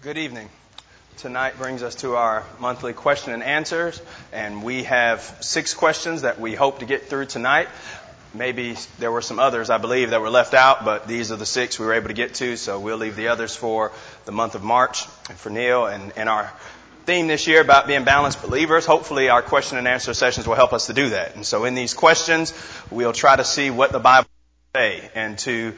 Good 0.00 0.16
evening. 0.16 0.48
Tonight 1.16 1.58
brings 1.58 1.82
us 1.82 1.96
to 1.96 2.14
our 2.14 2.44
monthly 2.60 2.92
question 2.92 3.32
and 3.32 3.42
answers, 3.42 4.00
and 4.32 4.62
we 4.62 4.84
have 4.84 5.20
six 5.40 5.74
questions 5.74 6.22
that 6.22 6.38
we 6.38 6.54
hope 6.54 6.78
to 6.78 6.84
get 6.84 7.06
through 7.06 7.26
tonight. 7.26 7.66
Maybe 8.32 8.76
there 9.00 9.10
were 9.10 9.22
some 9.22 9.40
others, 9.40 9.70
I 9.70 9.78
believe, 9.78 10.10
that 10.10 10.20
were 10.20 10.30
left 10.30 10.54
out, 10.54 10.84
but 10.84 11.08
these 11.08 11.32
are 11.32 11.36
the 11.36 11.44
six 11.44 11.80
we 11.80 11.86
were 11.86 11.94
able 11.94 12.06
to 12.06 12.14
get 12.14 12.34
to, 12.34 12.56
so 12.56 12.78
we'll 12.78 12.96
leave 12.96 13.16
the 13.16 13.26
others 13.26 13.56
for 13.56 13.90
the 14.24 14.30
month 14.30 14.54
of 14.54 14.62
March 14.62 15.04
and 15.30 15.36
for 15.36 15.50
Neil 15.50 15.86
and, 15.86 16.12
and 16.16 16.28
our 16.28 16.52
theme 17.04 17.26
this 17.26 17.48
year 17.48 17.60
about 17.60 17.88
being 17.88 18.04
balanced 18.04 18.40
believers. 18.40 18.86
Hopefully 18.86 19.30
our 19.30 19.42
question 19.42 19.78
and 19.78 19.88
answer 19.88 20.14
sessions 20.14 20.46
will 20.46 20.54
help 20.54 20.72
us 20.72 20.86
to 20.86 20.92
do 20.92 21.08
that. 21.08 21.34
And 21.34 21.44
so 21.44 21.64
in 21.64 21.74
these 21.74 21.92
questions, 21.92 22.54
we'll 22.88 23.12
try 23.12 23.34
to 23.34 23.44
see 23.44 23.70
what 23.70 23.90
the 23.90 23.98
Bible 23.98 24.28
say 24.76 25.10
and 25.16 25.36
to 25.40 25.74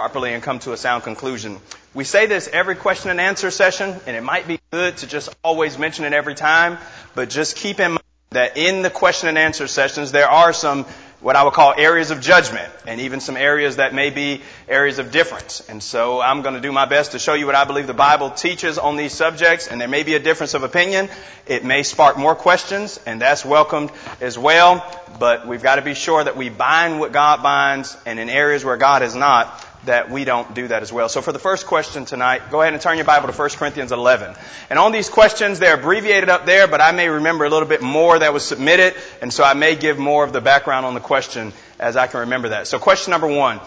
properly 0.00 0.32
and 0.32 0.42
come 0.42 0.58
to 0.58 0.72
a 0.72 0.78
sound 0.78 1.02
conclusion. 1.02 1.58
We 1.92 2.04
say 2.04 2.24
this 2.24 2.48
every 2.48 2.74
question 2.74 3.10
and 3.10 3.20
answer 3.20 3.50
session, 3.50 3.94
and 4.06 4.16
it 4.16 4.22
might 4.22 4.48
be 4.48 4.58
good 4.70 4.96
to 4.96 5.06
just 5.06 5.28
always 5.44 5.76
mention 5.76 6.06
it 6.06 6.14
every 6.14 6.34
time, 6.34 6.78
but 7.14 7.28
just 7.28 7.54
keep 7.54 7.80
in 7.80 7.90
mind 7.90 8.04
that 8.30 8.56
in 8.56 8.80
the 8.80 8.88
question 8.88 9.28
and 9.28 9.36
answer 9.36 9.66
sessions, 9.66 10.10
there 10.10 10.30
are 10.30 10.54
some 10.54 10.86
what 11.20 11.36
I 11.36 11.44
would 11.44 11.52
call 11.52 11.74
areas 11.76 12.10
of 12.10 12.22
judgment 12.22 12.72
and 12.86 13.02
even 13.02 13.20
some 13.20 13.36
areas 13.36 13.76
that 13.76 13.92
may 13.92 14.08
be 14.08 14.40
areas 14.68 14.98
of 14.98 15.10
difference. 15.10 15.60
And 15.68 15.82
so 15.82 16.20
I'm 16.20 16.40
going 16.40 16.54
to 16.54 16.62
do 16.62 16.72
my 16.72 16.86
best 16.86 17.12
to 17.12 17.18
show 17.18 17.34
you 17.34 17.44
what 17.44 17.54
I 17.54 17.64
believe 17.64 17.86
the 17.86 17.92
Bible 17.92 18.30
teaches 18.30 18.78
on 18.78 18.96
these 18.96 19.12
subjects 19.12 19.68
and 19.68 19.78
there 19.78 19.88
may 19.88 20.02
be 20.02 20.14
a 20.14 20.18
difference 20.18 20.54
of 20.54 20.62
opinion. 20.62 21.10
It 21.46 21.62
may 21.62 21.82
spark 21.82 22.16
more 22.16 22.34
questions 22.34 22.98
and 23.04 23.20
that's 23.20 23.44
welcomed 23.44 23.90
as 24.22 24.38
well. 24.38 24.82
But 25.18 25.46
we've 25.46 25.62
got 25.62 25.76
to 25.76 25.82
be 25.82 25.92
sure 25.92 26.24
that 26.24 26.38
we 26.38 26.48
bind 26.48 27.00
what 27.00 27.12
God 27.12 27.42
binds 27.42 27.98
and 28.06 28.18
in 28.18 28.30
areas 28.30 28.64
where 28.64 28.78
God 28.78 29.02
is 29.02 29.14
not, 29.14 29.66
that 29.84 30.10
we 30.10 30.24
don't 30.24 30.54
do 30.54 30.68
that 30.68 30.82
as 30.82 30.92
well. 30.92 31.08
So 31.08 31.22
for 31.22 31.32
the 31.32 31.38
first 31.38 31.66
question 31.66 32.04
tonight, 32.04 32.50
go 32.50 32.60
ahead 32.60 32.74
and 32.74 32.82
turn 32.82 32.96
your 32.96 33.06
Bible 33.06 33.28
to 33.28 33.34
1 33.34 33.50
Corinthians 33.50 33.92
11. 33.92 34.34
And 34.68 34.78
on 34.78 34.92
these 34.92 35.08
questions, 35.08 35.58
they're 35.58 35.74
abbreviated 35.74 36.28
up 36.28 36.44
there, 36.46 36.68
but 36.68 36.80
I 36.80 36.92
may 36.92 37.08
remember 37.08 37.44
a 37.44 37.48
little 37.48 37.68
bit 37.68 37.82
more 37.82 38.18
that 38.18 38.32
was 38.32 38.44
submitted, 38.44 38.94
and 39.22 39.32
so 39.32 39.42
I 39.42 39.54
may 39.54 39.76
give 39.76 39.98
more 39.98 40.24
of 40.24 40.32
the 40.32 40.40
background 40.40 40.86
on 40.86 40.94
the 40.94 41.00
question 41.00 41.52
as 41.78 41.96
I 41.96 42.06
can 42.06 42.20
remember 42.20 42.50
that. 42.50 42.66
So 42.66 42.78
question 42.78 43.10
number 43.10 43.28
one. 43.28 43.60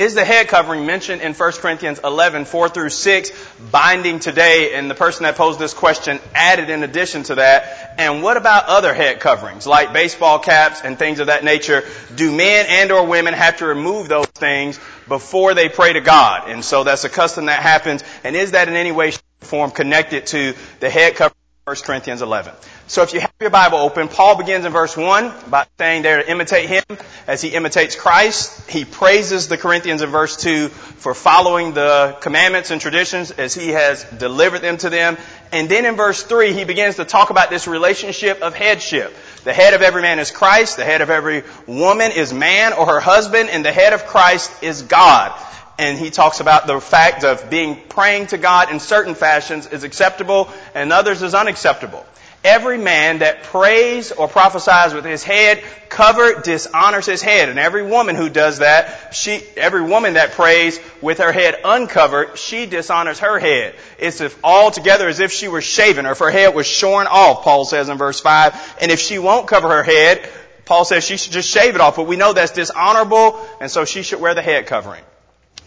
Is 0.00 0.14
the 0.14 0.24
head 0.24 0.48
covering 0.48 0.86
mentioned 0.86 1.20
in 1.20 1.34
1 1.34 1.52
Corinthians 1.52 2.00
11, 2.02 2.46
4 2.46 2.70
through 2.70 2.88
6 2.88 3.30
binding 3.70 4.18
today? 4.18 4.72
And 4.72 4.90
the 4.90 4.94
person 4.94 5.24
that 5.24 5.36
posed 5.36 5.58
this 5.58 5.74
question 5.74 6.18
added 6.34 6.70
in 6.70 6.82
addition 6.82 7.22
to 7.24 7.34
that. 7.34 7.96
And 7.98 8.22
what 8.22 8.38
about 8.38 8.64
other 8.64 8.94
head 8.94 9.20
coverings 9.20 9.66
like 9.66 9.92
baseball 9.92 10.38
caps 10.38 10.80
and 10.82 10.98
things 10.98 11.20
of 11.20 11.26
that 11.26 11.44
nature? 11.44 11.84
Do 12.14 12.34
men 12.34 12.64
and 12.66 12.90
or 12.90 13.06
women 13.06 13.34
have 13.34 13.58
to 13.58 13.66
remove 13.66 14.08
those 14.08 14.24
things 14.28 14.80
before 15.10 15.52
they 15.52 15.68
pray 15.68 15.92
to 15.92 16.00
God? 16.00 16.48
And 16.48 16.64
so 16.64 16.84
that's 16.84 17.04
a 17.04 17.10
custom 17.10 17.46
that 17.46 17.62
happens. 17.62 18.02
And 18.24 18.34
is 18.34 18.52
that 18.52 18.68
in 18.68 18.74
any 18.74 18.92
way, 18.92 19.12
form 19.40 19.70
connected 19.70 20.26
to 20.28 20.54
the 20.78 20.88
head 20.88 21.16
covering 21.16 21.34
1 21.70 21.76
Corinthians 21.84 22.20
11. 22.20 22.52
So 22.88 23.02
if 23.02 23.14
you 23.14 23.20
have 23.20 23.30
your 23.38 23.48
Bible 23.48 23.78
open, 23.78 24.08
Paul 24.08 24.36
begins 24.36 24.64
in 24.64 24.72
verse 24.72 24.96
1 24.96 25.32
by 25.50 25.66
saying 25.78 26.02
there 26.02 26.20
to 26.20 26.28
imitate 26.28 26.68
him 26.68 26.82
as 27.28 27.40
he 27.42 27.50
imitates 27.50 27.94
Christ. 27.94 28.68
He 28.68 28.84
praises 28.84 29.46
the 29.46 29.56
Corinthians 29.56 30.02
in 30.02 30.10
verse 30.10 30.36
2 30.36 30.66
for 30.68 31.14
following 31.14 31.72
the 31.72 32.18
commandments 32.22 32.72
and 32.72 32.80
traditions 32.80 33.30
as 33.30 33.54
he 33.54 33.68
has 33.68 34.02
delivered 34.02 34.62
them 34.62 34.78
to 34.78 34.90
them. 34.90 35.16
And 35.52 35.68
then 35.68 35.84
in 35.84 35.94
verse 35.94 36.24
3, 36.24 36.54
he 36.54 36.64
begins 36.64 36.96
to 36.96 37.04
talk 37.04 37.30
about 37.30 37.50
this 37.50 37.68
relationship 37.68 38.42
of 38.42 38.56
headship. 38.56 39.14
The 39.44 39.52
head 39.52 39.72
of 39.72 39.80
every 39.80 40.02
man 40.02 40.18
is 40.18 40.32
Christ. 40.32 40.76
The 40.76 40.84
head 40.84 41.02
of 41.02 41.10
every 41.10 41.44
woman 41.68 42.10
is 42.10 42.32
man 42.32 42.72
or 42.72 42.84
her 42.86 43.00
husband. 43.00 43.48
And 43.48 43.64
the 43.64 43.70
head 43.70 43.92
of 43.92 44.06
Christ 44.06 44.50
is 44.60 44.82
God 44.82 45.40
and 45.78 45.98
he 45.98 46.10
talks 46.10 46.40
about 46.40 46.66
the 46.66 46.80
fact 46.80 47.24
of 47.24 47.50
being 47.50 47.76
praying 47.88 48.28
to 48.28 48.38
God 48.38 48.70
in 48.70 48.80
certain 48.80 49.14
fashions 49.14 49.66
is 49.66 49.84
acceptable 49.84 50.50
and 50.74 50.92
others 50.92 51.22
is 51.22 51.34
unacceptable. 51.34 52.04
Every 52.42 52.78
man 52.78 53.18
that 53.18 53.42
prays 53.42 54.12
or 54.12 54.26
prophesies 54.26 54.94
with 54.94 55.04
his 55.04 55.22
head 55.22 55.62
covered 55.90 56.42
dishonors 56.42 57.04
his 57.04 57.20
head. 57.20 57.50
And 57.50 57.58
every 57.58 57.82
woman 57.82 58.16
who 58.16 58.30
does 58.30 58.60
that, 58.60 59.14
she, 59.14 59.42
every 59.58 59.82
woman 59.82 60.14
that 60.14 60.32
prays 60.32 60.80
with 61.02 61.18
her 61.18 61.32
head 61.32 61.60
uncovered, 61.62 62.38
she 62.38 62.64
dishonors 62.64 63.18
her 63.18 63.38
head. 63.38 63.74
It's 63.98 64.22
if 64.22 64.42
altogether 64.42 65.06
as 65.06 65.20
if 65.20 65.32
she 65.32 65.48
were 65.48 65.60
shaven 65.60 66.06
or 66.06 66.12
if 66.12 66.18
her 66.20 66.30
head 66.30 66.54
was 66.54 66.66
shorn 66.66 67.06
off, 67.08 67.42
Paul 67.42 67.66
says 67.66 67.90
in 67.90 67.98
verse 67.98 68.20
5. 68.20 68.76
And 68.80 68.90
if 68.90 69.00
she 69.00 69.18
won't 69.18 69.46
cover 69.46 69.68
her 69.68 69.82
head, 69.82 70.26
Paul 70.64 70.86
says 70.86 71.04
she 71.04 71.18
should 71.18 71.32
just 71.32 71.50
shave 71.50 71.74
it 71.74 71.80
off. 71.82 71.96
But 71.96 72.06
we 72.06 72.16
know 72.16 72.32
that's 72.32 72.52
dishonorable, 72.52 73.38
and 73.60 73.70
so 73.70 73.84
she 73.84 74.02
should 74.02 74.20
wear 74.20 74.34
the 74.34 74.42
head 74.42 74.66
covering. 74.66 75.02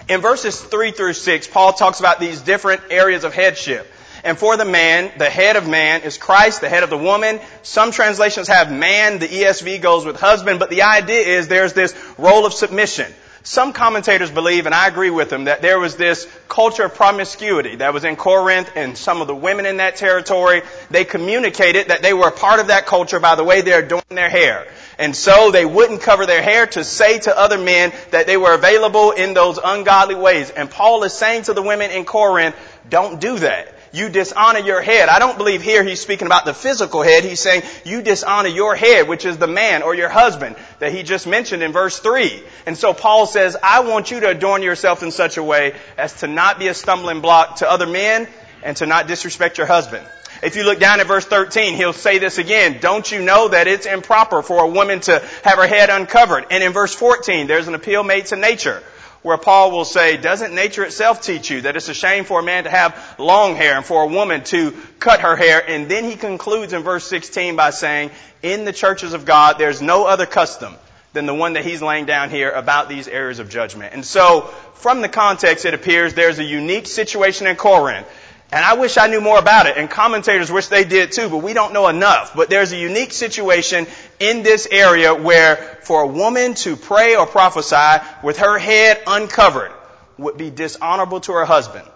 In 0.10 0.20
verses 0.20 0.60
3 0.60 0.92
through 0.92 1.14
6, 1.14 1.48
Paul 1.48 1.74
talks 1.74 2.00
about 2.00 2.20
these 2.20 2.42
different 2.42 2.82
areas 2.90 3.24
of 3.24 3.34
headship. 3.34 3.90
And 4.26 4.38
for 4.38 4.56
the 4.58 4.66
man, 4.66 5.12
the 5.18 5.30
head 5.30 5.56
of 5.56 5.68
man 5.68 6.02
is 6.02 6.18
Christ, 6.18 6.62
the 6.62 6.70
head 6.70 6.84
of 6.84 6.90
the 6.90 6.98
woman. 6.98 7.40
Some 7.62 7.92
translations 7.92 8.48
have 8.48 8.72
man, 8.72 9.20
the 9.20 9.28
ESV 9.28 9.82
goes 9.82 10.06
with 10.06 10.20
husband, 10.20 10.60
but 10.60 10.70
the 10.70 10.84
idea 10.84 11.22
is 11.22 11.48
there's 11.48 11.74
this 11.74 11.94
role 12.18 12.46
of 12.46 12.54
submission. 12.54 13.12
Some 13.46 13.74
commentators 13.74 14.32
believe, 14.32 14.66
and 14.66 14.74
I 14.74 14.88
agree 14.88 15.10
with 15.10 15.30
them, 15.30 15.46
that 15.46 15.62
there 15.62 15.78
was 15.78 15.98
this 15.98 16.26
culture 16.48 16.84
of 16.86 16.96
promiscuity 16.96 17.78
that 17.78 17.94
was 17.94 18.06
in 18.06 18.16
Corinth 18.16 18.72
and 18.76 18.98
some 18.98 19.20
of 19.20 19.28
the 19.28 19.36
women 19.36 19.66
in 19.66 19.78
that 19.78 19.98
territory, 19.98 20.62
they 20.90 21.04
communicated 21.04 21.90
that 21.90 22.02
they 22.02 22.14
were 22.14 22.30
a 22.30 22.32
part 22.32 22.62
of 22.62 22.68
that 22.68 22.86
culture 22.86 23.20
by 23.20 23.36
the 23.36 23.44
way 23.44 23.60
they're 23.60 23.86
doing 23.86 24.04
their 24.10 24.30
hair. 24.30 24.66
And 25.04 25.14
so 25.14 25.52
they 25.52 25.66
wouldn't 25.66 26.02
cover 26.02 26.26
their 26.26 26.42
hair 26.42 26.66
to 26.68 26.86
say 26.86 27.20
to 27.20 27.38
other 27.38 27.58
men 27.58 27.92
that 28.12 28.26
they 28.26 28.38
were 28.38 28.54
available 28.54 29.12
in 29.12 29.34
those 29.34 29.60
ungodly 29.62 30.16
ways. 30.16 30.50
And 30.50 30.72
Paul 30.72 31.04
is 31.04 31.12
saying 31.12 31.44
to 31.44 31.54
the 31.54 31.62
women 31.62 31.92
in 31.92 32.06
Corinth, 32.06 32.56
don't 32.90 33.20
do 33.20 33.38
that 33.40 33.76
you 33.94 34.10
dishonor 34.10 34.60
your 34.60 34.82
head. 34.82 35.08
I 35.08 35.20
don't 35.20 35.38
believe 35.38 35.62
here 35.62 35.84
he's 35.84 36.02
speaking 36.02 36.26
about 36.26 36.46
the 36.46 36.54
physical 36.54 37.04
head. 37.04 37.24
He's 37.24 37.40
saying 37.40 37.62
you 37.86 38.02
dishonor 38.02 38.50
your 38.50 38.76
head, 38.76 39.08
which 39.08 39.24
is 39.24 39.38
the 39.38 39.48
man 39.48 39.84
or 39.84 39.94
your 39.94 40.10
husband 40.10 40.56
that 40.80 40.92
he 40.92 41.04
just 41.04 41.28
mentioned 41.28 41.62
in 41.62 41.72
verse 41.72 42.00
3. 42.00 42.44
And 42.66 42.76
so 42.76 42.94
Paul 42.94 43.28
says, 43.28 43.56
I 43.62 43.82
want 43.82 44.10
you 44.10 44.20
to 44.22 44.30
adorn 44.30 44.64
yourself 44.64 45.04
in 45.04 45.12
such 45.12 45.38
a 45.38 45.44
way 45.44 45.76
as 45.96 46.14
to 46.22 46.28
not 46.28 46.58
be 46.58 46.70
a 46.70 46.74
stumbling 46.74 47.22
block 47.22 47.58
to 47.58 47.70
other 47.70 47.86
men 47.86 48.28
and 48.64 48.76
to 48.78 48.88
not 48.88 49.08
disrespect 49.08 49.60
your 49.60 49.68
husband. 49.68 50.08
If 50.44 50.58
you 50.58 50.64
look 50.64 50.80
down 50.80 51.00
at 51.00 51.08
verse 51.08 51.26
13, 51.26 51.76
he'll 51.76 51.94
say 51.94 52.20
this 52.20 52.38
again. 52.38 52.80
Don't 52.82 53.10
you 53.10 53.22
know 53.22 53.48
that 53.48 53.68
it's 53.68 53.86
improper 53.86 54.42
for 54.42 54.64
a 54.64 54.68
woman 54.68 55.00
to 55.02 55.20
have 55.44 55.58
her 55.58 55.68
head 55.68 55.90
uncovered? 55.90 56.48
And 56.52 56.62
in 56.62 56.74
verse 56.74 56.94
14, 56.94 57.48
there's 57.48 57.70
an 57.70 57.76
appeal 57.76 58.04
made 58.04 58.26
to 58.28 58.36
nature 58.36 58.84
where 59.22 59.38
Paul 59.38 59.72
will 59.72 59.86
say, 59.86 60.18
doesn't 60.18 60.54
nature 60.54 60.84
itself 60.84 61.22
teach 61.22 61.50
you 61.50 61.62
that 61.62 61.78
it's 61.78 61.88
a 61.88 61.94
shame 61.94 62.26
for 62.26 62.42
a 62.42 62.44
man 62.44 62.66
to 62.66 62.70
have 62.70 63.16
long 63.18 63.56
hair 63.56 63.78
and 63.78 63.86
for 63.86 64.04
a 64.04 64.08
woman 64.08 64.44
to 64.46 64.74
cut 65.00 65.22
her 65.22 65.38
hair? 65.38 65.64
And 65.66 65.90
then 65.90 66.04
he 66.04 66.18
concludes 66.18 66.74
in 66.74 66.84
verse 66.84 67.06
16 67.06 67.56
by 67.56 67.70
saying, 67.70 68.12
in 68.42 68.66
the 68.66 68.74
churches 68.74 69.14
of 69.14 69.24
God, 69.24 69.58
there's 69.58 69.82
no 69.82 70.06
other 70.06 70.26
custom 70.26 70.76
than 71.14 71.26
the 71.26 71.34
one 71.34 71.54
that 71.54 71.64
he's 71.64 71.82
laying 71.82 72.06
down 72.06 72.30
here 72.30 72.52
about 72.52 72.90
these 72.90 73.08
areas 73.08 73.40
of 73.40 73.50
judgment. 73.50 73.94
And 73.94 74.04
so, 74.04 74.42
from 74.74 75.02
the 75.02 75.08
context, 75.08 75.64
it 75.64 75.74
appears 75.74 76.14
there's 76.14 76.40
a 76.40 76.44
unique 76.44 76.88
situation 76.88 77.48
in 77.48 77.56
Corinth 77.56 78.08
and 78.54 78.64
I 78.64 78.76
wish 78.76 78.98
I 78.98 79.08
knew 79.08 79.20
more 79.20 79.40
about 79.40 79.66
it, 79.66 79.78
and 79.78 79.90
commentators 79.90 80.52
wish 80.52 80.68
they 80.68 80.84
did 80.84 81.12
too, 81.12 81.28
but 81.28 81.38
we 81.38 81.54
don't 81.54 81.74
know 81.74 81.88
enough. 81.88 82.36
But 82.36 82.52
there's 82.52 82.72
a 82.72 82.78
unique 82.78 83.12
situation 83.12 83.88
in 84.20 84.44
this 84.44 84.68
area 84.70 85.16
where 85.16 85.56
for 85.82 86.04
a 86.04 86.08
woman 86.08 86.54
to 86.56 86.76
pray 86.76 87.16
or 87.16 87.26
prophesy 87.26 88.06
with 88.22 88.38
her 88.38 88.60
head 88.60 89.02
uncovered 89.08 89.72
would 90.20 90.38
be 90.38 90.52
dishonorable 90.52 91.20
to 91.22 91.32
her 91.34 91.46
husband. 91.46 91.88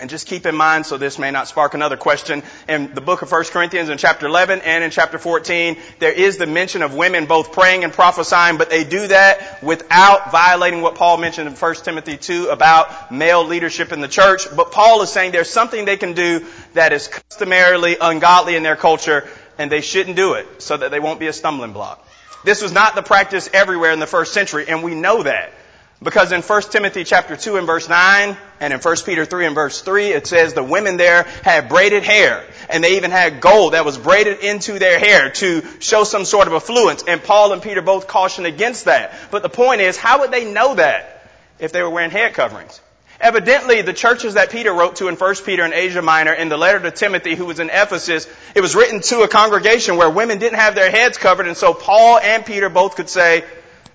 And 0.00 0.08
just 0.08 0.26
keep 0.26 0.46
in 0.46 0.56
mind, 0.56 0.86
so 0.86 0.96
this 0.96 1.18
may 1.18 1.30
not 1.30 1.46
spark 1.46 1.74
another 1.74 1.98
question, 1.98 2.42
in 2.66 2.94
the 2.94 3.02
book 3.02 3.20
of 3.20 3.30
1 3.30 3.44
Corinthians 3.44 3.90
in 3.90 3.98
chapter 3.98 4.24
11 4.24 4.62
and 4.62 4.82
in 4.82 4.90
chapter 4.90 5.18
14, 5.18 5.76
there 5.98 6.12
is 6.12 6.38
the 6.38 6.46
mention 6.46 6.80
of 6.80 6.94
women 6.94 7.26
both 7.26 7.52
praying 7.52 7.84
and 7.84 7.92
prophesying, 7.92 8.56
but 8.56 8.70
they 8.70 8.82
do 8.82 9.08
that 9.08 9.62
without 9.62 10.32
violating 10.32 10.80
what 10.80 10.94
Paul 10.94 11.18
mentioned 11.18 11.48
in 11.48 11.54
1 11.54 11.74
Timothy 11.76 12.16
2 12.16 12.48
about 12.48 13.12
male 13.12 13.44
leadership 13.44 13.92
in 13.92 14.00
the 14.00 14.08
church. 14.08 14.46
But 14.56 14.72
Paul 14.72 15.02
is 15.02 15.10
saying 15.10 15.32
there's 15.32 15.50
something 15.50 15.84
they 15.84 15.98
can 15.98 16.14
do 16.14 16.46
that 16.72 16.94
is 16.94 17.08
customarily 17.08 17.98
ungodly 18.00 18.56
in 18.56 18.62
their 18.62 18.76
culture, 18.76 19.28
and 19.58 19.70
they 19.70 19.82
shouldn't 19.82 20.16
do 20.16 20.32
it 20.32 20.46
so 20.62 20.78
that 20.78 20.90
they 20.90 21.00
won't 21.00 21.20
be 21.20 21.26
a 21.26 21.32
stumbling 21.34 21.74
block. 21.74 22.02
This 22.42 22.62
was 22.62 22.72
not 22.72 22.94
the 22.94 23.02
practice 23.02 23.50
everywhere 23.52 23.92
in 23.92 24.00
the 24.00 24.06
first 24.06 24.32
century, 24.32 24.64
and 24.66 24.82
we 24.82 24.94
know 24.94 25.24
that. 25.24 25.52
Because 26.02 26.32
in 26.32 26.40
1 26.40 26.62
Timothy 26.62 27.04
chapter 27.04 27.36
2 27.36 27.58
and 27.58 27.66
verse 27.66 27.86
9 27.86 28.34
and 28.60 28.72
in 28.72 28.80
1 28.80 28.96
Peter 29.04 29.26
3 29.26 29.46
and 29.46 29.54
verse 29.54 29.82
3 29.82 30.06
it 30.08 30.26
says 30.26 30.54
the 30.54 30.62
women 30.62 30.96
there 30.96 31.24
had 31.44 31.68
braided 31.68 32.04
hair 32.04 32.42
and 32.70 32.82
they 32.82 32.96
even 32.96 33.10
had 33.10 33.42
gold 33.42 33.74
that 33.74 33.84
was 33.84 33.98
braided 33.98 34.40
into 34.40 34.78
their 34.78 34.98
hair 34.98 35.28
to 35.28 35.62
show 35.78 36.04
some 36.04 36.24
sort 36.24 36.46
of 36.46 36.54
affluence 36.54 37.04
and 37.06 37.22
Paul 37.22 37.52
and 37.52 37.60
Peter 37.60 37.82
both 37.82 38.08
cautioned 38.08 38.46
against 38.46 38.86
that. 38.86 39.12
But 39.30 39.42
the 39.42 39.50
point 39.50 39.82
is 39.82 39.98
how 39.98 40.20
would 40.20 40.30
they 40.30 40.50
know 40.50 40.74
that 40.76 41.28
if 41.58 41.70
they 41.72 41.82
were 41.82 41.90
wearing 41.90 42.10
head 42.10 42.32
coverings? 42.32 42.80
Evidently, 43.20 43.82
the 43.82 43.92
churches 43.92 44.32
that 44.32 44.48
Peter 44.48 44.72
wrote 44.72 44.96
to 44.96 45.08
in 45.08 45.16
1 45.16 45.34
Peter 45.44 45.62
and 45.62 45.74
Asia 45.74 46.00
Minor 46.00 46.32
in 46.32 46.48
the 46.48 46.56
letter 46.56 46.80
to 46.80 46.90
Timothy 46.90 47.34
who 47.34 47.44
was 47.44 47.60
in 47.60 47.68
Ephesus, 47.68 48.26
it 48.54 48.62
was 48.62 48.74
written 48.74 49.02
to 49.02 49.20
a 49.20 49.28
congregation 49.28 49.98
where 49.98 50.08
women 50.08 50.38
didn't 50.38 50.58
have 50.58 50.74
their 50.74 50.90
heads 50.90 51.18
covered 51.18 51.46
and 51.46 51.58
so 51.58 51.74
Paul 51.74 52.16
and 52.16 52.46
Peter 52.46 52.70
both 52.70 52.96
could 52.96 53.10
say, 53.10 53.44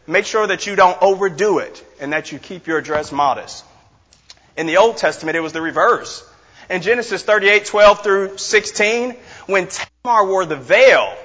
make 0.05 0.27
sure 0.27 0.45
that 0.45 0.67
you 0.67 0.75
don't 0.75 1.01
overdo 1.01 1.57
it 1.57 1.83
and 1.99 2.13
that 2.13 2.31
you 2.31 2.39
keep 2.39 2.67
your 2.67 2.81
dress 2.81 3.11
modest. 3.11 3.63
In 4.57 4.67
the 4.67 4.77
Old 4.77 4.97
Testament, 4.97 5.35
it 5.35 5.41
was 5.41 5.53
the 5.53 5.61
reverse. 5.61 6.27
In 6.69 6.81
Genesis 6.81 7.23
38, 7.23 7.65
12 7.65 8.03
through 8.03 8.37
16, 8.37 9.15
when 9.47 9.67
Tamar 9.67 10.25
wore 10.25 10.45
the 10.45 10.55
veil, 10.55 11.15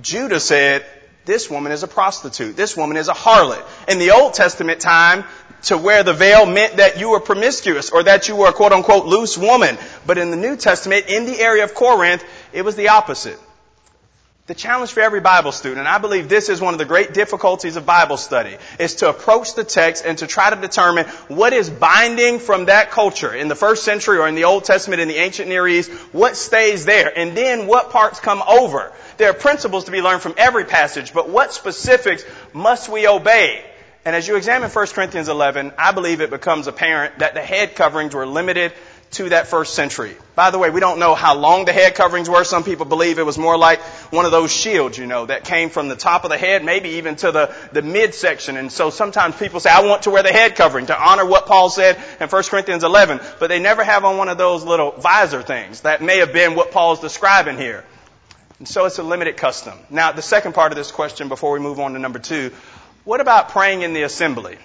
Judah 0.00 0.40
said, 0.40 0.84
this 1.26 1.50
woman 1.50 1.72
is 1.72 1.82
a 1.82 1.88
prostitute. 1.88 2.56
This 2.56 2.76
woman 2.76 2.96
is 2.96 3.08
a 3.08 3.12
harlot. 3.12 3.62
In 3.88 3.98
the 3.98 4.12
Old 4.12 4.34
Testament 4.34 4.80
time, 4.80 5.24
to 5.62 5.76
wear 5.76 6.04
the 6.04 6.12
veil 6.12 6.46
meant 6.46 6.76
that 6.76 7.00
you 7.00 7.10
were 7.10 7.20
promiscuous 7.20 7.90
or 7.90 8.04
that 8.04 8.28
you 8.28 8.36
were 8.36 8.48
a 8.48 8.52
quote 8.52 8.72
unquote 8.72 9.06
loose 9.06 9.36
woman. 9.36 9.76
But 10.06 10.18
in 10.18 10.30
the 10.30 10.36
New 10.36 10.56
Testament, 10.56 11.06
in 11.08 11.26
the 11.26 11.40
area 11.40 11.64
of 11.64 11.74
Corinth, 11.74 12.24
it 12.52 12.62
was 12.62 12.76
the 12.76 12.90
opposite. 12.90 13.38
The 14.46 14.54
challenge 14.54 14.92
for 14.92 15.00
every 15.00 15.18
Bible 15.18 15.50
student, 15.50 15.80
and 15.80 15.88
I 15.88 15.98
believe 15.98 16.28
this 16.28 16.48
is 16.48 16.60
one 16.60 16.72
of 16.72 16.78
the 16.78 16.84
great 16.84 17.12
difficulties 17.12 17.74
of 17.74 17.84
Bible 17.84 18.16
study, 18.16 18.56
is 18.78 18.94
to 18.96 19.08
approach 19.08 19.56
the 19.56 19.64
text 19.64 20.04
and 20.06 20.16
to 20.18 20.28
try 20.28 20.50
to 20.50 20.60
determine 20.60 21.06
what 21.26 21.52
is 21.52 21.68
binding 21.68 22.38
from 22.38 22.66
that 22.66 22.92
culture 22.92 23.34
in 23.34 23.48
the 23.48 23.56
first 23.56 23.82
century 23.82 24.18
or 24.18 24.28
in 24.28 24.36
the 24.36 24.44
Old 24.44 24.62
Testament 24.62 25.00
in 25.00 25.08
the 25.08 25.16
ancient 25.16 25.48
Near 25.48 25.66
East, 25.66 25.90
what 26.12 26.36
stays 26.36 26.84
there, 26.84 27.12
and 27.18 27.36
then 27.36 27.66
what 27.66 27.90
parts 27.90 28.20
come 28.20 28.40
over. 28.46 28.92
There 29.16 29.28
are 29.30 29.34
principles 29.34 29.86
to 29.86 29.90
be 29.90 30.00
learned 30.00 30.22
from 30.22 30.34
every 30.36 30.64
passage, 30.64 31.12
but 31.12 31.28
what 31.28 31.52
specifics 31.52 32.24
must 32.52 32.88
we 32.88 33.08
obey? 33.08 33.64
And 34.04 34.14
as 34.14 34.28
you 34.28 34.36
examine 34.36 34.70
1 34.70 34.86
Corinthians 34.86 35.28
11, 35.28 35.72
I 35.76 35.90
believe 35.90 36.20
it 36.20 36.30
becomes 36.30 36.68
apparent 36.68 37.18
that 37.18 37.34
the 37.34 37.42
head 37.42 37.74
coverings 37.74 38.14
were 38.14 38.24
limited 38.24 38.72
to 39.12 39.28
that 39.30 39.46
first 39.46 39.74
century. 39.74 40.16
By 40.34 40.50
the 40.50 40.58
way, 40.58 40.68
we 40.68 40.80
don't 40.80 40.98
know 40.98 41.14
how 41.14 41.34
long 41.34 41.64
the 41.64 41.72
head 41.72 41.94
coverings 41.94 42.28
were. 42.28 42.44
Some 42.44 42.64
people 42.64 42.84
believe 42.84 43.18
it 43.18 43.24
was 43.24 43.38
more 43.38 43.56
like 43.56 43.80
one 44.10 44.24
of 44.24 44.32
those 44.32 44.52
shields, 44.52 44.98
you 44.98 45.06
know, 45.06 45.26
that 45.26 45.44
came 45.44 45.70
from 45.70 45.88
the 45.88 45.96
top 45.96 46.24
of 46.24 46.30
the 46.30 46.36
head, 46.36 46.64
maybe 46.64 46.90
even 46.90 47.16
to 47.16 47.32
the, 47.32 47.54
the 47.72 47.82
midsection. 47.82 48.56
And 48.56 48.70
so 48.70 48.90
sometimes 48.90 49.36
people 49.36 49.60
say, 49.60 49.70
I 49.70 49.86
want 49.86 50.02
to 50.02 50.10
wear 50.10 50.22
the 50.22 50.32
head 50.32 50.56
covering 50.56 50.86
to 50.86 51.00
honor 51.00 51.24
what 51.24 51.46
Paul 51.46 51.70
said 51.70 51.96
in 52.20 52.28
1 52.28 52.42
Corinthians 52.44 52.84
11, 52.84 53.20
but 53.38 53.48
they 53.48 53.60
never 53.60 53.82
have 53.82 54.04
on 54.04 54.18
one 54.18 54.28
of 54.28 54.38
those 54.38 54.64
little 54.64 54.92
visor 54.92 55.42
things. 55.42 55.82
That 55.82 56.02
may 56.02 56.18
have 56.18 56.32
been 56.32 56.54
what 56.54 56.72
Paul's 56.72 57.00
describing 57.00 57.56
here. 57.56 57.84
And 58.58 58.66
so 58.66 58.86
it's 58.86 58.98
a 58.98 59.02
limited 59.02 59.36
custom. 59.36 59.78
Now, 59.90 60.12
the 60.12 60.22
second 60.22 60.54
part 60.54 60.72
of 60.72 60.76
this 60.76 60.90
question 60.90 61.28
before 61.28 61.52
we 61.52 61.60
move 61.60 61.78
on 61.78 61.92
to 61.92 61.98
number 61.98 62.18
two, 62.18 62.52
what 63.04 63.20
about 63.20 63.50
praying 63.50 63.82
in 63.82 63.92
the 63.92 64.02
assembly? 64.02 64.58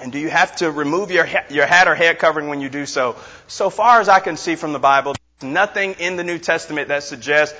And 0.00 0.12
do 0.12 0.18
you 0.18 0.30
have 0.30 0.56
to 0.56 0.70
remove 0.70 1.10
your, 1.10 1.26
your 1.50 1.66
hat 1.66 1.86
or 1.86 1.94
head 1.94 2.18
covering 2.18 2.48
when 2.48 2.60
you 2.60 2.68
do 2.68 2.86
so? 2.86 3.16
So 3.48 3.70
far 3.70 4.00
as 4.00 4.08
I 4.08 4.20
can 4.20 4.36
see 4.36 4.56
from 4.56 4.72
the 4.72 4.78
Bible, 4.78 5.14
nothing 5.42 5.94
in 5.98 6.16
the 6.16 6.24
New 6.24 6.38
Testament 6.38 6.88
that 6.88 7.02
suggests 7.02 7.54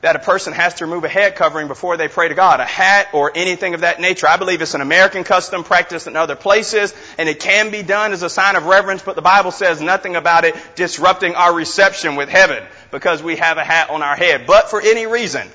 that 0.00 0.14
a 0.14 0.20
person 0.20 0.52
has 0.52 0.74
to 0.74 0.86
remove 0.86 1.02
a 1.02 1.08
head 1.08 1.34
covering 1.34 1.66
before 1.66 1.96
they 1.96 2.06
pray 2.06 2.28
to 2.28 2.34
God, 2.34 2.60
a 2.60 2.64
hat 2.64 3.08
or 3.12 3.32
anything 3.34 3.74
of 3.74 3.80
that 3.80 4.00
nature. 4.00 4.28
I 4.28 4.36
believe 4.36 4.62
it's 4.62 4.74
an 4.74 4.80
American 4.80 5.24
custom 5.24 5.64
practiced 5.64 6.06
in 6.06 6.14
other 6.14 6.36
places, 6.36 6.94
and 7.18 7.28
it 7.28 7.40
can 7.40 7.72
be 7.72 7.82
done 7.82 8.12
as 8.12 8.22
a 8.22 8.30
sign 8.30 8.54
of 8.54 8.66
reverence, 8.66 9.02
but 9.02 9.16
the 9.16 9.22
Bible 9.22 9.50
says 9.50 9.80
nothing 9.80 10.14
about 10.14 10.44
it 10.44 10.54
disrupting 10.76 11.34
our 11.34 11.52
reception 11.52 12.14
with 12.14 12.28
heaven 12.28 12.62
because 12.92 13.24
we 13.24 13.36
have 13.36 13.58
a 13.58 13.64
hat 13.64 13.90
on 13.90 14.02
our 14.02 14.14
head. 14.14 14.46
But 14.46 14.70
for 14.70 14.80
any 14.80 15.06
reason, 15.06 15.48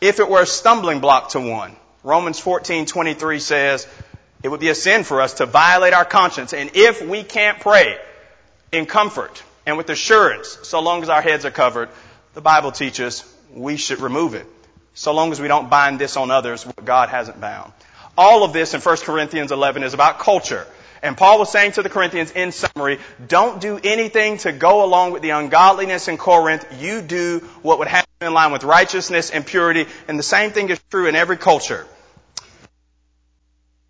if 0.00 0.20
it 0.20 0.28
were 0.28 0.42
a 0.42 0.46
stumbling 0.46 1.00
block 1.00 1.30
to 1.30 1.40
one, 1.40 1.76
Romans 2.02 2.40
14:23 2.40 3.40
says, 3.40 3.86
it 4.42 4.48
would 4.48 4.60
be 4.60 4.68
a 4.68 4.74
sin 4.74 5.04
for 5.04 5.20
us 5.20 5.34
to 5.34 5.46
violate 5.46 5.92
our 5.92 6.04
conscience. 6.04 6.52
And 6.52 6.70
if 6.74 7.06
we 7.06 7.22
can't 7.22 7.60
pray 7.60 7.96
in 8.72 8.86
comfort 8.86 9.42
and 9.66 9.76
with 9.76 9.88
assurance, 9.90 10.58
so 10.62 10.80
long 10.80 11.02
as 11.02 11.08
our 11.08 11.22
heads 11.22 11.44
are 11.44 11.50
covered, 11.50 11.88
the 12.34 12.40
Bible 12.40 12.72
teaches 12.72 13.24
we 13.54 13.76
should 13.76 14.00
remove 14.00 14.34
it. 14.34 14.46
So 14.94 15.12
long 15.12 15.32
as 15.32 15.40
we 15.40 15.48
don't 15.48 15.70
bind 15.70 15.98
this 15.98 16.16
on 16.16 16.30
others, 16.30 16.66
what 16.66 16.84
God 16.84 17.08
hasn't 17.08 17.40
bound. 17.40 17.72
All 18.18 18.44
of 18.44 18.52
this 18.52 18.74
in 18.74 18.80
1 18.80 18.96
Corinthians 18.98 19.52
11 19.52 19.84
is 19.84 19.94
about 19.94 20.18
culture. 20.18 20.66
And 21.02 21.16
Paul 21.16 21.38
was 21.38 21.50
saying 21.50 21.72
to 21.72 21.82
the 21.82 21.88
Corinthians 21.88 22.30
in 22.30 22.52
summary, 22.52 22.98
don't 23.26 23.60
do 23.60 23.80
anything 23.82 24.38
to 24.38 24.52
go 24.52 24.84
along 24.84 25.12
with 25.12 25.22
the 25.22 25.30
ungodliness 25.30 26.08
in 26.08 26.18
Corinth. 26.18 26.64
You 26.80 27.00
do 27.00 27.40
what 27.62 27.78
would 27.78 27.88
happen 27.88 28.10
in 28.20 28.34
line 28.34 28.52
with 28.52 28.64
righteousness 28.64 29.30
and 29.30 29.46
purity. 29.46 29.86
And 30.08 30.18
the 30.18 30.22
same 30.22 30.50
thing 30.50 30.68
is 30.68 30.80
true 30.90 31.06
in 31.06 31.16
every 31.16 31.38
culture 31.38 31.86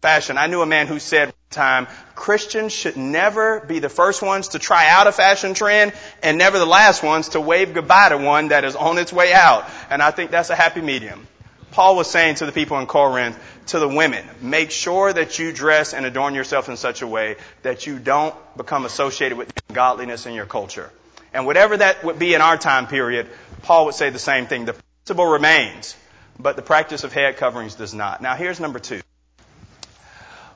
fashion. 0.03 0.37
I 0.37 0.49
knew 0.49 0.61
a 0.61 0.67
man 0.67 0.89
who 0.89 0.99
said 0.99 1.29
one 1.29 1.35
time, 1.51 1.87
Christians 2.17 2.73
should 2.73 2.97
never 2.97 3.61
be 3.61 3.79
the 3.79 3.89
first 3.89 4.21
ones 4.21 4.49
to 4.49 4.59
try 4.59 4.89
out 4.89 5.07
a 5.07 5.13
fashion 5.13 5.55
trend 5.55 5.93
and 6.23 6.37
never 6.37 6.59
the 6.59 6.67
last 6.67 7.05
ones 7.05 7.31
to 7.31 7.41
wave 7.41 7.73
goodbye 7.73 8.09
to 8.09 8.19
one 8.19 8.49
that 8.49 8.65
is 8.65 8.75
on 8.75 8.99
its 8.99 9.13
way 9.13 9.33
out. 9.33 9.65
And 9.89 10.03
I 10.03 10.11
think 10.11 10.33
that's 10.33 10.51
a 10.51 10.57
happy 10.57 10.81
medium. 10.81 11.29
Paul 11.71 11.97
was 11.97 12.11
saying 12.11 12.35
to 12.37 12.47
the 12.47 12.53
people 12.53 12.79
in 12.81 12.87
Corinth, 12.87 13.39
to 13.69 13.79
the 13.79 13.89
women, 13.89 14.27
make 14.43 14.73
sure 14.73 15.11
that 15.13 15.39
you 15.39 15.53
dress 15.53 15.95
and 15.95 16.05
adorn 16.05 16.35
yourself 16.35 16.69
in 16.69 16.77
such 16.77 17.01
a 17.01 17.07
way 17.07 17.37
that 17.63 17.87
you 17.87 17.99
don't 17.99 18.35
become 18.57 18.85
associated 18.85 19.39
with 19.39 19.55
godliness 19.73 20.27
in 20.27 20.35
your 20.35 20.47
culture. 20.47 20.91
And 21.33 21.47
whatever 21.47 21.77
that 21.77 22.05
would 22.05 22.19
be 22.19 22.35
in 22.35 22.43
our 22.43 22.59
time 22.59 22.89
period, 22.89 23.29
Paul 23.63 23.87
would 23.87 23.95
say 23.95 24.11
the 24.11 24.19
same 24.19 24.47
thing. 24.49 24.67
The 24.67 24.75
principle 25.05 25.27
remains, 25.27 25.97
but 26.39 26.57
the 26.57 26.63
practice 26.63 27.05
of 27.05 27.13
head 27.13 27.37
coverings 27.37 27.77
does 27.77 27.95
not. 27.95 28.21
Now 28.21 28.35
here's 28.35 28.61
number 28.61 28.81
two. 28.81 29.01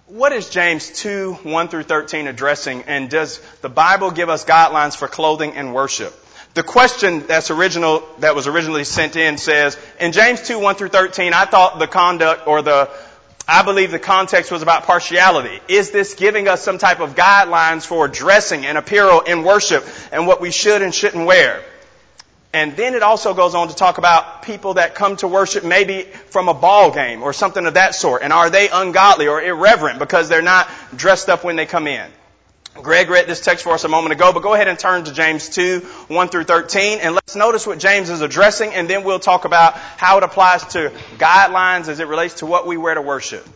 What 0.08 0.32
is 0.32 0.48
James 0.48 0.88
2, 1.00 1.32
1 1.42 1.66
through 1.66 1.82
13 1.82 2.28
addressing, 2.28 2.82
and 2.82 3.10
does 3.10 3.40
the 3.60 3.68
Bible 3.68 4.12
give 4.12 4.28
us 4.28 4.44
guidelines 4.44 4.96
for 4.96 5.08
clothing 5.08 5.56
and 5.56 5.74
worship? 5.74 6.14
The 6.54 6.62
question 6.62 7.26
that's 7.26 7.50
original, 7.50 8.04
that 8.20 8.36
was 8.36 8.46
originally 8.46 8.84
sent 8.84 9.16
in 9.16 9.36
says, 9.36 9.76
in 9.98 10.12
James 10.12 10.42
2, 10.42 10.60
1 10.60 10.76
through 10.76 10.90
13, 10.90 11.32
I 11.32 11.44
thought 11.44 11.80
the 11.80 11.88
conduct 11.88 12.46
or 12.46 12.62
the, 12.62 12.88
I 13.48 13.64
believe 13.64 13.90
the 13.90 13.98
context 13.98 14.52
was 14.52 14.62
about 14.62 14.84
partiality. 14.84 15.58
Is 15.66 15.90
this 15.90 16.14
giving 16.14 16.46
us 16.46 16.62
some 16.62 16.78
type 16.78 17.00
of 17.00 17.16
guidelines 17.16 17.84
for 17.84 18.06
dressing 18.06 18.64
and 18.64 18.78
apparel 18.78 19.22
in 19.22 19.42
worship 19.42 19.84
and 20.12 20.28
what 20.28 20.40
we 20.40 20.52
should 20.52 20.82
and 20.82 20.94
shouldn't 20.94 21.26
wear? 21.26 21.64
And 22.52 22.76
then 22.76 22.94
it 22.94 23.02
also 23.02 23.34
goes 23.34 23.54
on 23.54 23.68
to 23.68 23.74
talk 23.74 23.98
about 23.98 24.42
people 24.42 24.74
that 24.74 24.94
come 24.94 25.16
to 25.16 25.28
worship 25.28 25.62
maybe 25.62 26.02
from 26.30 26.48
a 26.48 26.54
ball 26.54 26.90
game 26.90 27.22
or 27.22 27.32
something 27.32 27.66
of 27.66 27.74
that 27.74 27.94
sort. 27.94 28.22
And 28.22 28.32
are 28.32 28.48
they 28.48 28.68
ungodly 28.70 29.28
or 29.28 29.42
irreverent 29.42 29.98
because 29.98 30.28
they're 30.28 30.40
not 30.42 30.68
dressed 30.96 31.28
up 31.28 31.44
when 31.44 31.56
they 31.56 31.66
come 31.66 31.86
in? 31.86 32.10
Greg 32.82 33.08
read 33.08 33.26
this 33.26 33.40
text 33.40 33.64
for 33.64 33.72
us 33.72 33.84
a 33.84 33.88
moment 33.88 34.12
ago, 34.12 34.32
but 34.32 34.42
go 34.42 34.54
ahead 34.54 34.68
and 34.68 34.78
turn 34.78 35.04
to 35.04 35.12
James 35.12 35.48
2, 35.48 35.80
1 35.80 36.28
through 36.28 36.44
13, 36.44 36.98
and 37.00 37.14
let's 37.14 37.36
notice 37.36 37.66
what 37.66 37.78
James 37.78 38.10
is 38.10 38.20
addressing, 38.20 38.74
and 38.74 38.88
then 38.88 39.04
we'll 39.04 39.18
talk 39.18 39.44
about 39.44 39.74
how 39.74 40.18
it 40.18 40.24
applies 40.24 40.64
to 40.68 40.92
guidelines 41.16 41.88
as 41.88 42.00
it 42.00 42.06
relates 42.06 42.34
to 42.34 42.46
what 42.46 42.66
we 42.66 42.76
wear 42.76 42.94
to 42.94 43.02
worship. 43.02 43.46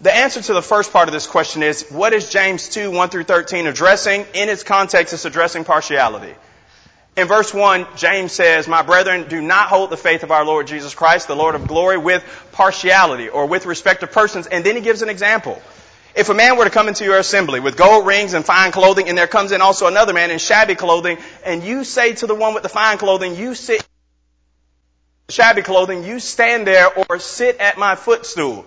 The 0.00 0.14
answer 0.14 0.42
to 0.42 0.54
the 0.54 0.62
first 0.62 0.92
part 0.92 1.08
of 1.08 1.12
this 1.12 1.28
question 1.28 1.62
is, 1.62 1.88
what 1.90 2.12
is 2.12 2.30
James 2.30 2.68
2, 2.68 2.90
1 2.90 3.08
through 3.10 3.24
13 3.24 3.68
addressing? 3.68 4.26
In 4.34 4.48
its 4.48 4.64
context, 4.64 5.14
it's 5.14 5.24
addressing 5.24 5.64
partiality. 5.64 6.34
In 7.14 7.28
verse 7.28 7.52
1, 7.52 7.86
James 7.96 8.32
says, 8.32 8.66
My 8.66 8.80
brethren, 8.80 9.28
do 9.28 9.40
not 9.42 9.68
hold 9.68 9.90
the 9.90 9.98
faith 9.98 10.22
of 10.22 10.30
our 10.30 10.46
Lord 10.46 10.66
Jesus 10.66 10.94
Christ, 10.94 11.28
the 11.28 11.36
Lord 11.36 11.54
of 11.54 11.66
glory, 11.66 11.98
with 11.98 12.24
partiality 12.52 13.28
or 13.28 13.46
with 13.46 13.66
respect 13.66 14.00
to 14.00 14.06
persons. 14.06 14.46
And 14.46 14.64
then 14.64 14.76
he 14.76 14.80
gives 14.80 15.02
an 15.02 15.10
example. 15.10 15.60
If 16.14 16.30
a 16.30 16.34
man 16.34 16.56
were 16.56 16.64
to 16.64 16.70
come 16.70 16.88
into 16.88 17.04
your 17.04 17.18
assembly 17.18 17.60
with 17.60 17.76
gold 17.76 18.06
rings 18.06 18.32
and 18.32 18.44
fine 18.44 18.72
clothing, 18.72 19.08
and 19.10 19.16
there 19.16 19.26
comes 19.26 19.52
in 19.52 19.60
also 19.60 19.86
another 19.86 20.14
man 20.14 20.30
in 20.30 20.38
shabby 20.38 20.74
clothing, 20.74 21.18
and 21.44 21.62
you 21.62 21.84
say 21.84 22.14
to 22.14 22.26
the 22.26 22.34
one 22.34 22.54
with 22.54 22.62
the 22.62 22.68
fine 22.70 22.96
clothing, 22.96 23.36
you 23.36 23.54
sit 23.54 23.86
shabby 25.28 25.62
clothing, 25.62 26.04
you 26.04 26.18
stand 26.18 26.66
there 26.66 26.88
or 26.94 27.18
sit 27.18 27.58
at 27.58 27.76
my 27.76 27.94
footstool. 27.94 28.64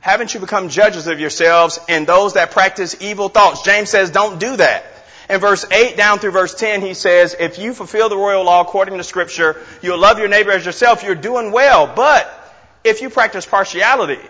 Haven't 0.00 0.32
you 0.32 0.40
become 0.40 0.68
judges 0.68 1.06
of 1.06 1.20
yourselves 1.20 1.78
and 1.88 2.06
those 2.06 2.34
that 2.34 2.50
practice 2.50 2.96
evil 3.00 3.28
thoughts? 3.30 3.62
James 3.62 3.88
says, 3.88 4.10
don't 4.10 4.38
do 4.38 4.56
that. 4.56 4.84
In 5.28 5.40
verse 5.40 5.64
8 5.70 5.96
down 5.96 6.18
through 6.18 6.32
verse 6.32 6.54
10, 6.54 6.82
he 6.82 6.94
says, 6.94 7.34
if 7.38 7.58
you 7.58 7.72
fulfill 7.72 8.08
the 8.08 8.16
royal 8.16 8.44
law 8.44 8.60
according 8.60 8.98
to 8.98 9.04
scripture, 9.04 9.60
you'll 9.82 9.98
love 9.98 10.18
your 10.18 10.28
neighbor 10.28 10.50
as 10.50 10.66
yourself, 10.66 11.02
you're 11.02 11.14
doing 11.14 11.50
well. 11.50 11.86
But 11.86 12.30
if 12.84 13.00
you 13.00 13.08
practice 13.08 13.46
partiality, 13.46 14.20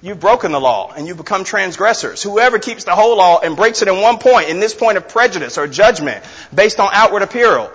you've 0.00 0.20
broken 0.20 0.52
the 0.52 0.60
law 0.60 0.92
and 0.96 1.06
you 1.06 1.14
become 1.14 1.44
transgressors. 1.44 2.22
Whoever 2.22 2.58
keeps 2.58 2.84
the 2.84 2.94
whole 2.94 3.16
law 3.18 3.40
and 3.40 3.56
breaks 3.56 3.82
it 3.82 3.88
in 3.88 4.00
one 4.00 4.18
point, 4.18 4.48
in 4.48 4.58
this 4.58 4.74
point 4.74 4.96
of 4.96 5.08
prejudice 5.08 5.58
or 5.58 5.66
judgment 5.66 6.24
based 6.54 6.80
on 6.80 6.88
outward 6.92 7.22
apparel, 7.22 7.70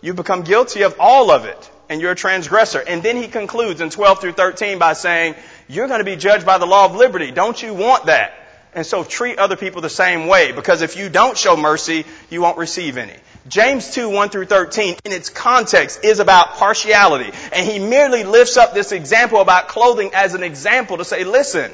you 0.00 0.14
become 0.14 0.42
guilty 0.42 0.82
of 0.82 0.96
all 0.98 1.30
of 1.30 1.44
it 1.44 1.70
and 1.88 2.00
you're 2.00 2.12
a 2.12 2.16
transgressor. 2.16 2.80
And 2.80 3.02
then 3.02 3.16
he 3.16 3.28
concludes 3.28 3.80
in 3.80 3.90
12 3.90 4.20
through 4.20 4.32
13 4.32 4.78
by 4.78 4.92
saying, 4.92 5.36
you're 5.68 5.86
going 5.86 6.00
to 6.00 6.04
be 6.04 6.16
judged 6.16 6.44
by 6.44 6.58
the 6.58 6.66
law 6.66 6.86
of 6.86 6.94
liberty. 6.94 7.30
Don't 7.30 7.60
you 7.62 7.74
want 7.74 8.06
that? 8.06 8.34
And 8.74 8.84
so 8.86 9.02
treat 9.02 9.38
other 9.38 9.56
people 9.56 9.80
the 9.80 9.90
same 9.90 10.26
way 10.26 10.52
because 10.52 10.82
if 10.82 10.96
you 10.96 11.08
don't 11.08 11.36
show 11.36 11.56
mercy, 11.56 12.04
you 12.30 12.42
won't 12.42 12.58
receive 12.58 12.96
any. 12.96 13.14
James 13.48 13.92
2, 13.92 14.10
1 14.10 14.28
through 14.28 14.44
13 14.44 14.96
in 15.04 15.12
its 15.12 15.30
context 15.30 16.04
is 16.04 16.20
about 16.20 16.54
partiality. 16.54 17.32
And 17.52 17.66
he 17.66 17.78
merely 17.78 18.24
lifts 18.24 18.56
up 18.56 18.74
this 18.74 18.92
example 18.92 19.40
about 19.40 19.68
clothing 19.68 20.10
as 20.14 20.34
an 20.34 20.42
example 20.42 20.98
to 20.98 21.04
say, 21.04 21.24
listen, 21.24 21.72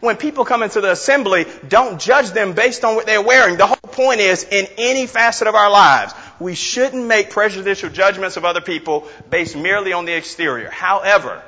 when 0.00 0.16
people 0.16 0.44
come 0.44 0.62
into 0.62 0.80
the 0.80 0.92
assembly, 0.92 1.46
don't 1.66 2.00
judge 2.00 2.30
them 2.30 2.52
based 2.52 2.84
on 2.84 2.94
what 2.94 3.06
they're 3.06 3.22
wearing. 3.22 3.56
The 3.56 3.66
whole 3.66 3.76
point 3.76 4.20
is 4.20 4.44
in 4.44 4.68
any 4.78 5.06
facet 5.08 5.48
of 5.48 5.56
our 5.56 5.70
lives, 5.70 6.14
we 6.38 6.54
shouldn't 6.54 7.04
make 7.04 7.30
prejudicial 7.30 7.90
judgments 7.90 8.36
of 8.36 8.44
other 8.44 8.60
people 8.60 9.08
based 9.28 9.56
merely 9.56 9.92
on 9.92 10.04
the 10.04 10.12
exterior. 10.12 10.70
However, 10.70 11.42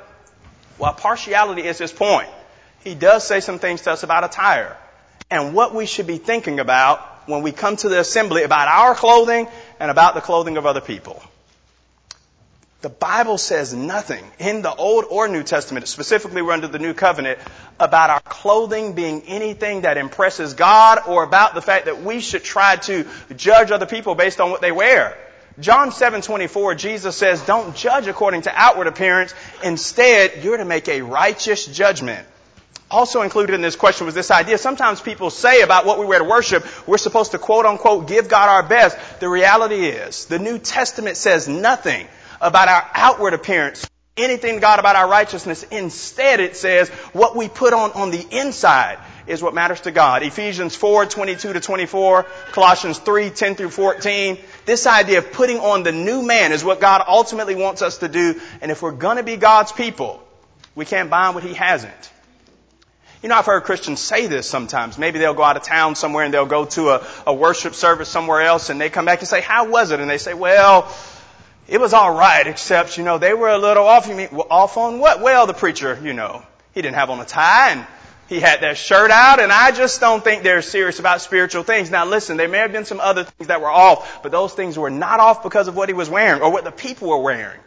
while 0.77 0.93
partiality 0.93 1.63
is 1.63 1.77
his 1.77 1.93
point, 1.93 2.27
he 2.83 2.95
does 2.95 3.25
say 3.25 3.39
some 3.39 3.59
things 3.59 3.81
to 3.81 3.91
us 3.91 4.03
about 4.03 4.23
attire 4.23 4.77
and 5.29 5.53
what 5.53 5.73
we 5.73 5.85
should 5.85 6.07
be 6.07 6.17
thinking 6.17 6.59
about 6.59 6.99
when 7.27 7.41
we 7.41 7.51
come 7.51 7.75
to 7.77 7.89
the 7.89 7.99
assembly 7.99 8.43
about 8.43 8.67
our 8.67 8.95
clothing 8.95 9.47
and 9.79 9.91
about 9.91 10.15
the 10.15 10.21
clothing 10.21 10.57
of 10.57 10.65
other 10.65 10.81
people. 10.81 11.21
The 12.81 12.89
Bible 12.89 13.37
says 13.37 13.75
nothing 13.75 14.25
in 14.39 14.63
the 14.63 14.73
Old 14.73 15.05
or 15.07 15.27
New 15.27 15.43
Testament, 15.43 15.87
specifically 15.87 16.41
we're 16.41 16.53
under 16.53 16.67
the 16.67 16.79
New 16.79 16.95
Covenant, 16.95 17.37
about 17.79 18.09
our 18.09 18.19
clothing 18.21 18.93
being 18.93 19.21
anything 19.27 19.81
that 19.81 19.97
impresses 19.97 20.55
God 20.55 20.99
or 21.07 21.23
about 21.23 21.53
the 21.53 21.61
fact 21.61 21.85
that 21.85 22.01
we 22.01 22.21
should 22.21 22.43
try 22.43 22.77
to 22.77 23.05
judge 23.35 23.69
other 23.69 23.85
people 23.85 24.15
based 24.15 24.41
on 24.41 24.49
what 24.49 24.61
they 24.61 24.71
wear. 24.71 25.15
John 25.59 25.91
7:24 25.91 26.73
Jesus 26.73 27.15
says, 27.15 27.39
"Don't 27.41 27.75
judge 27.75 28.07
according 28.07 28.43
to 28.43 28.51
outward 28.55 28.87
appearance, 28.87 29.35
instead 29.61 30.43
you're 30.43 30.57
to 30.57 30.65
make 30.65 30.87
a 30.87 31.03
righteous 31.03 31.67
judgment." 31.67 32.27
Also 32.91 33.21
included 33.21 33.55
in 33.55 33.61
this 33.61 33.77
question 33.77 34.05
was 34.05 34.13
this 34.13 34.31
idea. 34.31 34.57
Sometimes 34.57 34.99
people 34.99 35.29
say 35.29 35.61
about 35.61 35.85
what 35.85 35.97
we 35.97 36.05
wear 36.05 36.19
to 36.19 36.25
worship, 36.25 36.65
we're 36.85 36.97
supposed 36.97 37.31
to 37.31 37.39
quote 37.39 37.65
unquote 37.65 38.07
give 38.07 38.27
God 38.27 38.49
our 38.49 38.63
best. 38.63 38.97
The 39.21 39.29
reality 39.29 39.85
is, 39.85 40.25
the 40.25 40.39
New 40.39 40.59
Testament 40.59 41.15
says 41.15 41.47
nothing 41.47 42.05
about 42.41 42.67
our 42.67 42.89
outward 42.93 43.33
appearance, 43.33 43.89
anything 44.17 44.59
God 44.59 44.79
about 44.79 44.97
our 44.97 45.09
righteousness. 45.09 45.63
Instead, 45.63 46.41
it 46.41 46.57
says 46.57 46.89
what 47.13 47.33
we 47.33 47.47
put 47.47 47.71
on 47.71 47.93
on 47.93 48.11
the 48.11 48.27
inside 48.29 48.99
is 49.25 49.41
what 49.41 49.53
matters 49.53 49.79
to 49.81 49.91
God. 49.91 50.21
Ephesians 50.21 50.75
4, 50.75 51.05
22 51.05 51.53
to 51.53 51.59
24, 51.61 52.23
Colossians 52.51 52.99
3, 52.99 53.29
10 53.29 53.55
through 53.55 53.69
14. 53.69 54.37
This 54.65 54.85
idea 54.85 55.19
of 55.19 55.31
putting 55.31 55.59
on 55.59 55.83
the 55.83 55.93
new 55.93 56.23
man 56.23 56.51
is 56.51 56.61
what 56.61 56.81
God 56.81 57.03
ultimately 57.07 57.55
wants 57.55 57.81
us 57.81 57.99
to 57.99 58.09
do. 58.09 58.41
And 58.59 58.69
if 58.69 58.81
we're 58.81 58.91
gonna 58.91 59.23
be 59.23 59.37
God's 59.37 59.71
people, 59.71 60.21
we 60.75 60.83
can't 60.83 61.09
bind 61.09 61.35
what 61.35 61.45
He 61.45 61.53
hasn't. 61.53 62.11
You 63.21 63.29
know, 63.29 63.35
I've 63.35 63.45
heard 63.45 63.63
Christians 63.63 63.99
say 63.99 64.25
this 64.25 64.49
sometimes. 64.49 64.97
Maybe 64.97 65.19
they'll 65.19 65.35
go 65.35 65.43
out 65.43 65.55
of 65.55 65.61
town 65.61 65.93
somewhere 65.93 66.25
and 66.25 66.33
they'll 66.33 66.47
go 66.47 66.65
to 66.65 66.89
a, 66.89 67.07
a 67.27 67.33
worship 67.33 67.75
service 67.75 68.09
somewhere 68.09 68.41
else 68.41 68.71
and 68.71 68.81
they 68.81 68.89
come 68.89 69.05
back 69.05 69.19
and 69.19 69.27
say, 69.27 69.41
how 69.41 69.69
was 69.69 69.91
it? 69.91 69.99
And 69.99 70.09
they 70.09 70.17
say, 70.17 70.33
well, 70.33 70.91
it 71.67 71.79
was 71.79 71.93
all 71.93 72.11
right, 72.13 72.47
except, 72.47 72.97
you 72.97 73.03
know, 73.03 73.19
they 73.19 73.35
were 73.35 73.49
a 73.49 73.59
little 73.59 73.85
off. 73.85 74.07
You 74.07 74.15
mean, 74.15 74.29
off 74.49 74.75
on 74.77 74.97
what? 74.97 75.21
Well, 75.21 75.45
the 75.45 75.53
preacher, 75.53 75.99
you 76.01 76.13
know, 76.13 76.41
he 76.73 76.81
didn't 76.81 76.95
have 76.95 77.11
on 77.11 77.19
a 77.19 77.25
tie 77.25 77.71
and 77.71 77.85
he 78.27 78.39
had 78.39 78.61
that 78.61 78.77
shirt 78.77 79.11
out 79.11 79.39
and 79.39 79.51
I 79.51 79.71
just 79.71 79.99
don't 79.99 80.23
think 80.23 80.41
they're 80.41 80.63
serious 80.63 80.99
about 80.99 81.21
spiritual 81.21 81.61
things. 81.61 81.91
Now 81.91 82.05
listen, 82.05 82.37
there 82.37 82.47
may 82.47 82.59
have 82.59 82.71
been 82.71 82.85
some 82.85 82.99
other 82.99 83.25
things 83.25 83.49
that 83.49 83.61
were 83.61 83.69
off, 83.69 84.23
but 84.23 84.31
those 84.31 84.53
things 84.53 84.79
were 84.79 84.89
not 84.89 85.19
off 85.19 85.43
because 85.43 85.67
of 85.67 85.75
what 85.75 85.89
he 85.89 85.93
was 85.93 86.09
wearing 86.09 86.41
or 86.41 86.51
what 86.51 86.63
the 86.63 86.71
people 86.71 87.09
were 87.09 87.19
wearing. 87.19 87.59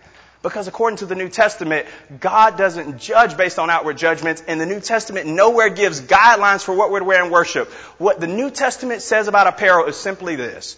Because 0.45 0.69
according 0.69 0.99
to 0.99 1.07
the 1.07 1.15
New 1.15 1.31
Testament, 1.31 1.87
God 2.21 2.59
doesn't 2.59 2.99
judge 2.99 3.35
based 3.35 3.59
on 3.59 3.71
outward 3.71 3.97
judgments, 3.97 4.43
and 4.47 4.61
the 4.61 4.67
New 4.67 4.79
Testament 4.79 5.27
nowhere 5.27 5.71
gives 5.71 6.03
guidelines 6.03 6.63
for 6.63 6.75
what 6.75 6.91
we're 6.91 6.99
to 6.99 7.05
wear 7.07 7.25
in 7.25 7.31
worship. 7.31 7.69
What 7.97 8.21
the 8.21 8.27
New 8.27 8.51
Testament 8.51 9.01
says 9.01 9.27
about 9.27 9.47
apparel 9.47 9.87
is 9.87 9.97
simply 9.97 10.37
this. 10.37 10.77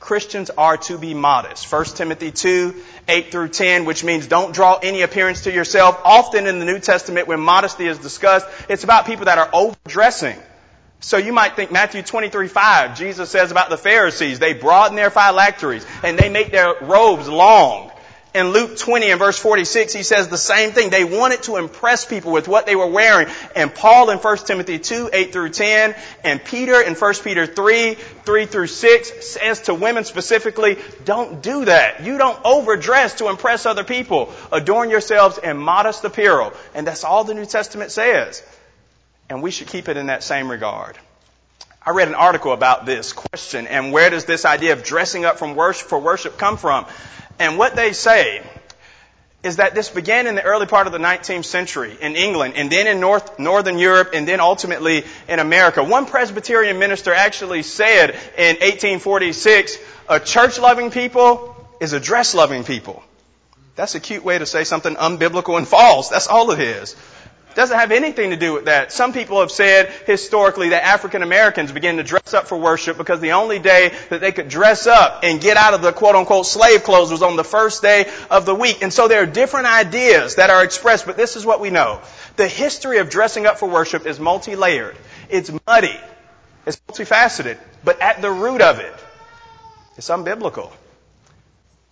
Christians 0.00 0.50
are 0.50 0.76
to 0.76 0.98
be 0.98 1.14
modest. 1.14 1.72
1 1.72 1.84
Timothy 1.86 2.30
2, 2.30 2.74
8 3.08 3.32
through 3.32 3.48
10, 3.48 3.86
which 3.86 4.04
means 4.04 4.26
don't 4.26 4.54
draw 4.54 4.78
any 4.82 5.00
appearance 5.00 5.44
to 5.44 5.52
yourself. 5.52 5.98
Often 6.04 6.46
in 6.46 6.58
the 6.58 6.66
New 6.66 6.78
Testament, 6.78 7.26
when 7.26 7.40
modesty 7.40 7.86
is 7.86 7.96
discussed, 7.96 8.46
it's 8.68 8.84
about 8.84 9.06
people 9.06 9.24
that 9.24 9.38
are 9.38 9.48
overdressing. 9.50 10.38
So 11.00 11.16
you 11.16 11.32
might 11.32 11.56
think 11.56 11.72
Matthew 11.72 12.02
23, 12.02 12.48
5, 12.48 12.98
Jesus 12.98 13.30
says 13.30 13.50
about 13.50 13.70
the 13.70 13.78
Pharisees, 13.78 14.38
they 14.38 14.52
broaden 14.52 14.94
their 14.94 15.08
phylacteries 15.08 15.86
and 16.02 16.18
they 16.18 16.28
make 16.28 16.50
their 16.50 16.74
robes 16.82 17.26
long 17.26 17.89
in 18.32 18.50
Luke 18.50 18.76
20 18.78 19.10
and 19.10 19.18
verse 19.18 19.38
46, 19.38 19.92
he 19.92 20.04
says 20.04 20.28
the 20.28 20.38
same 20.38 20.70
thing. 20.70 20.90
They 20.90 21.04
wanted 21.04 21.42
to 21.44 21.56
impress 21.56 22.04
people 22.04 22.30
with 22.30 22.46
what 22.46 22.64
they 22.64 22.76
were 22.76 22.86
wearing. 22.86 23.26
And 23.56 23.74
Paul 23.74 24.10
in 24.10 24.18
1 24.18 24.36
Timothy 24.38 24.78
2, 24.78 25.10
8 25.12 25.32
through 25.32 25.50
10, 25.50 25.96
and 26.22 26.44
Peter 26.44 26.80
in 26.80 26.94
1 26.94 27.14
Peter 27.24 27.46
3, 27.46 27.94
3 27.94 28.46
through 28.46 28.66
6 28.68 29.26
says 29.26 29.62
to 29.62 29.74
women 29.74 30.04
specifically, 30.04 30.78
don't 31.04 31.42
do 31.42 31.64
that. 31.64 32.04
You 32.04 32.18
don't 32.18 32.38
overdress 32.44 33.14
to 33.14 33.28
impress 33.28 33.66
other 33.66 33.82
people. 33.82 34.32
Adorn 34.52 34.90
yourselves 34.90 35.38
in 35.38 35.56
modest 35.56 36.04
apparel. 36.04 36.52
And 36.74 36.86
that's 36.86 37.02
all 37.02 37.24
the 37.24 37.34
New 37.34 37.46
Testament 37.46 37.90
says. 37.90 38.44
And 39.28 39.42
we 39.42 39.50
should 39.50 39.66
keep 39.66 39.88
it 39.88 39.96
in 39.96 40.06
that 40.06 40.22
same 40.22 40.48
regard. 40.48 40.96
I 41.84 41.90
read 41.90 42.08
an 42.08 42.14
article 42.14 42.52
about 42.52 42.84
this 42.84 43.12
question 43.12 43.66
and 43.66 43.90
where 43.90 44.10
does 44.10 44.26
this 44.26 44.44
idea 44.44 44.74
of 44.74 44.84
dressing 44.84 45.24
up 45.24 45.38
from 45.38 45.56
worship 45.56 45.88
for 45.88 45.98
worship 45.98 46.36
come 46.36 46.58
from? 46.58 46.86
And 47.40 47.56
what 47.56 47.74
they 47.74 47.94
say 47.94 48.42
is 49.42 49.56
that 49.56 49.74
this 49.74 49.88
began 49.88 50.26
in 50.26 50.34
the 50.34 50.42
early 50.42 50.66
part 50.66 50.86
of 50.86 50.92
the 50.92 50.98
19th 50.98 51.46
century 51.46 51.96
in 51.98 52.14
England 52.14 52.54
and 52.56 52.70
then 52.70 52.86
in 52.86 53.00
North, 53.00 53.38
Northern 53.38 53.78
Europe 53.78 54.10
and 54.12 54.28
then 54.28 54.40
ultimately 54.40 55.04
in 55.26 55.38
America. 55.38 55.82
One 55.82 56.04
Presbyterian 56.04 56.78
minister 56.78 57.14
actually 57.14 57.62
said 57.62 58.10
in 58.10 58.56
1846, 58.56 59.78
a 60.10 60.20
church 60.20 60.58
loving 60.58 60.90
people 60.90 61.56
is 61.80 61.94
a 61.94 62.00
dress 62.00 62.34
loving 62.34 62.64
people. 62.64 63.02
That's 63.74 63.94
a 63.94 64.00
cute 64.00 64.22
way 64.22 64.36
to 64.36 64.44
say 64.44 64.64
something 64.64 64.94
unbiblical 64.94 65.56
and 65.56 65.66
false. 65.66 66.10
That's 66.10 66.26
all 66.26 66.50
it 66.50 66.60
is. 66.60 66.94
Doesn't 67.60 67.78
have 67.78 67.92
anything 67.92 68.30
to 68.30 68.38
do 68.38 68.54
with 68.54 68.64
that. 68.64 68.90
Some 68.90 69.12
people 69.12 69.40
have 69.40 69.50
said 69.50 69.92
historically 70.06 70.70
that 70.70 70.82
African 70.82 71.22
Americans 71.22 71.70
began 71.70 71.98
to 71.98 72.02
dress 72.02 72.32
up 72.32 72.48
for 72.48 72.56
worship 72.56 72.96
because 72.96 73.20
the 73.20 73.32
only 73.32 73.58
day 73.58 73.92
that 74.08 74.22
they 74.22 74.32
could 74.32 74.48
dress 74.48 74.86
up 74.86 75.24
and 75.24 75.42
get 75.42 75.58
out 75.58 75.74
of 75.74 75.82
the 75.82 75.92
quote 75.92 76.14
unquote 76.14 76.46
slave 76.46 76.84
clothes 76.84 77.10
was 77.10 77.20
on 77.20 77.36
the 77.36 77.44
first 77.44 77.82
day 77.82 78.10
of 78.30 78.46
the 78.46 78.54
week. 78.54 78.80
And 78.80 78.90
so 78.90 79.08
there 79.08 79.22
are 79.22 79.26
different 79.26 79.66
ideas 79.66 80.36
that 80.36 80.48
are 80.48 80.64
expressed, 80.64 81.04
but 81.04 81.18
this 81.18 81.36
is 81.36 81.44
what 81.44 81.60
we 81.60 81.68
know. 81.68 82.00
The 82.36 82.48
history 82.48 82.96
of 82.96 83.10
dressing 83.10 83.44
up 83.44 83.58
for 83.58 83.68
worship 83.68 84.06
is 84.06 84.18
multi-layered. 84.18 84.96
It's 85.28 85.52
muddy. 85.66 86.00
It's 86.64 86.80
multifaceted. 86.88 87.58
But 87.84 88.00
at 88.00 88.22
the 88.22 88.30
root 88.30 88.62
of 88.62 88.78
it, 88.78 88.94
it's 89.98 90.08
unbiblical. 90.08 90.72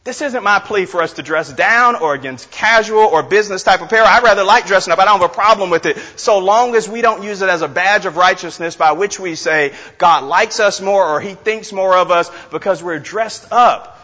This 0.09 0.23
isn't 0.23 0.43
my 0.43 0.59
plea 0.59 0.87
for 0.87 1.03
us 1.03 1.13
to 1.13 1.23
dress 1.23 1.53
down 1.53 1.95
or 1.95 2.15
against 2.15 2.51
casual 2.51 3.01
or 3.01 3.23
business 3.23 3.63
type 3.63 3.83
apparel. 3.83 4.07
I 4.07 4.23
rather 4.23 4.43
like 4.43 4.65
dressing 4.65 4.91
up. 4.91 4.99
I 4.99 5.05
don't 5.05 5.21
have 5.21 5.31
a 5.31 5.35
problem 5.35 5.69
with 5.69 5.85
it 5.85 5.99
so 6.17 6.39
long 6.39 6.75
as 6.77 6.89
we 6.89 7.03
don't 7.03 7.23
use 7.23 7.43
it 7.43 7.51
as 7.51 7.61
a 7.61 7.69
badge 7.69 8.07
of 8.07 8.17
righteousness 8.17 8.75
by 8.75 8.93
which 8.93 9.21
we 9.21 9.35
say 9.35 9.75
God 9.99 10.25
likes 10.25 10.61
us 10.61 10.81
more 10.81 11.07
or 11.07 11.21
He 11.21 11.35
thinks 11.35 11.75
more 11.75 11.95
of 11.95 12.11
us 12.11 12.31
because 12.51 12.83
we're 12.83 12.99
dressed 12.99 13.53
up. 13.53 14.01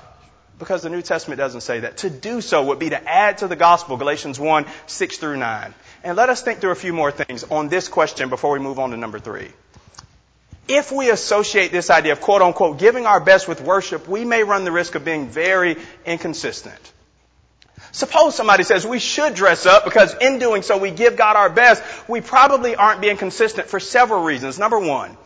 Because 0.59 0.83
the 0.83 0.91
New 0.91 1.01
Testament 1.01 1.39
doesn't 1.39 1.63
say 1.63 1.81
that. 1.81 1.97
To 1.97 2.11
do 2.11 2.43
so 2.43 2.65
would 2.65 2.79
be 2.79 2.91
to 2.91 3.03
add 3.09 3.39
to 3.39 3.49
the 3.49 3.57
gospel, 3.57 3.97
Galatians 3.97 4.39
1, 4.39 4.67
6 4.87 5.17
through 5.17 5.39
9. 5.39 5.75
And 6.03 6.19
let 6.19 6.29
us 6.29 6.43
think 6.43 6.61
through 6.61 6.73
a 6.73 6.75
few 6.75 6.93
more 6.93 7.13
things 7.13 7.45
on 7.45 7.71
this 7.71 7.89
question 7.89 8.29
before 8.29 8.53
we 8.53 8.59
move 8.59 8.79
on 8.79 8.91
to 8.91 8.99
number 8.99 9.19
three. 9.19 9.49
If 10.67 10.91
we 10.91 11.11
associate 11.11 11.73
this 11.73 11.91
idea 11.91 12.13
of 12.13 12.21
quote 12.21 12.43
unquote 12.43 12.79
giving 12.79 13.07
our 13.07 13.21
best 13.21 13.49
with 13.49 13.61
worship, 13.61 14.09
we 14.09 14.25
may 14.25 14.43
run 14.43 14.65
the 14.65 14.73
risk 14.73 14.95
of 14.95 15.05
being 15.05 15.29
very 15.29 15.77
inconsistent. 16.07 16.79
Suppose 17.93 18.35
somebody 18.35 18.65
says 18.65 18.87
we 18.87 18.99
should 18.99 19.35
dress 19.35 19.67
up 19.67 19.85
because 19.85 20.15
in 20.15 20.39
doing 20.39 20.63
so 20.63 20.79
we 20.79 20.91
give 20.91 21.17
God 21.17 21.37
our 21.37 21.51
best. 21.51 21.83
We 22.09 22.21
probably 22.21 22.75
aren't 22.75 23.01
being 23.01 23.17
consistent 23.17 23.69
for 23.69 23.79
several 23.79 24.25
reasons. 24.25 24.59
Number 24.59 24.79
one, 24.81 25.17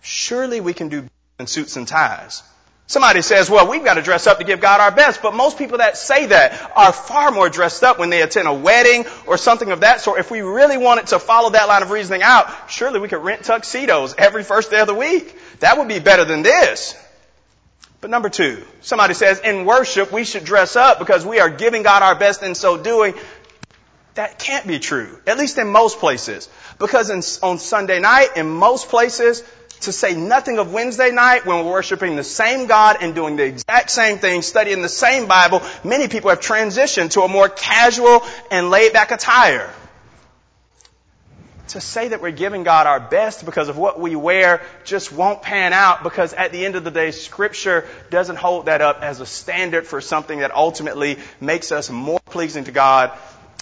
surely 0.00 0.60
we 0.60 0.74
can 0.74 0.88
do 0.88 1.08
in 1.38 1.46
suits 1.46 1.76
and 1.76 1.86
ties. 1.86 2.42
Somebody 2.88 3.20
says, 3.22 3.50
well, 3.50 3.68
we've 3.68 3.84
got 3.84 3.94
to 3.94 4.02
dress 4.02 4.28
up 4.28 4.38
to 4.38 4.44
give 4.44 4.60
God 4.60 4.80
our 4.80 4.92
best, 4.92 5.20
but 5.20 5.34
most 5.34 5.58
people 5.58 5.78
that 5.78 5.96
say 5.96 6.26
that 6.26 6.70
are 6.76 6.92
far 6.92 7.32
more 7.32 7.48
dressed 7.48 7.82
up 7.82 7.98
when 7.98 8.10
they 8.10 8.22
attend 8.22 8.46
a 8.46 8.54
wedding 8.54 9.04
or 9.26 9.36
something 9.36 9.72
of 9.72 9.80
that 9.80 10.00
sort. 10.00 10.20
If 10.20 10.30
we 10.30 10.40
really 10.40 10.78
wanted 10.78 11.08
to 11.08 11.18
follow 11.18 11.50
that 11.50 11.66
line 11.66 11.82
of 11.82 11.90
reasoning 11.90 12.22
out, 12.22 12.70
surely 12.70 13.00
we 13.00 13.08
could 13.08 13.24
rent 13.24 13.42
tuxedos 13.42 14.14
every 14.16 14.44
first 14.44 14.70
day 14.70 14.80
of 14.80 14.86
the 14.86 14.94
week. 14.94 15.36
That 15.60 15.78
would 15.78 15.88
be 15.88 15.98
better 15.98 16.24
than 16.24 16.42
this. 16.42 16.96
But 18.00 18.10
number 18.10 18.28
two, 18.28 18.62
somebody 18.82 19.14
says 19.14 19.40
in 19.40 19.64
worship 19.64 20.12
we 20.12 20.22
should 20.24 20.44
dress 20.44 20.76
up 20.76 21.00
because 21.00 21.26
we 21.26 21.40
are 21.40 21.50
giving 21.50 21.82
God 21.82 22.04
our 22.04 22.14
best 22.14 22.44
in 22.44 22.54
so 22.54 22.80
doing. 22.80 23.14
That 24.14 24.38
can't 24.38 24.66
be 24.66 24.78
true, 24.78 25.18
at 25.26 25.38
least 25.38 25.58
in 25.58 25.68
most 25.68 25.98
places. 25.98 26.48
Because 26.78 27.10
in, 27.10 27.22
on 27.46 27.58
Sunday 27.58 27.98
night, 27.98 28.28
in 28.36 28.48
most 28.48 28.88
places, 28.88 29.42
to 29.80 29.92
say 29.92 30.14
nothing 30.14 30.58
of 30.58 30.72
Wednesday 30.72 31.10
night 31.10 31.46
when 31.46 31.64
we're 31.64 31.72
worshiping 31.72 32.16
the 32.16 32.24
same 32.24 32.66
God 32.66 32.98
and 33.00 33.14
doing 33.14 33.36
the 33.36 33.44
exact 33.44 33.90
same 33.90 34.18
thing, 34.18 34.42
studying 34.42 34.82
the 34.82 34.88
same 34.88 35.26
Bible, 35.26 35.62
many 35.84 36.08
people 36.08 36.30
have 36.30 36.40
transitioned 36.40 37.10
to 37.12 37.22
a 37.22 37.28
more 37.28 37.48
casual 37.48 38.22
and 38.50 38.70
laid 38.70 38.92
back 38.92 39.10
attire. 39.10 39.72
To 41.70 41.80
say 41.80 42.08
that 42.08 42.22
we're 42.22 42.30
giving 42.30 42.62
God 42.62 42.86
our 42.86 43.00
best 43.00 43.44
because 43.44 43.68
of 43.68 43.76
what 43.76 43.98
we 43.98 44.14
wear 44.14 44.62
just 44.84 45.10
won't 45.10 45.42
pan 45.42 45.72
out 45.72 46.04
because 46.04 46.32
at 46.32 46.52
the 46.52 46.64
end 46.64 46.76
of 46.76 46.84
the 46.84 46.92
day, 46.92 47.10
scripture 47.10 47.86
doesn't 48.08 48.36
hold 48.36 48.66
that 48.66 48.82
up 48.82 49.02
as 49.02 49.20
a 49.20 49.26
standard 49.26 49.84
for 49.84 50.00
something 50.00 50.38
that 50.38 50.54
ultimately 50.54 51.18
makes 51.40 51.72
us 51.72 51.90
more 51.90 52.20
pleasing 52.26 52.64
to 52.64 52.72
God 52.72 53.10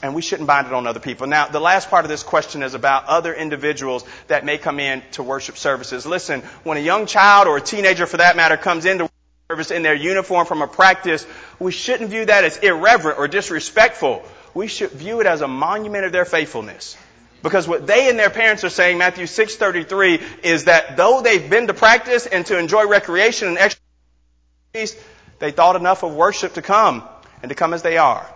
and 0.03 0.15
we 0.15 0.23
shouldn't 0.23 0.47
bind 0.47 0.67
it 0.67 0.73
on 0.73 0.87
other 0.87 1.01
people. 1.01 1.27
Now, 1.27 1.49
the 1.49 1.61
last 1.61 1.91
part 1.91 2.05
of 2.05 2.09
this 2.09 2.23
question 2.23 2.63
is 2.63 2.75
about 2.75 3.07
other 3.07 3.33
individuals 3.33 4.05
that 4.29 4.45
may 4.45 4.59
come 4.59 4.81
in 4.81 5.03
to 5.13 5.23
worship 5.23 5.57
services. 5.57 6.05
Listen, 6.07 6.41
when 6.63 6.77
a 6.77 6.81
young 6.81 7.07
child 7.07 7.49
or 7.49 7.57
a 7.57 7.61
teenager 7.61 8.07
for 8.07 8.19
that 8.19 8.37
matter 8.37 8.57
comes 8.57 8.85
into 8.85 9.05
worship 9.05 9.15
service 9.51 9.71
in 9.71 9.83
their 9.83 9.95
uniform 9.95 10.47
from 10.47 10.63
a 10.63 10.67
practice, 10.67 11.27
we 11.59 11.73
shouldn't 11.73 12.11
view 12.11 12.27
that 12.27 12.45
as 12.45 12.59
irreverent 12.59 13.19
or 13.19 13.29
disrespectful. 13.29 14.23
We 14.53 14.69
should 14.69 14.91
view 14.91 15.21
it 15.21 15.27
as 15.27 15.41
a 15.41 15.49
monument 15.49 16.05
of 16.05 16.13
their 16.13 16.25
faithfulness. 16.25 16.97
Because 17.43 17.69
what 17.69 17.87
they 17.87 18.09
and 18.09 18.19
their 18.19 18.31
parents 18.31 18.65
are 18.65 18.71
saying, 18.71 18.97
Matthew 18.97 19.27
6.33, 19.27 20.23
is 20.43 20.65
that 20.65 20.97
though 20.97 21.21
they've 21.21 21.51
been 21.51 21.67
to 21.67 21.75
practice 21.75 22.25
and 22.25 22.47
to 22.47 22.59
enjoy 22.59 22.87
recreation 22.87 23.49
and 23.49 23.59
exercise, 23.59 24.99
they 25.41 25.51
thought 25.51 25.77
enough 25.77 26.03
of 26.03 26.15
worship 26.15 26.55
to 26.55 26.63
come 26.63 27.07
and 27.43 27.51
to 27.51 27.55
come 27.55 27.75
as 27.75 27.83
they 27.83 27.99
are. 27.99 28.34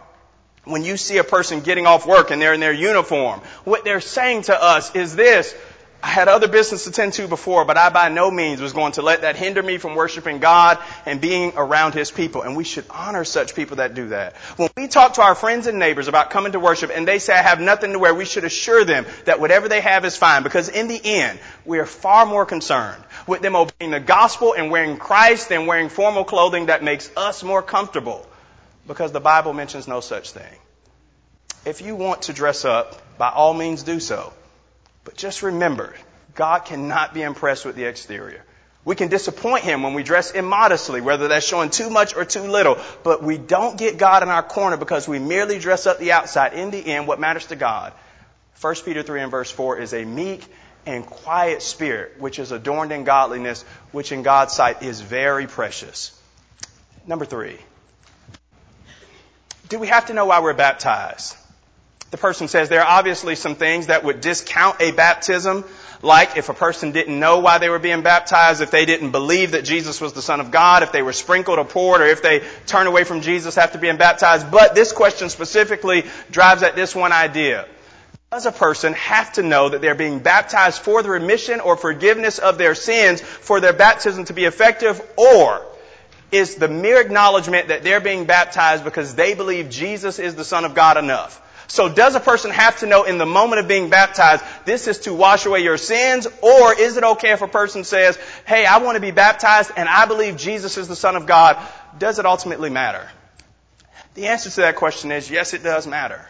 When 0.69 0.85
you 0.85 0.97
see 0.97 1.17
a 1.19 1.25
person 1.25 1.61
getting 1.61 1.87
off 1.87 2.07
work 2.07 2.31
and 2.31 2.41
they're 2.41 2.55
in 2.55 2.61
their 2.61 2.73
uniform, 2.73 3.41
what 3.65 3.85
they're 3.85 4.01
saying 4.01 4.43
to 4.43 4.63
us 4.63 4.95
is 4.95 5.17
this, 5.17 5.55
I 6.01 6.09
had 6.09 6.29
other 6.29 6.47
business 6.47 6.85
to 6.85 6.93
tend 6.93 7.15
to 7.15 7.27
before, 7.27 7.65
but 7.65 7.77
I 7.77 7.89
by 7.89 8.09
no 8.09 8.31
means 8.31 8.61
was 8.61 8.73
going 8.73 8.93
to 8.93 9.03
let 9.03 9.23
that 9.23 9.35
hinder 9.35 9.65
me 9.65 9.79
from 9.79 9.97
worshiping 9.97 10.39
God 10.39 10.79
and 11.05 11.21
being 11.21 11.55
around 11.57 11.93
His 11.93 12.13
people. 12.13 12.43
And 12.43 12.57
we 12.57 12.63
should 12.63 12.85
honor 12.89 13.25
such 13.25 13.57
people 13.57 13.79
that 13.79 13.95
do 13.95 14.11
that. 14.11 14.37
When 14.57 14.69
we 14.77 14.87
talk 14.87 15.15
to 15.15 15.23
our 15.23 15.35
friends 15.35 15.67
and 15.67 15.81
neighbors 15.81 16.07
about 16.07 16.31
coming 16.31 16.53
to 16.53 16.61
worship 16.61 16.93
and 16.95 17.09
they 17.09 17.19
say, 17.19 17.33
I 17.33 17.43
have 17.43 17.61
nothing 17.61 17.93
to 17.93 17.99
wear, 17.99 18.15
we 18.15 18.27
should 18.27 18.45
assure 18.45 18.85
them 18.85 19.07
that 19.25 19.41
whatever 19.41 19.69
they 19.69 19.81
have 19.81 20.05
is 20.05 20.17
fine. 20.17 20.45
Because 20.45 20.69
in 20.69 20.87
the 20.87 21.01
end, 21.03 21.41
we 21.65 21.81
are 21.81 21.87
far 21.87 22.27
more 22.27 22.47
concerned 22.47 23.03
with 23.27 23.43
them 23.43 23.57
obeying 23.57 23.91
the 23.91 23.99
gospel 24.01 24.55
and 24.55 24.71
wearing 24.71 24.99
Christ 24.99 25.49
than 25.49 25.67
wearing 25.67 25.89
formal 25.89 26.23
clothing 26.23 26.67
that 26.67 26.85
makes 26.85 27.11
us 27.17 27.43
more 27.43 27.63
comfortable. 27.63 28.25
Because 28.89 29.13
the 29.13 29.21
Bible 29.21 29.53
mentions 29.53 29.87
no 29.87 30.01
such 30.01 30.33
thing. 30.33 30.59
If 31.65 31.83
you 31.83 31.95
want 31.95 32.23
to 32.23 32.33
dress 32.33 32.65
up, 32.65 33.19
by 33.19 33.29
all 33.29 33.53
means 33.53 33.83
do 33.83 34.01
so. 34.01 34.33
But 35.05 35.17
just 35.17 35.43
remember, 35.43 35.95
God 36.35 36.61
cannot 36.61 37.15
be 37.15 37.23
impressed 37.23 37.67
with 37.67 37.77
the 37.77 37.85
exterior. 37.85 38.43
We 38.85 38.97
can 38.97 39.09
disappoint 39.09 39.65
Him 39.65 39.83
when 39.83 39.93
we 39.93 40.03
dress 40.03 40.31
immodestly, 40.31 41.03
whether 41.03 41.29
that's 41.29 41.47
showing 41.47 41.69
too 41.69 41.91
much 41.91 42.17
or 42.17 42.25
too 42.25 42.45
little. 42.45 42.79
But 43.03 43.23
we 43.23 43.37
don't 43.37 43.77
get 43.77 43.99
God 43.99 44.23
in 44.23 44.31
our 44.31 44.43
corner 44.43 44.79
because 44.79 45.07
we 45.07 45.19
merely 45.19 45.59
dress 45.59 45.87
up 45.87 45.99
the 45.99 46.13
outside. 46.13 46.55
In 46.55 46.71
the 46.71 46.79
end, 46.79 47.07
what 47.07 47.21
matters 47.21 47.47
to 47.47 47.57
God, 47.57 47.93
1 48.63 48.75
Peter 48.87 49.03
3 49.03 49.21
and 49.21 49.31
verse 49.31 49.51
4, 49.51 49.79
is 49.79 49.93
a 49.93 50.05
meek 50.05 50.47
and 50.87 51.05
quiet 51.05 51.61
spirit, 51.61 52.19
which 52.19 52.39
is 52.39 52.53
adorned 52.53 52.93
in 52.93 53.05
godliness, 53.05 53.63
which 53.93 54.13
in 54.13 54.23
God's 54.23 54.55
sight 54.55 54.83
is 54.83 55.03
very 55.03 55.47
precious. 55.47 56.19
Number 57.07 57.27
three. 57.27 57.59
Do 59.69 59.79
we 59.79 59.89
have 59.89 60.07
to 60.07 60.15
know 60.15 60.27
why 60.27 60.41
we're 60.41 60.55
baptized? 60.55 61.37
The 62.11 62.17
person 62.17 62.49
says 62.49 62.71
there 62.71 62.81
are 62.81 62.99
obviously 62.99 63.35
some 63.35 63.55
things 63.55 63.89
that 63.89 64.03
would 64.03 64.23
discount 64.23 64.81
a 64.81 64.93
baptism, 64.93 65.63
like 66.01 66.39
if 66.39 66.49
a 66.49 66.55
person 66.55 66.93
didn't 66.93 67.19
know 67.21 67.41
why 67.41 67.59
they 67.59 67.69
were 67.69 67.79
being 67.79 68.01
baptized, 68.01 68.63
if 68.63 68.71
they 68.71 68.87
didn't 68.87 69.11
believe 69.11 69.51
that 69.51 69.65
Jesus 69.67 70.01
was 70.01 70.15
the 70.15 70.23
Son 70.23 70.41
of 70.41 70.51
God, 70.51 70.83
if 70.83 70.91
they 70.91 71.03
were 71.03 71.13
sprinkled 71.13 71.59
or 71.59 71.67
poured, 71.67 72.01
or 72.01 72.07
if 72.07 72.23
they 72.23 72.43
turn 72.67 72.87
away 72.87 73.05
from 73.05 73.21
Jesus 73.21 73.59
after 73.59 73.79
being 73.79 73.99
baptized. 73.99 74.51
But 74.51 74.75
this 74.75 74.93
question 74.93 75.29
specifically 75.29 76.05
drives 76.31 76.63
at 76.63 76.75
this 76.75 76.95
one 76.95 77.13
idea. 77.13 77.67
Does 78.31 78.47
a 78.47 78.53
person 78.53 78.95
have 78.95 79.35
to 79.35 79.43
know 79.43 79.69
that 79.69 79.83
they're 79.83 79.95
being 79.95 80.21
baptized 80.21 80.81
for 80.81 81.03
the 81.03 81.11
remission 81.11 81.61
or 81.61 81.77
forgiveness 81.77 82.39
of 82.39 82.57
their 82.57 82.75
sins 82.75 83.21
for 83.21 83.61
their 83.61 83.75
baptism 83.75 84.25
to 84.27 84.33
be 84.33 84.45
effective, 84.45 85.03
or 85.17 85.63
is 86.31 86.57
the 86.57 86.69
mere 86.69 87.01
acknowledgement 87.01 87.69
that 87.69 87.83
they're 87.83 88.01
being 88.01 88.25
baptized 88.25 88.85
because 88.85 89.15
they 89.15 89.35
believe 89.35 89.71
Jesus 89.71 90.19
is 90.19 90.35
the 90.35 90.45
Son 90.45 90.65
of 90.65 90.75
God 90.75 90.97
enough? 90.97 91.43
So 91.71 91.91
does 91.91 92.15
a 92.15 92.21
person 92.21 92.51
have 92.51 92.79
to 92.79 92.87
know 92.87 93.05
in 93.05 93.19
the 93.19 93.27
moment 93.27 93.61
of 93.61 93.69
being 93.69 93.91
baptized, 93.91 94.43
this 94.65 94.89
is 94.89 95.01
to 95.01 95.13
wash 95.13 95.45
away 95.45 95.61
your 95.61 95.77
sins? 95.77 96.27
Or 96.41 96.79
is 96.79 96.97
it 96.97 97.05
okay 97.05 97.33
if 97.33 97.43
a 97.43 97.49
person 97.49 97.85
says, 97.85 98.19
hey, 98.47 98.65
I 98.65 98.79
want 98.79 98.97
to 98.97 99.01
be 99.01 99.11
baptized 99.11 99.73
and 99.77 99.87
I 99.87 100.07
believe 100.07 100.39
Jesus 100.39 100.79
is 100.79 100.89
the 100.89 100.97
Son 100.97 101.15
of 101.15 101.27
God? 101.27 101.59
Does 101.99 102.19
it 102.19 102.25
ultimately 102.25 102.71
matter? 102.71 103.07
The 104.15 104.29
answer 104.29 104.49
to 104.49 104.61
that 104.63 104.77
question 104.77 105.13
is 105.13 105.31
yes, 105.31 105.53
it 105.53 105.63
does 105.63 105.87
matter. 105.87 106.27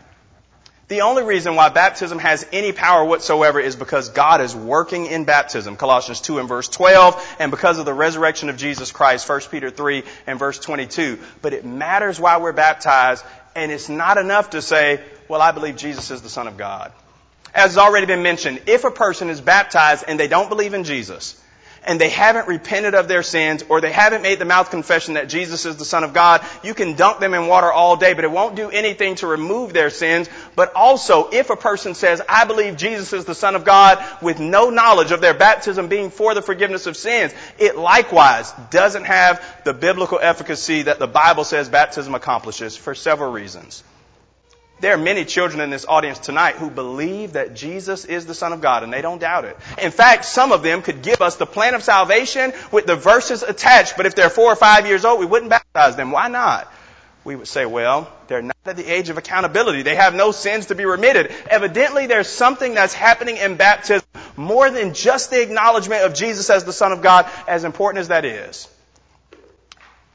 The 0.89 1.03
only 1.03 1.23
reason 1.23 1.55
why 1.55 1.69
baptism 1.69 2.19
has 2.19 2.47
any 2.51 2.73
power 2.73 3.05
whatsoever 3.05 3.61
is 3.61 3.77
because 3.77 4.09
God 4.09 4.41
is 4.41 4.57
working 4.57 5.05
in 5.05 5.25
baptism, 5.25 5.77
Colossians 5.77 6.23
2 6.23 6.39
and 6.39 6.49
verse 6.49 6.67
12, 6.67 7.37
and 7.39 7.51
because 7.51 7.79
of 7.79 7.85
the 7.85 7.93
resurrection 7.93 8.49
of 8.49 8.57
Jesus 8.57 8.91
Christ, 8.91 9.29
1 9.29 9.41
Peter 9.51 9.69
3 9.69 10.03
and 10.27 10.39
verse 10.39 10.59
22. 10.59 11.19
But 11.43 11.53
it 11.53 11.67
matters 11.67 12.19
why 12.19 12.39
we're 12.39 12.55
baptized, 12.55 13.23
and 13.55 13.71
it's 13.71 13.91
not 13.91 14.17
enough 14.17 14.51
to 14.51 14.63
say, 14.63 15.03
well, 15.29 15.43
I 15.43 15.53
believe 15.53 15.77
Jesus 15.77 16.11
is 16.11 16.23
the 16.23 16.31
Son 16.31 16.49
of 16.49 16.57
God. 16.57 16.91
As 17.55 17.73
has 17.73 17.79
already 17.79 18.07
been 18.07 18.23
mentioned, 18.23 18.63
if 18.67 18.85
a 18.85 18.91
person 18.91 19.29
is 19.29 19.43
baptized 19.43 20.07
and 20.09 20.19
they 20.19 20.29
don't 20.29 20.49
believe 20.49 20.73
in 20.73 20.85
Jesus, 20.85 21.39
and 21.89 21.99
they 21.99 22.11
haven't 22.11 22.47
repented 22.47 22.95
of 22.95 23.09
their 23.09 23.23
sins, 23.23 23.65
or 23.71 23.81
they 23.81 23.91
haven't 23.91 24.21
made 24.21 24.39
the 24.39 24.45
mouth 24.45 24.71
confession 24.71 25.15
that 25.15 25.31
Jesus 25.31 25.65
is 25.65 25.79
the 25.79 25.87
Son 25.87 26.05
of 26.05 26.13
God, 26.13 26.45
you 26.63 26.75
can 26.75 26.95
dunk 26.95 27.19
them 27.19 27.33
in 27.33 27.47
water 27.47 27.73
all 27.73 27.97
day, 27.97 28.13
but 28.13 28.25
it 28.25 28.31
won't 28.31 28.57
do 28.57 28.69
anything 28.69 29.15
to 29.17 29.27
remove 29.27 29.73
their 29.73 29.89
sins. 29.89 30.29
But 30.55 30.75
also, 30.75 31.31
if 31.31 31.49
a 31.49 31.57
person 31.57 31.95
says, 31.95 32.21
I 32.29 32.45
believe 32.45 32.77
Jesus 32.77 33.15
is 33.15 33.25
the 33.25 33.35
Son 33.35 33.57
of 33.57 33.65
God, 33.65 34.05
with 34.21 34.39
no 34.39 34.69
knowledge 34.69 35.13
of 35.13 35.23
their 35.23 35.33
baptism 35.33 35.89
being 35.89 36.11
for 36.11 36.35
the 36.35 36.43
forgiveness 36.43 36.87
of 36.87 36.95
sins, 36.95 37.33
it 37.59 37.79
likewise 37.79 38.53
doesn't 38.71 39.05
have 39.05 39.43
the 39.65 39.73
biblical 39.73 40.19
efficacy 40.21 40.83
that 40.83 40.99
the 40.99 41.07
Bible 41.07 41.45
says 41.45 41.71
baptism 41.71 42.15
accomplishes 42.15 42.77
for 42.77 42.95
several 42.95 43.33
reasons. 43.33 43.83
There 44.81 44.95
are 44.95 44.99
many 44.99 45.25
children 45.25 45.61
in 45.61 45.71
this 45.71 45.85
audience 45.87 46.19
tonight 46.21 46.55
who 46.55 46.71
believe 46.71 47.33
that 47.33 47.55
Jesus 47.55 48.05
is 48.05 48.27
the 48.27 48.35
Son 48.35 48.53
of 48.53 48.61
God 48.61 48.85
and 48.85 48.93
they 48.93 49.03
don't 49.03 49.19
doubt 49.19 49.45
it. 49.45 49.57
In 49.83 49.91
fact, 49.91 50.25
some 50.25 50.53
of 50.53 50.63
them 50.63 50.83
could 50.83 51.03
give 51.03 51.21
us 51.21 51.37
the 51.37 51.47
plan 51.47 51.75
of 51.75 51.83
salvation 51.83 52.53
with 52.71 52.87
the 52.87 52.95
verses 52.95 53.43
attached, 53.43 53.97
but 53.97 54.07
if 54.07 54.15
they're 54.15 54.31
four 54.31 54.53
or 54.53 54.57
five 54.57 54.87
years 54.87 55.05
old, 55.05 55.19
we 55.19 55.27
wouldn't 55.27 55.51
baptize 55.51 55.97
them. 55.97 56.13
Why 56.13 56.29
not? 56.29 56.73
We 57.25 57.35
would 57.35 57.49
say, 57.49 57.67
well, 57.67 58.11
they're 58.29 58.41
not 58.41 58.57
at 58.65 58.77
the 58.77 58.87
age 58.87 59.11
of 59.11 59.19
accountability. 59.19 59.83
They 59.83 59.97
have 59.97 60.15
no 60.15 60.31
sins 60.31 60.67
to 60.67 60.77
be 60.77 60.85
remitted. 60.85 61.33
Evidently, 61.51 62.07
there's 62.07 62.29
something 62.29 62.75
that's 62.75 62.95
happening 62.95 63.37
in 63.37 63.57
baptism 63.57 64.07
more 64.37 64.71
than 64.71 64.95
just 64.95 65.31
the 65.31 65.43
acknowledgement 65.43 66.05
of 66.05 66.15
Jesus 66.15 66.49
as 66.49 66.65
the 66.65 66.73
Son 66.73 66.93
of 66.93 67.03
God, 67.03 67.29
as 67.49 67.65
important 67.65 68.01
as 68.01 68.09
that 68.09 68.25
is. 68.25 68.69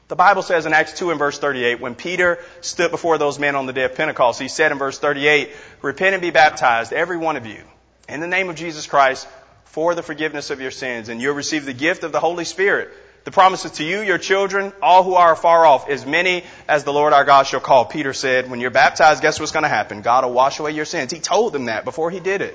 The 0.08 0.16
Bible 0.16 0.42
says 0.42 0.66
in 0.66 0.74
Acts 0.74 0.92
2 0.98 1.10
and 1.10 1.18
verse 1.18 1.38
38, 1.38 1.80
when 1.80 1.94
Peter 1.94 2.38
stood 2.60 2.90
before 2.90 3.16
those 3.16 3.38
men 3.38 3.56
on 3.56 3.66
the 3.66 3.72
day 3.72 3.84
of 3.84 3.94
Pentecost, 3.94 4.40
he 4.40 4.48
said 4.48 4.70
in 4.70 4.78
verse 4.78 4.98
38, 4.98 5.50
Repent 5.80 6.14
and 6.14 6.20
be 6.20 6.30
baptized, 6.30 6.92
every 6.92 7.16
one 7.16 7.36
of 7.36 7.46
you, 7.46 7.62
in 8.08 8.20
the 8.20 8.26
name 8.26 8.50
of 8.50 8.56
Jesus 8.56 8.86
Christ, 8.86 9.26
for 9.64 9.94
the 9.94 10.02
forgiveness 10.02 10.50
of 10.50 10.60
your 10.60 10.70
sins, 10.70 11.08
and 11.08 11.22
you'll 11.22 11.34
receive 11.34 11.64
the 11.64 11.72
gift 11.72 12.04
of 12.04 12.12
the 12.12 12.20
Holy 12.20 12.44
Spirit. 12.44 12.90
The 13.24 13.30
promises 13.30 13.70
to 13.72 13.84
you, 13.84 14.02
your 14.02 14.18
children, 14.18 14.74
all 14.82 15.02
who 15.02 15.14
are 15.14 15.34
far 15.34 15.64
off, 15.64 15.88
as 15.88 16.04
many 16.04 16.44
as 16.68 16.84
the 16.84 16.92
Lord 16.92 17.14
our 17.14 17.24
God 17.24 17.46
shall 17.46 17.60
call. 17.60 17.86
Peter 17.86 18.12
said, 18.12 18.50
when 18.50 18.60
you're 18.60 18.70
baptized, 18.70 19.22
guess 19.22 19.40
what's 19.40 19.52
going 19.52 19.62
to 19.62 19.70
happen? 19.70 20.02
God 20.02 20.24
will 20.24 20.34
wash 20.34 20.58
away 20.58 20.72
your 20.72 20.84
sins. 20.84 21.10
He 21.10 21.20
told 21.20 21.54
them 21.54 21.64
that 21.64 21.86
before 21.86 22.10
he 22.10 22.20
did 22.20 22.42
it. 22.42 22.54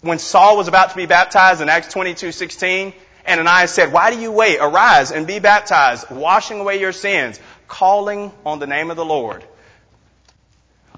When 0.00 0.18
Saul 0.18 0.56
was 0.56 0.66
about 0.66 0.90
to 0.90 0.96
be 0.96 1.06
baptized 1.06 1.60
in 1.60 1.68
Acts 1.68 1.92
22, 1.92 2.32
16, 2.32 2.92
Ananias 3.28 3.72
said, 3.72 3.92
Why 3.92 4.10
do 4.14 4.20
you 4.20 4.32
wait? 4.32 4.58
Arise 4.60 5.12
and 5.12 5.26
be 5.26 5.38
baptized, 5.38 6.10
washing 6.10 6.60
away 6.60 6.80
your 6.80 6.92
sins, 6.92 7.40
calling 7.68 8.32
on 8.44 8.58
the 8.58 8.66
name 8.66 8.90
of 8.90 8.96
the 8.96 9.04
Lord 9.04 9.44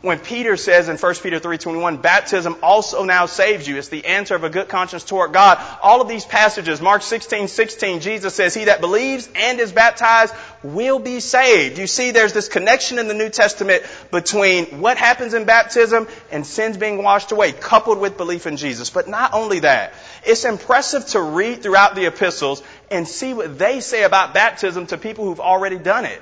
when 0.03 0.19
Peter 0.19 0.57
says 0.57 0.89
in 0.89 0.97
1 0.97 1.15
Peter 1.23 1.39
3.21, 1.39 2.03
baptism 2.03 2.57
also 2.61 3.05
now 3.05 3.27
saves 3.27 3.69
you. 3.69 3.77
It's 3.77 3.89
the 3.89 4.05
answer 4.05 4.35
of 4.35 4.43
a 4.43 4.51
good 4.51 4.69
conscience 4.69 5.05
toward 5.05 5.33
God. 5.33 5.65
All 5.81 6.01
of 6.01 6.09
these 6.09 6.25
passages, 6.25 6.81
Mark 6.81 7.03
16, 7.03 7.47
16, 7.47 8.01
Jesus 8.01 8.35
says, 8.35 8.53
he 8.53 8.65
that 8.65 8.81
believes 8.81 9.29
and 9.37 9.61
is 9.61 9.71
baptized 9.71 10.35
will 10.65 10.99
be 10.99 11.21
saved. 11.21 11.79
You 11.79 11.87
see, 11.87 12.11
there's 12.11 12.33
this 12.33 12.49
connection 12.49 12.99
in 12.99 13.07
the 13.07 13.15
New 13.15 13.31
Testament 13.31 13.85
between 14.11 14.81
what 14.81 14.97
happens 14.97 15.35
in 15.35 15.45
baptism 15.45 16.09
and 16.33 16.45
sins 16.45 16.77
being 16.77 17.01
washed 17.01 17.31
away, 17.31 17.53
coupled 17.53 17.99
with 17.99 18.17
belief 18.17 18.49
in 18.49 18.57
Jesus. 18.57 18.91
But 18.91 19.07
not 19.07 19.35
only 19.35 19.61
that, 19.61 19.95
it's 20.25 20.45
impressive 20.45 21.07
to 21.09 21.21
read 21.21 21.63
throughout 21.63 21.95
the 21.95 22.07
epistles 22.07 22.61
and 22.91 23.07
see 23.07 23.35
what 23.35 23.57
they 23.57 23.79
say 23.79 24.03
about 24.03 24.35
baptism 24.35 24.87
to 24.89 24.99
people 24.99 25.27
who've 25.27 25.41
already 25.41 25.79
done 25.79 26.07
it. 26.07 26.21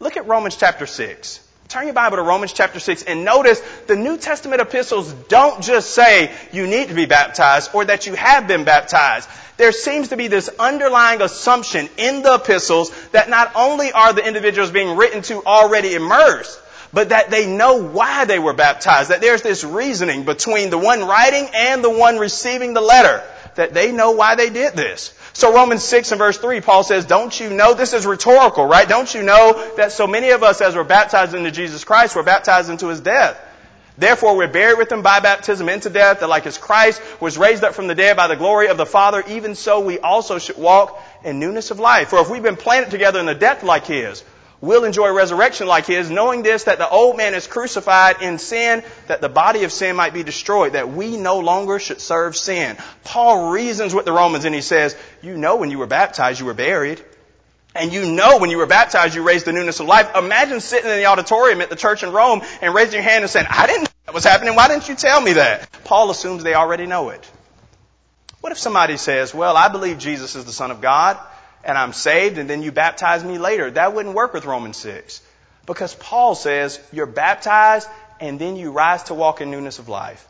Look 0.00 0.16
at 0.16 0.26
Romans 0.26 0.56
chapter 0.56 0.86
6. 0.86 1.46
Turn 1.70 1.84
your 1.84 1.94
Bible 1.94 2.16
to 2.16 2.24
Romans 2.24 2.52
chapter 2.52 2.80
6 2.80 3.04
and 3.04 3.24
notice 3.24 3.62
the 3.86 3.94
New 3.94 4.16
Testament 4.18 4.60
epistles 4.60 5.12
don't 5.28 5.62
just 5.62 5.90
say 5.90 6.34
you 6.50 6.66
need 6.66 6.88
to 6.88 6.94
be 6.94 7.06
baptized 7.06 7.70
or 7.72 7.84
that 7.84 8.08
you 8.08 8.14
have 8.14 8.48
been 8.48 8.64
baptized. 8.64 9.28
There 9.56 9.70
seems 9.70 10.08
to 10.08 10.16
be 10.16 10.26
this 10.26 10.50
underlying 10.58 11.22
assumption 11.22 11.88
in 11.96 12.22
the 12.22 12.34
epistles 12.34 12.90
that 13.12 13.30
not 13.30 13.52
only 13.54 13.92
are 13.92 14.12
the 14.12 14.26
individuals 14.26 14.72
being 14.72 14.96
written 14.96 15.22
to 15.22 15.44
already 15.44 15.94
immersed, 15.94 16.60
but 16.92 17.10
that 17.10 17.30
they 17.30 17.46
know 17.46 17.76
why 17.76 18.24
they 18.24 18.40
were 18.40 18.52
baptized, 18.52 19.10
that 19.10 19.20
there's 19.20 19.42
this 19.42 19.62
reasoning 19.62 20.24
between 20.24 20.70
the 20.70 20.78
one 20.78 21.06
writing 21.06 21.46
and 21.54 21.84
the 21.84 21.90
one 21.90 22.18
receiving 22.18 22.74
the 22.74 22.80
letter, 22.80 23.22
that 23.54 23.74
they 23.74 23.92
know 23.92 24.10
why 24.10 24.34
they 24.34 24.50
did 24.50 24.74
this. 24.74 25.14
So 25.32 25.54
Romans 25.54 25.84
6 25.84 26.12
and 26.12 26.18
verse 26.18 26.38
3, 26.38 26.60
Paul 26.60 26.82
says, 26.82 27.04
don't 27.04 27.38
you 27.38 27.50
know, 27.50 27.74
this 27.74 27.92
is 27.92 28.04
rhetorical, 28.06 28.66
right? 28.66 28.88
Don't 28.88 29.14
you 29.14 29.22
know 29.22 29.72
that 29.76 29.92
so 29.92 30.06
many 30.06 30.30
of 30.30 30.42
us 30.42 30.60
as 30.60 30.74
we're 30.74 30.84
baptized 30.84 31.34
into 31.34 31.50
Jesus 31.50 31.84
Christ, 31.84 32.16
we're 32.16 32.22
baptized 32.22 32.68
into 32.68 32.88
His 32.88 33.00
death. 33.00 33.38
Therefore 33.96 34.36
we're 34.36 34.48
buried 34.48 34.78
with 34.78 34.90
Him 34.90 35.02
by 35.02 35.20
baptism 35.20 35.68
into 35.68 35.90
death, 35.90 36.20
that 36.20 36.28
like 36.28 36.46
as 36.46 36.58
Christ 36.58 37.02
was 37.20 37.38
raised 37.38 37.62
up 37.62 37.74
from 37.74 37.86
the 37.86 37.94
dead 37.94 38.16
by 38.16 38.26
the 38.26 38.36
glory 38.36 38.68
of 38.68 38.76
the 38.76 38.86
Father, 38.86 39.22
even 39.28 39.54
so 39.54 39.80
we 39.80 39.98
also 39.98 40.38
should 40.38 40.56
walk 40.56 41.00
in 41.22 41.38
newness 41.38 41.70
of 41.70 41.78
life. 41.78 42.08
For 42.08 42.18
if 42.20 42.30
we've 42.30 42.42
been 42.42 42.56
planted 42.56 42.90
together 42.90 43.20
in 43.20 43.26
the 43.26 43.34
death 43.34 43.62
like 43.62 43.86
His, 43.86 44.24
We'll 44.62 44.84
enjoy 44.84 45.10
resurrection 45.12 45.66
like 45.66 45.86
his, 45.86 46.10
knowing 46.10 46.42
this, 46.42 46.64
that 46.64 46.76
the 46.76 46.88
old 46.88 47.16
man 47.16 47.32
is 47.32 47.46
crucified 47.46 48.20
in 48.20 48.36
sin, 48.38 48.82
that 49.06 49.22
the 49.22 49.30
body 49.30 49.64
of 49.64 49.72
sin 49.72 49.96
might 49.96 50.12
be 50.12 50.22
destroyed, 50.22 50.74
that 50.74 50.90
we 50.90 51.16
no 51.16 51.38
longer 51.38 51.78
should 51.78 52.00
serve 52.00 52.36
sin. 52.36 52.76
Paul 53.02 53.50
reasons 53.52 53.94
with 53.94 54.04
the 54.04 54.12
Romans 54.12 54.44
and 54.44 54.54
he 54.54 54.60
says, 54.60 54.94
you 55.22 55.38
know 55.38 55.56
when 55.56 55.70
you 55.70 55.78
were 55.78 55.86
baptized, 55.86 56.40
you 56.40 56.46
were 56.46 56.54
buried. 56.54 57.02
And 57.74 57.92
you 57.92 58.04
know 58.04 58.38
when 58.38 58.50
you 58.50 58.58
were 58.58 58.66
baptized, 58.66 59.14
you 59.14 59.22
raised 59.22 59.46
the 59.46 59.52
newness 59.52 59.80
of 59.80 59.86
life. 59.86 60.14
Imagine 60.14 60.60
sitting 60.60 60.90
in 60.90 60.96
the 60.96 61.06
auditorium 61.06 61.62
at 61.62 61.70
the 61.70 61.76
church 61.76 62.02
in 62.02 62.12
Rome 62.12 62.42
and 62.60 62.74
raising 62.74 62.94
your 62.94 63.02
hand 63.02 63.22
and 63.22 63.30
saying, 63.30 63.46
I 63.48 63.66
didn't 63.66 63.84
know 63.84 63.90
that 64.06 64.14
was 64.14 64.24
happening. 64.24 64.56
Why 64.56 64.68
didn't 64.68 64.88
you 64.88 64.94
tell 64.94 65.20
me 65.20 65.34
that? 65.34 65.70
Paul 65.84 66.10
assumes 66.10 66.42
they 66.42 66.54
already 66.54 66.86
know 66.86 67.10
it. 67.10 67.30
What 68.40 68.52
if 68.52 68.58
somebody 68.58 68.96
says, 68.96 69.32
well, 69.32 69.56
I 69.56 69.68
believe 69.68 69.98
Jesus 69.98 70.34
is 70.34 70.44
the 70.44 70.52
Son 70.52 70.70
of 70.70 70.80
God 70.80 71.18
and 71.64 71.76
I'm 71.76 71.92
saved 71.92 72.38
and 72.38 72.48
then 72.48 72.62
you 72.62 72.72
baptize 72.72 73.24
me 73.24 73.38
later? 73.38 73.70
That 73.70 73.94
wouldn't 73.94 74.14
work 74.14 74.32
with 74.32 74.44
Romans 74.44 74.76
6. 74.78 75.22
Because 75.66 75.94
Paul 75.94 76.34
says 76.34 76.80
you're 76.92 77.06
baptized 77.06 77.88
and 78.18 78.38
then 78.38 78.56
you 78.56 78.72
rise 78.72 79.04
to 79.04 79.14
walk 79.14 79.40
in 79.40 79.50
newness 79.50 79.78
of 79.78 79.88
life. 79.88 80.26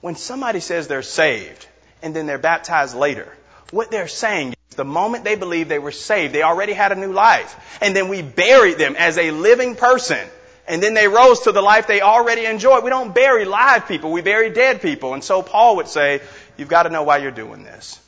When 0.00 0.16
somebody 0.16 0.60
says 0.60 0.88
they're 0.88 1.02
saved 1.02 1.66
and 2.02 2.14
then 2.14 2.26
they're 2.26 2.38
baptized 2.38 2.96
later, 2.96 3.28
what 3.70 3.90
they're 3.90 4.08
saying 4.08 4.54
is 4.70 4.76
the 4.76 4.84
moment 4.84 5.24
they 5.24 5.36
believe 5.36 5.68
they 5.68 5.78
were 5.78 5.92
saved, 5.92 6.34
they 6.34 6.42
already 6.42 6.72
had 6.72 6.92
a 6.92 6.96
new 6.96 7.12
life. 7.12 7.78
And 7.80 7.94
then 7.94 8.08
we 8.08 8.22
buried 8.22 8.78
them 8.78 8.96
as 8.96 9.18
a 9.18 9.30
living 9.30 9.76
person. 9.76 10.26
And 10.66 10.82
then 10.82 10.94
they 10.94 11.08
rose 11.08 11.40
to 11.40 11.52
the 11.52 11.62
life 11.62 11.86
they 11.86 12.00
already 12.00 12.46
enjoyed. 12.46 12.84
We 12.84 12.90
don't 12.90 13.14
bury 13.14 13.44
live 13.44 13.88
people, 13.88 14.12
we 14.12 14.22
bury 14.22 14.50
dead 14.50 14.80
people. 14.82 15.14
And 15.14 15.22
so 15.24 15.42
Paul 15.42 15.76
would 15.76 15.88
say, 15.88 16.20
You've 16.56 16.68
got 16.68 16.82
to 16.82 16.90
know 16.90 17.04
why 17.04 17.18
you're 17.18 17.30
doing 17.30 17.64
this. 17.64 17.98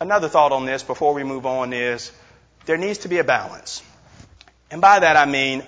Another 0.00 0.28
thought 0.28 0.52
on 0.52 0.64
this 0.64 0.84
before 0.84 1.12
we 1.12 1.24
move 1.24 1.44
on 1.44 1.72
is 1.72 2.12
there 2.66 2.76
needs 2.76 2.98
to 2.98 3.08
be 3.08 3.18
a 3.18 3.24
balance. 3.24 3.82
And 4.70 4.80
by 4.80 5.00
that 5.00 5.16
I 5.16 5.24
mean, 5.24 5.64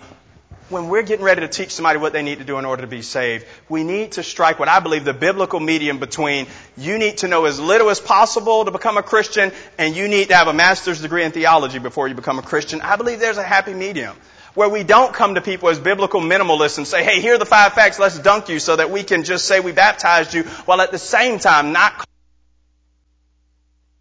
when 0.68 0.88
we're 0.88 1.02
getting 1.02 1.24
ready 1.24 1.40
to 1.40 1.48
teach 1.48 1.74
somebody 1.74 1.98
what 1.98 2.12
they 2.12 2.22
need 2.22 2.38
to 2.38 2.44
do 2.44 2.58
in 2.58 2.64
order 2.64 2.82
to 2.82 2.86
be 2.86 3.02
saved, 3.02 3.44
we 3.68 3.82
need 3.82 4.12
to 4.12 4.22
strike 4.22 4.60
what 4.60 4.68
I 4.68 4.78
believe 4.78 5.04
the 5.04 5.12
biblical 5.12 5.58
medium 5.58 5.98
between 5.98 6.46
you 6.76 6.96
need 6.96 7.18
to 7.18 7.28
know 7.28 7.44
as 7.46 7.58
little 7.58 7.90
as 7.90 7.98
possible 7.98 8.64
to 8.64 8.70
become 8.70 8.96
a 8.96 9.02
Christian 9.02 9.50
and 9.78 9.96
you 9.96 10.06
need 10.06 10.28
to 10.28 10.36
have 10.36 10.46
a 10.46 10.52
master's 10.52 11.00
degree 11.00 11.24
in 11.24 11.32
theology 11.32 11.80
before 11.80 12.06
you 12.06 12.14
become 12.14 12.38
a 12.38 12.42
Christian. 12.42 12.82
I 12.82 12.94
believe 12.94 13.18
there's 13.18 13.38
a 13.38 13.42
happy 13.42 13.74
medium 13.74 14.16
where 14.54 14.68
we 14.68 14.84
don't 14.84 15.12
come 15.12 15.34
to 15.34 15.40
people 15.40 15.70
as 15.70 15.80
biblical 15.80 16.20
minimalists 16.20 16.78
and 16.78 16.86
say, 16.86 17.02
hey, 17.02 17.20
here 17.20 17.34
are 17.34 17.38
the 17.38 17.46
five 17.46 17.72
facts, 17.72 17.98
let's 17.98 18.18
dunk 18.18 18.48
you 18.48 18.60
so 18.60 18.76
that 18.76 18.90
we 18.92 19.02
can 19.02 19.24
just 19.24 19.46
say 19.46 19.58
we 19.58 19.72
baptized 19.72 20.34
you, 20.34 20.44
while 20.66 20.80
at 20.80 20.92
the 20.92 20.98
same 20.98 21.40
time 21.40 21.72
not 21.72 22.04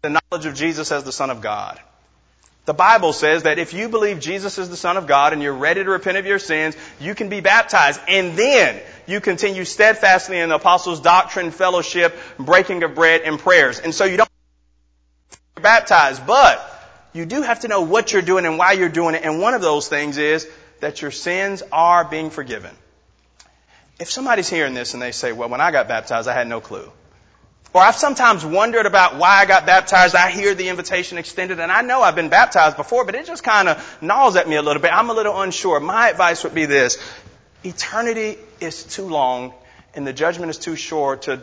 the 0.02 0.10
knowledge 0.10 0.46
of 0.46 0.54
Jesus 0.54 0.92
as 0.92 1.04
the 1.04 1.12
Son 1.12 1.30
of 1.30 1.40
God. 1.40 1.80
The 2.66 2.74
Bible 2.74 3.12
says 3.12 3.44
that 3.44 3.58
if 3.58 3.74
you 3.74 3.88
believe 3.88 4.20
Jesus 4.20 4.58
is 4.58 4.68
the 4.68 4.76
Son 4.76 4.96
of 4.96 5.06
God 5.06 5.32
and 5.32 5.42
you're 5.42 5.54
ready 5.54 5.82
to 5.82 5.90
repent 5.90 6.18
of 6.18 6.26
your 6.26 6.38
sins, 6.38 6.76
you 7.00 7.14
can 7.14 7.28
be 7.28 7.40
baptized. 7.40 8.00
And 8.06 8.36
then 8.36 8.80
you 9.06 9.20
continue 9.20 9.64
steadfastly 9.64 10.38
in 10.38 10.50
the 10.50 10.56
apostles' 10.56 11.00
doctrine, 11.00 11.50
fellowship, 11.50 12.16
breaking 12.38 12.82
of 12.82 12.94
bread, 12.94 13.22
and 13.22 13.38
prayers. 13.38 13.80
And 13.80 13.94
so 13.94 14.04
you 14.04 14.18
don't 14.18 14.28
baptized, 15.60 16.26
but 16.26 16.66
you 17.12 17.26
do 17.26 17.42
have 17.42 17.60
to 17.60 17.68
know 17.68 17.82
what 17.82 18.12
you're 18.12 18.22
doing 18.22 18.46
and 18.46 18.56
why 18.56 18.72
you're 18.72 18.88
doing 18.88 19.14
it. 19.14 19.22
And 19.24 19.40
one 19.40 19.54
of 19.54 19.62
those 19.62 19.88
things 19.88 20.16
is 20.16 20.48
that 20.80 21.02
your 21.02 21.10
sins 21.10 21.62
are 21.72 22.04
being 22.04 22.30
forgiven. 22.30 22.74
If 23.98 24.10
somebody's 24.10 24.48
hearing 24.48 24.74
this 24.74 24.94
and 24.94 25.02
they 25.02 25.12
say, 25.12 25.32
well, 25.32 25.48
when 25.48 25.60
I 25.60 25.70
got 25.70 25.88
baptized, 25.88 26.28
I 26.28 26.34
had 26.34 26.48
no 26.48 26.60
clue. 26.60 26.90
Or 27.72 27.80
I've 27.80 27.96
sometimes 27.96 28.44
wondered 28.44 28.86
about 28.86 29.16
why 29.16 29.40
I 29.40 29.46
got 29.46 29.64
baptized. 29.64 30.16
I 30.16 30.30
hear 30.30 30.54
the 30.54 30.68
invitation 30.68 31.18
extended 31.18 31.60
and 31.60 31.70
I 31.70 31.82
know 31.82 32.02
I've 32.02 32.16
been 32.16 32.28
baptized 32.28 32.76
before, 32.76 33.04
but 33.04 33.14
it 33.14 33.26
just 33.26 33.44
kind 33.44 33.68
of 33.68 33.98
gnaws 34.00 34.34
at 34.34 34.48
me 34.48 34.56
a 34.56 34.62
little 34.62 34.82
bit. 34.82 34.92
I'm 34.92 35.08
a 35.08 35.14
little 35.14 35.40
unsure. 35.40 35.78
My 35.78 36.10
advice 36.10 36.42
would 36.42 36.54
be 36.54 36.66
this. 36.66 36.98
Eternity 37.62 38.38
is 38.60 38.82
too 38.82 39.04
long 39.04 39.54
and 39.94 40.04
the 40.04 40.12
judgment 40.12 40.50
is 40.50 40.58
too 40.58 40.74
short 40.74 41.22
to, 41.22 41.40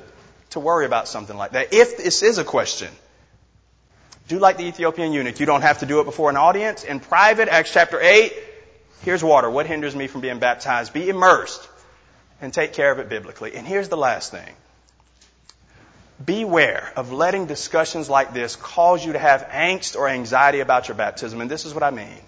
to 0.50 0.60
worry 0.60 0.86
about 0.86 1.08
something 1.08 1.38
like 1.38 1.52
that. 1.52 1.74
If 1.74 1.98
this 1.98 2.24
is 2.24 2.40
a 2.40 2.44
question, 2.44 2.90
do 4.28 4.38
like 4.40 4.58
the 4.58 4.66
Ethiopian 4.66 5.14
eunuch. 5.14 5.40
You 5.40 5.46
don't 5.46 5.62
have 5.62 5.80
to 5.80 5.86
do 5.86 6.02
it 6.02 6.04
before 6.04 6.30
an 6.30 6.36
audience. 6.36 6.84
In 6.84 7.00
private, 7.00 7.48
Acts 7.48 7.72
chapter 7.72 8.02
8, 8.02 8.34
here's 9.04 9.24
water. 9.24 9.50
What 9.50 9.66
hinders 9.66 9.96
me 9.96 10.08
from 10.08 10.20
being 10.20 10.40
baptized? 10.40 10.92
Be 10.92 11.08
immersed 11.08 11.66
and 12.42 12.54
take 12.54 12.74
care 12.74 12.92
of 12.92 13.00
it 13.00 13.08
biblically. 13.08 13.56
And 13.56 13.66
here's 13.66 13.88
the 13.88 13.98
last 13.98 14.32
thing. 14.32 14.54
Beware 16.26 16.92
of 16.96 17.12
letting 17.12 17.46
discussions 17.46 18.10
like 18.10 18.34
this 18.34 18.56
cause 18.56 19.06
you 19.06 19.14
to 19.14 19.20
have 19.20 19.48
angst 19.50 19.96
or 19.96 20.08
anxiety 20.10 20.62
about 20.62 20.88
your 20.88 20.96
baptism. 20.96 21.42
And 21.42 21.52
this 21.52 21.66
is 21.66 21.74
what 21.74 21.84
I 21.84 21.92
mean. 21.92 22.20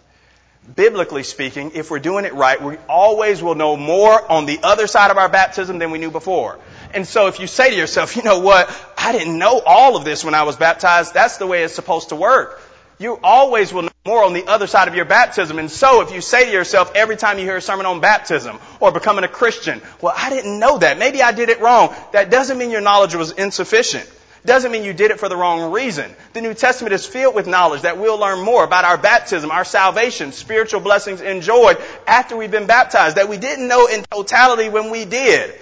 Biblically 0.75 1.23
speaking, 1.23 1.71
if 1.73 1.89
we're 1.89 1.97
doing 1.99 2.25
it 2.25 2.34
right, 2.36 2.62
we 2.62 2.78
always 2.88 3.41
will 3.41 3.56
know 3.56 3.75
more 3.75 4.32
on 4.32 4.45
the 4.45 4.60
other 4.62 4.86
side 4.86 5.10
of 5.10 5.17
our 5.17 5.30
baptism 5.30 5.80
than 5.80 5.89
we 5.89 5.97
knew 5.97 6.12
before. 6.12 6.60
And 6.93 7.08
so 7.08 7.28
if 7.28 7.39
you 7.39 7.47
say 7.47 7.71
to 7.71 7.75
yourself, 7.75 8.15
you 8.15 8.21
know 8.21 8.39
what, 8.39 8.69
I 8.95 9.12
didn't 9.12 9.39
know 9.39 9.60
all 9.65 9.95
of 9.95 10.06
this 10.06 10.23
when 10.23 10.36
I 10.36 10.43
was 10.43 10.58
baptized, 10.58 11.13
that's 11.13 11.38
the 11.38 11.47
way 11.47 11.63
it's 11.63 11.73
supposed 11.73 12.10
to 12.10 12.15
work. 12.15 12.62
You 12.99 13.19
always 13.23 13.73
will 13.73 13.84
know 13.84 13.88
more 14.10 14.24
on 14.24 14.34
the 14.34 14.48
other 14.48 14.65
side 14.65 14.88
of 14.88 14.95
your 14.95 15.06
baptism. 15.06 15.60
And 15.60 15.69
so 15.69 16.02
if 16.02 16.12
you 16.12 16.19
say 16.19 16.45
to 16.45 16.52
yourself 16.52 16.91
every 16.95 17.15
time 17.15 17.38
you 17.38 17.45
hear 17.45 17.58
a 17.58 17.62
sermon 17.62 17.86
on 17.86 18.02
baptism 18.02 18.60
or 18.80 18.91
becoming 18.91 19.24
a 19.24 19.28
Christian, 19.28 19.82
well, 20.02 20.15
I 20.17 20.32
didn't 20.32 20.60
know 20.60 20.80
that. 20.80 20.98
Maybe 20.98 21.22
I 21.22 21.32
did 21.32 21.50
it 21.50 21.62
wrong. 21.62 21.95
That 22.12 22.32
doesn't 22.32 22.58
mean 22.58 22.72
your 22.72 22.82
knowledge 22.82 23.13
was 23.13 23.32
insufficient. 23.32 24.10
Doesn't 24.45 24.72
mean 24.72 24.84
you 24.84 24.93
did 24.93 25.12
it 25.12 25.19
for 25.19 25.30
the 25.30 25.38
wrong 25.38 25.72
reason. 25.72 26.10
The 26.34 26.41
New 26.41 26.56
Testament 26.56 26.93
is 26.93 27.06
filled 27.06 27.36
with 27.36 27.45
knowledge 27.45 27.82
that 27.82 28.00
we'll 28.00 28.17
learn 28.17 28.43
more 28.43 28.63
about 28.63 28.84
our 28.84 28.98
baptism, 28.98 29.52
our 29.52 29.65
salvation, 29.65 30.32
spiritual 30.32 30.80
blessings 30.80 31.22
enjoyed 31.22 31.78
after 32.08 32.36
we've 32.36 32.50
been 32.50 32.65
baptized 32.65 33.17
that 33.17 33.30
we 33.30 33.38
didn't 33.38 33.67
know 33.67 33.86
in 33.88 34.04
totality 34.10 34.69
when 34.69 34.89
we 34.89 35.06
did. 35.06 35.54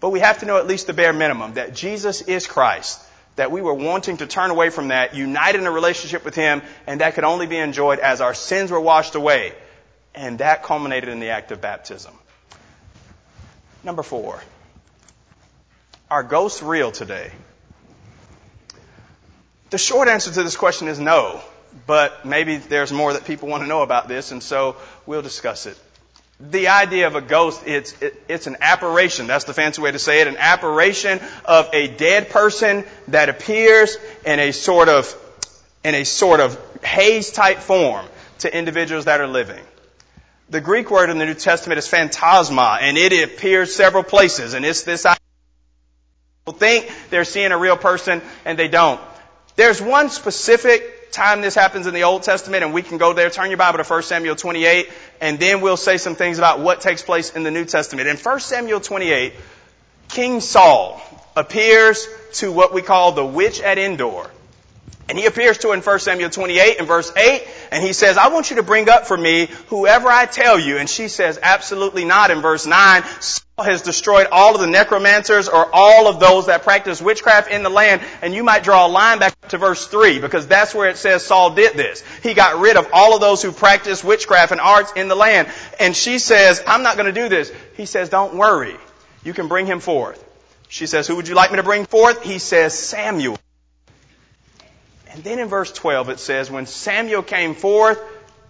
But 0.00 0.10
we 0.10 0.20
have 0.20 0.38
to 0.40 0.46
know 0.46 0.56
at 0.56 0.66
least 0.66 0.86
the 0.86 0.94
bare 0.94 1.12
minimum 1.12 1.54
that 1.54 1.74
Jesus 1.74 2.22
is 2.22 2.46
Christ, 2.46 3.00
that 3.40 3.50
we 3.50 3.62
were 3.62 3.72
wanting 3.72 4.18
to 4.18 4.26
turn 4.26 4.50
away 4.50 4.68
from 4.68 4.88
that, 4.88 5.14
united 5.14 5.62
in 5.62 5.66
a 5.66 5.70
relationship 5.70 6.26
with 6.26 6.34
Him, 6.34 6.60
and 6.86 7.00
that 7.00 7.14
could 7.14 7.24
only 7.24 7.46
be 7.46 7.56
enjoyed 7.56 7.98
as 7.98 8.20
our 8.20 8.34
sins 8.34 8.70
were 8.70 8.78
washed 8.78 9.14
away. 9.14 9.54
And 10.14 10.40
that 10.40 10.62
culminated 10.62 11.08
in 11.08 11.20
the 11.20 11.30
act 11.30 11.50
of 11.50 11.62
baptism. 11.62 12.12
Number 13.82 14.02
four. 14.02 14.42
Are 16.10 16.22
ghosts 16.22 16.62
real 16.62 16.92
today? 16.92 17.32
The 19.70 19.78
short 19.78 20.08
answer 20.08 20.30
to 20.32 20.42
this 20.42 20.56
question 20.56 20.88
is 20.88 21.00
no, 21.00 21.40
but 21.86 22.26
maybe 22.26 22.58
there's 22.58 22.92
more 22.92 23.14
that 23.14 23.24
people 23.24 23.48
want 23.48 23.62
to 23.62 23.66
know 23.66 23.80
about 23.80 24.06
this, 24.06 24.32
and 24.32 24.42
so 24.42 24.76
we'll 25.06 25.22
discuss 25.22 25.64
it 25.64 25.78
the 26.40 26.68
idea 26.68 27.06
of 27.06 27.16
a 27.16 27.20
ghost, 27.20 27.62
it's, 27.66 28.00
it, 28.00 28.22
it's 28.28 28.46
an 28.46 28.56
apparition. 28.60 29.26
That's 29.26 29.44
the 29.44 29.52
fancy 29.52 29.82
way 29.82 29.92
to 29.92 29.98
say 29.98 30.22
it. 30.22 30.26
An 30.26 30.36
apparition 30.38 31.20
of 31.44 31.68
a 31.72 31.88
dead 31.88 32.30
person 32.30 32.84
that 33.08 33.28
appears 33.28 33.96
in 34.24 34.40
a 34.40 34.52
sort 34.52 34.88
of, 34.88 35.14
in 35.84 35.94
a 35.94 36.04
sort 36.04 36.40
of 36.40 36.58
haze 36.82 37.30
type 37.30 37.58
form 37.58 38.06
to 38.38 38.56
individuals 38.56 39.04
that 39.04 39.20
are 39.20 39.26
living. 39.26 39.62
The 40.48 40.60
Greek 40.60 40.90
word 40.90 41.10
in 41.10 41.18
the 41.18 41.26
New 41.26 41.34
Testament 41.34 41.78
is 41.78 41.86
phantasma, 41.86 42.78
and 42.80 42.96
it 42.96 43.12
appears 43.22 43.74
several 43.74 44.02
places, 44.02 44.54
and 44.54 44.64
it's 44.64 44.82
this 44.82 45.06
idea. 45.06 45.18
People 46.44 46.58
think 46.58 46.90
they're 47.10 47.24
seeing 47.24 47.52
a 47.52 47.58
real 47.58 47.76
person, 47.76 48.22
and 48.44 48.58
they 48.58 48.66
don't. 48.66 49.00
There's 49.60 49.82
one 49.82 50.08
specific 50.08 51.12
time 51.12 51.42
this 51.42 51.54
happens 51.54 51.86
in 51.86 51.92
the 51.92 52.04
Old 52.04 52.22
Testament, 52.22 52.64
and 52.64 52.72
we 52.72 52.80
can 52.80 52.96
go 52.96 53.12
there. 53.12 53.28
Turn 53.28 53.50
your 53.50 53.58
Bible 53.58 53.76
to 53.76 53.84
1 53.84 54.02
Samuel 54.04 54.34
28, 54.34 54.88
and 55.20 55.38
then 55.38 55.60
we'll 55.60 55.76
say 55.76 55.98
some 55.98 56.14
things 56.14 56.38
about 56.38 56.60
what 56.60 56.80
takes 56.80 57.02
place 57.02 57.36
in 57.36 57.42
the 57.42 57.50
New 57.50 57.66
Testament. 57.66 58.08
In 58.08 58.16
1 58.16 58.40
Samuel 58.40 58.80
28, 58.80 59.34
King 60.08 60.40
Saul 60.40 60.98
appears 61.36 62.08
to 62.36 62.50
what 62.50 62.72
we 62.72 62.80
call 62.80 63.12
the 63.12 63.22
witch 63.22 63.60
at 63.60 63.76
Endor. 63.76 64.30
And 65.08 65.18
he 65.18 65.26
appears 65.26 65.58
to 65.58 65.68
her 65.68 65.74
in 65.74 65.80
1 65.80 65.98
Samuel 65.98 66.30
28 66.30 66.78
and 66.78 66.86
verse 66.86 67.12
8, 67.16 67.44
and 67.72 67.82
he 67.82 67.92
says, 67.92 68.16
I 68.16 68.28
want 68.28 68.50
you 68.50 68.56
to 68.56 68.62
bring 68.62 68.88
up 68.88 69.06
for 69.06 69.16
me 69.16 69.48
whoever 69.66 70.08
I 70.08 70.26
tell 70.26 70.58
you. 70.58 70.76
And 70.76 70.88
she 70.88 71.08
says, 71.08 71.38
absolutely 71.42 72.04
not 72.04 72.30
in 72.30 72.40
verse 72.40 72.64
9. 72.64 73.02
Saul 73.20 73.64
has 73.64 73.82
destroyed 73.82 74.28
all 74.30 74.54
of 74.54 74.60
the 74.60 74.68
necromancers 74.68 75.48
or 75.48 75.68
all 75.72 76.06
of 76.06 76.20
those 76.20 76.46
that 76.46 76.62
practice 76.62 77.02
witchcraft 77.02 77.50
in 77.50 77.64
the 77.64 77.70
land. 77.70 78.02
And 78.22 78.32
you 78.32 78.44
might 78.44 78.62
draw 78.62 78.86
a 78.86 78.88
line 78.88 79.18
back 79.18 79.34
to 79.48 79.58
verse 79.58 79.86
3 79.88 80.20
because 80.20 80.46
that's 80.46 80.74
where 80.74 80.88
it 80.88 80.96
says 80.96 81.26
Saul 81.26 81.56
did 81.56 81.76
this. 81.76 82.04
He 82.22 82.34
got 82.34 82.60
rid 82.60 82.76
of 82.76 82.88
all 82.92 83.14
of 83.14 83.20
those 83.20 83.42
who 83.42 83.50
practice 83.50 84.04
witchcraft 84.04 84.52
and 84.52 84.60
arts 84.60 84.92
in 84.94 85.08
the 85.08 85.16
land. 85.16 85.48
And 85.80 85.96
she 85.96 86.20
says, 86.20 86.62
I'm 86.66 86.84
not 86.84 86.96
going 86.96 87.12
to 87.12 87.20
do 87.20 87.28
this. 87.28 87.52
He 87.76 87.86
says, 87.86 88.08
don't 88.08 88.34
worry. 88.36 88.76
You 89.24 89.34
can 89.34 89.48
bring 89.48 89.66
him 89.66 89.80
forth. 89.80 90.24
She 90.68 90.86
says, 90.86 91.08
who 91.08 91.16
would 91.16 91.26
you 91.26 91.34
like 91.34 91.50
me 91.50 91.56
to 91.56 91.64
bring 91.64 91.84
forth? 91.84 92.22
He 92.22 92.38
says, 92.38 92.78
Samuel. 92.78 93.36
And 95.12 95.24
then 95.24 95.38
in 95.38 95.48
verse 95.48 95.72
12 95.72 96.08
it 96.10 96.20
says, 96.20 96.50
when 96.50 96.66
Samuel 96.66 97.22
came 97.22 97.54
forth, 97.54 98.00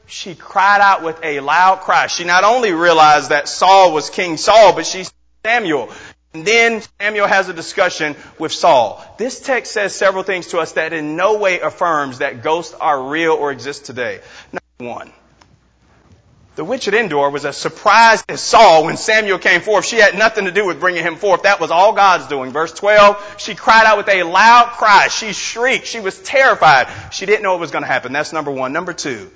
she 0.07 0.35
cried 0.35 0.81
out 0.81 1.03
with 1.03 1.18
a 1.23 1.40
loud 1.40 1.81
cry. 1.81 2.09
She 2.09 2.25
not 2.25 2.44
only 2.44 2.73
realized 2.73 3.31
that 3.31 3.49
Saul 3.49 3.92
was 3.92 4.11
King 4.11 4.37
Saul, 4.37 4.75
but 4.75 4.87
she 4.87 5.05
said, 5.05 5.14
Samuel. 5.44 5.90
And 6.35 6.46
then 6.46 6.83
Samuel 7.01 7.27
has 7.27 7.49
a 7.49 7.55
discussion 7.55 8.14
with 8.38 8.53
Saul. 8.53 9.05
This 9.18 9.40
text 9.40 9.73
says 9.73 9.94
several 9.94 10.23
things 10.23 10.49
to 10.49 10.59
us 10.59 10.73
that 10.73 10.92
in 10.92 11.16
no 11.16 11.38
way 11.38 11.61
affirms 11.61 12.18
that 12.18 12.42
ghosts 12.42 12.75
are 12.75 13.09
real 13.09 13.33
or 13.33 13.51
exist 13.51 13.87
today. 13.87 14.20
Number 14.53 14.92
one, 14.94 15.12
The 16.56 16.64
witch 16.64 16.88
at 16.88 16.94
Endor 16.94 17.30
was 17.30 17.44
as 17.44 17.56
surprised 17.56 18.24
as 18.28 18.40
Saul 18.40 18.84
when 18.84 18.96
Samuel 18.96 19.38
came 19.38 19.60
forth. 19.60 19.84
She 19.86 19.96
had 19.96 20.18
nothing 20.18 20.46
to 20.46 20.50
do 20.50 20.66
with 20.66 20.80
bringing 20.80 21.02
him 21.02 21.16
forth. 21.16 21.44
That 21.44 21.60
was 21.60 21.70
all 21.70 21.92
God's 21.92 22.26
doing. 22.26 22.50
Verse 22.50 22.72
12, 22.72 23.36
she 23.38 23.54
cried 23.54 23.86
out 23.86 23.96
with 23.98 24.08
a 24.08 24.24
loud 24.24 24.72
cry. 24.72 25.08
She 25.08 25.32
shrieked. 25.32 25.86
She 25.86 26.00
was 26.00 26.20
terrified. 26.20 26.88
She 27.12 27.24
didn't 27.24 27.42
know 27.42 27.52
what 27.52 27.60
was 27.60 27.70
going 27.70 27.84
to 27.84 27.88
happen. 27.88 28.12
That's 28.12 28.32
number 28.32 28.50
one. 28.50 28.72
Number 28.72 28.92
two, 28.92 29.30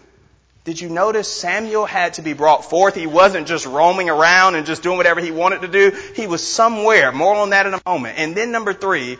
did 0.64 0.80
you 0.80 0.88
notice 0.88 1.28
Samuel 1.28 1.86
had 1.86 2.14
to 2.14 2.22
be 2.22 2.32
brought 2.32 2.68
forth? 2.68 2.94
He 2.94 3.06
wasn't 3.06 3.46
just 3.46 3.64
roaming 3.64 4.10
around 4.10 4.56
and 4.56 4.66
just 4.66 4.82
doing 4.82 4.96
whatever 4.96 5.20
he 5.20 5.30
wanted 5.30 5.62
to 5.62 5.68
do. 5.68 5.96
He 6.16 6.26
was 6.26 6.44
somewhere. 6.44 7.12
More 7.12 7.36
on 7.36 7.50
that 7.50 7.66
in 7.66 7.74
a 7.74 7.80
moment. 7.86 8.18
And 8.18 8.34
then 8.34 8.50
number 8.50 8.72
three, 8.72 9.18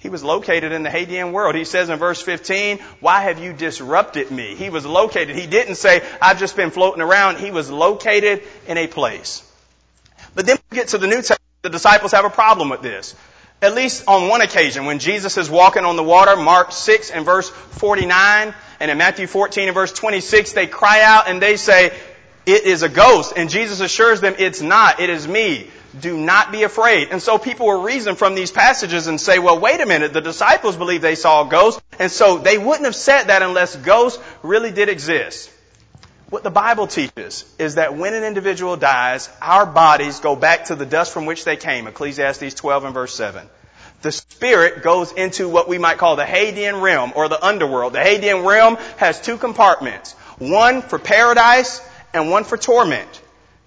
he 0.00 0.08
was 0.08 0.24
located 0.24 0.72
in 0.72 0.82
the 0.82 0.88
Hadean 0.88 1.32
world. 1.32 1.54
He 1.54 1.64
says 1.64 1.90
in 1.90 1.98
verse 1.98 2.22
15, 2.22 2.78
why 3.00 3.20
have 3.20 3.38
you 3.38 3.52
disrupted 3.52 4.30
me? 4.30 4.56
He 4.56 4.70
was 4.70 4.86
located. 4.86 5.36
He 5.36 5.46
didn't 5.46 5.74
say, 5.74 6.02
I've 6.20 6.38
just 6.38 6.56
been 6.56 6.70
floating 6.70 7.02
around. 7.02 7.36
He 7.36 7.50
was 7.50 7.70
located 7.70 8.42
in 8.66 8.78
a 8.78 8.86
place. 8.86 9.46
But 10.34 10.46
then 10.46 10.56
we 10.70 10.76
get 10.76 10.88
to 10.88 10.98
the 10.98 11.06
New 11.06 11.16
Testament, 11.16 11.40
the 11.62 11.68
disciples 11.68 12.12
have 12.12 12.24
a 12.24 12.30
problem 12.30 12.70
with 12.70 12.80
this. 12.80 13.14
At 13.60 13.74
least 13.74 14.04
on 14.08 14.28
one 14.28 14.40
occasion, 14.40 14.86
when 14.86 15.00
Jesus 15.00 15.36
is 15.36 15.50
walking 15.50 15.84
on 15.84 15.96
the 15.96 16.02
water, 16.02 16.34
Mark 16.34 16.72
6 16.72 17.10
and 17.10 17.26
verse 17.26 17.50
49, 17.50 18.54
and 18.80 18.90
in 18.90 18.96
Matthew 18.96 19.26
14 19.26 19.68
and 19.68 19.74
verse 19.74 19.92
26, 19.92 20.52
they 20.54 20.66
cry 20.66 21.02
out 21.02 21.28
and 21.28 21.42
they 21.42 21.58
say, 21.58 21.92
it 22.46 22.64
is 22.64 22.82
a 22.82 22.88
ghost. 22.88 23.34
And 23.36 23.50
Jesus 23.50 23.80
assures 23.80 24.22
them, 24.22 24.34
it's 24.38 24.62
not, 24.62 24.98
it 24.98 25.10
is 25.10 25.28
me. 25.28 25.68
Do 25.98 26.16
not 26.16 26.52
be 26.52 26.62
afraid. 26.62 27.08
And 27.10 27.20
so 27.20 27.38
people 27.38 27.66
will 27.66 27.82
reason 27.82 28.14
from 28.14 28.34
these 28.34 28.50
passages 28.50 29.06
and 29.08 29.20
say, 29.20 29.38
well, 29.38 29.58
wait 29.58 29.80
a 29.80 29.86
minute, 29.86 30.12
the 30.12 30.20
disciples 30.20 30.76
believe 30.76 31.02
they 31.02 31.16
saw 31.16 31.46
a 31.46 31.50
ghost, 31.50 31.80
and 31.98 32.10
so 32.10 32.38
they 32.38 32.58
wouldn't 32.58 32.84
have 32.84 32.94
said 32.94 33.24
that 33.24 33.42
unless 33.42 33.74
ghosts 33.74 34.22
really 34.42 34.70
did 34.70 34.88
exist. 34.88 35.50
What 36.28 36.44
the 36.44 36.50
Bible 36.50 36.86
teaches 36.86 37.44
is 37.58 37.74
that 37.74 37.96
when 37.96 38.14
an 38.14 38.22
individual 38.22 38.76
dies, 38.76 39.28
our 39.42 39.66
bodies 39.66 40.20
go 40.20 40.36
back 40.36 40.66
to 40.66 40.76
the 40.76 40.86
dust 40.86 41.12
from 41.12 41.26
which 41.26 41.44
they 41.44 41.56
came. 41.56 41.88
Ecclesiastes 41.88 42.54
12 42.54 42.84
and 42.84 42.94
verse 42.94 43.12
7. 43.16 43.48
The 44.02 44.12
spirit 44.12 44.84
goes 44.84 45.10
into 45.10 45.48
what 45.48 45.68
we 45.68 45.78
might 45.78 45.98
call 45.98 46.14
the 46.14 46.24
Hadean 46.24 46.80
realm 46.80 47.12
or 47.16 47.28
the 47.28 47.44
underworld. 47.44 47.94
The 47.94 47.98
Hadean 47.98 48.46
realm 48.46 48.76
has 48.96 49.20
two 49.20 49.38
compartments. 49.38 50.12
One 50.38 50.82
for 50.82 51.00
paradise 51.00 51.82
and 52.14 52.30
one 52.30 52.44
for 52.44 52.56
torment. 52.56 53.20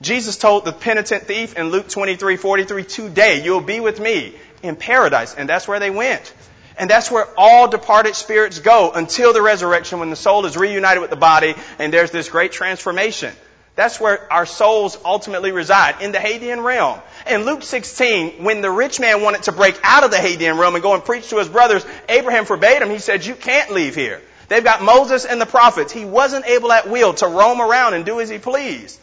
Jesus 0.03 0.37
told 0.37 0.65
the 0.65 0.73
penitent 0.73 1.23
thief 1.23 1.57
in 1.57 1.69
Luke 1.69 1.87
23, 1.87 2.35
43, 2.35 2.83
today 2.83 3.43
you'll 3.43 3.61
be 3.61 3.79
with 3.79 3.99
me 3.99 4.35
in 4.61 4.75
paradise. 4.75 5.33
And 5.33 5.47
that's 5.47 5.67
where 5.67 5.79
they 5.79 5.89
went. 5.89 6.33
And 6.77 6.89
that's 6.89 7.09
where 7.09 7.27
all 7.37 7.69
departed 7.69 8.15
spirits 8.15 8.59
go 8.59 8.91
until 8.91 9.31
the 9.31 9.41
resurrection 9.41 9.99
when 9.99 10.09
the 10.09 10.15
soul 10.15 10.45
is 10.45 10.57
reunited 10.57 11.01
with 11.01 11.09
the 11.09 11.15
body 11.15 11.55
and 11.79 11.93
there's 11.93 12.11
this 12.11 12.29
great 12.29 12.51
transformation. 12.51 13.33
That's 13.75 13.99
where 13.99 14.31
our 14.31 14.45
souls 14.45 14.97
ultimately 15.03 15.51
reside, 15.51 16.01
in 16.01 16.11
the 16.11 16.19
Hadean 16.19 16.63
realm. 16.63 16.99
In 17.27 17.43
Luke 17.43 17.63
16, 17.63 18.43
when 18.43 18.61
the 18.61 18.69
rich 18.69 18.99
man 18.99 19.23
wanted 19.23 19.43
to 19.43 19.51
break 19.51 19.79
out 19.83 20.03
of 20.03 20.11
the 20.11 20.17
Hadean 20.17 20.59
realm 20.59 20.75
and 20.75 20.83
go 20.83 20.93
and 20.93 21.03
preach 21.03 21.29
to 21.29 21.37
his 21.37 21.49
brothers, 21.49 21.83
Abraham 22.07 22.45
forbade 22.45 22.81
him. 22.81 22.91
He 22.91 22.99
said, 22.99 23.25
you 23.25 23.33
can't 23.33 23.71
leave 23.71 23.95
here. 23.95 24.21
They've 24.47 24.63
got 24.63 24.83
Moses 24.83 25.25
and 25.25 25.41
the 25.41 25.47
prophets. 25.47 25.91
He 25.91 26.05
wasn't 26.05 26.45
able 26.45 26.71
at 26.71 26.87
will 26.87 27.13
to 27.15 27.27
roam 27.27 27.61
around 27.61 27.95
and 27.95 28.05
do 28.05 28.19
as 28.19 28.29
he 28.29 28.37
pleased. 28.37 28.99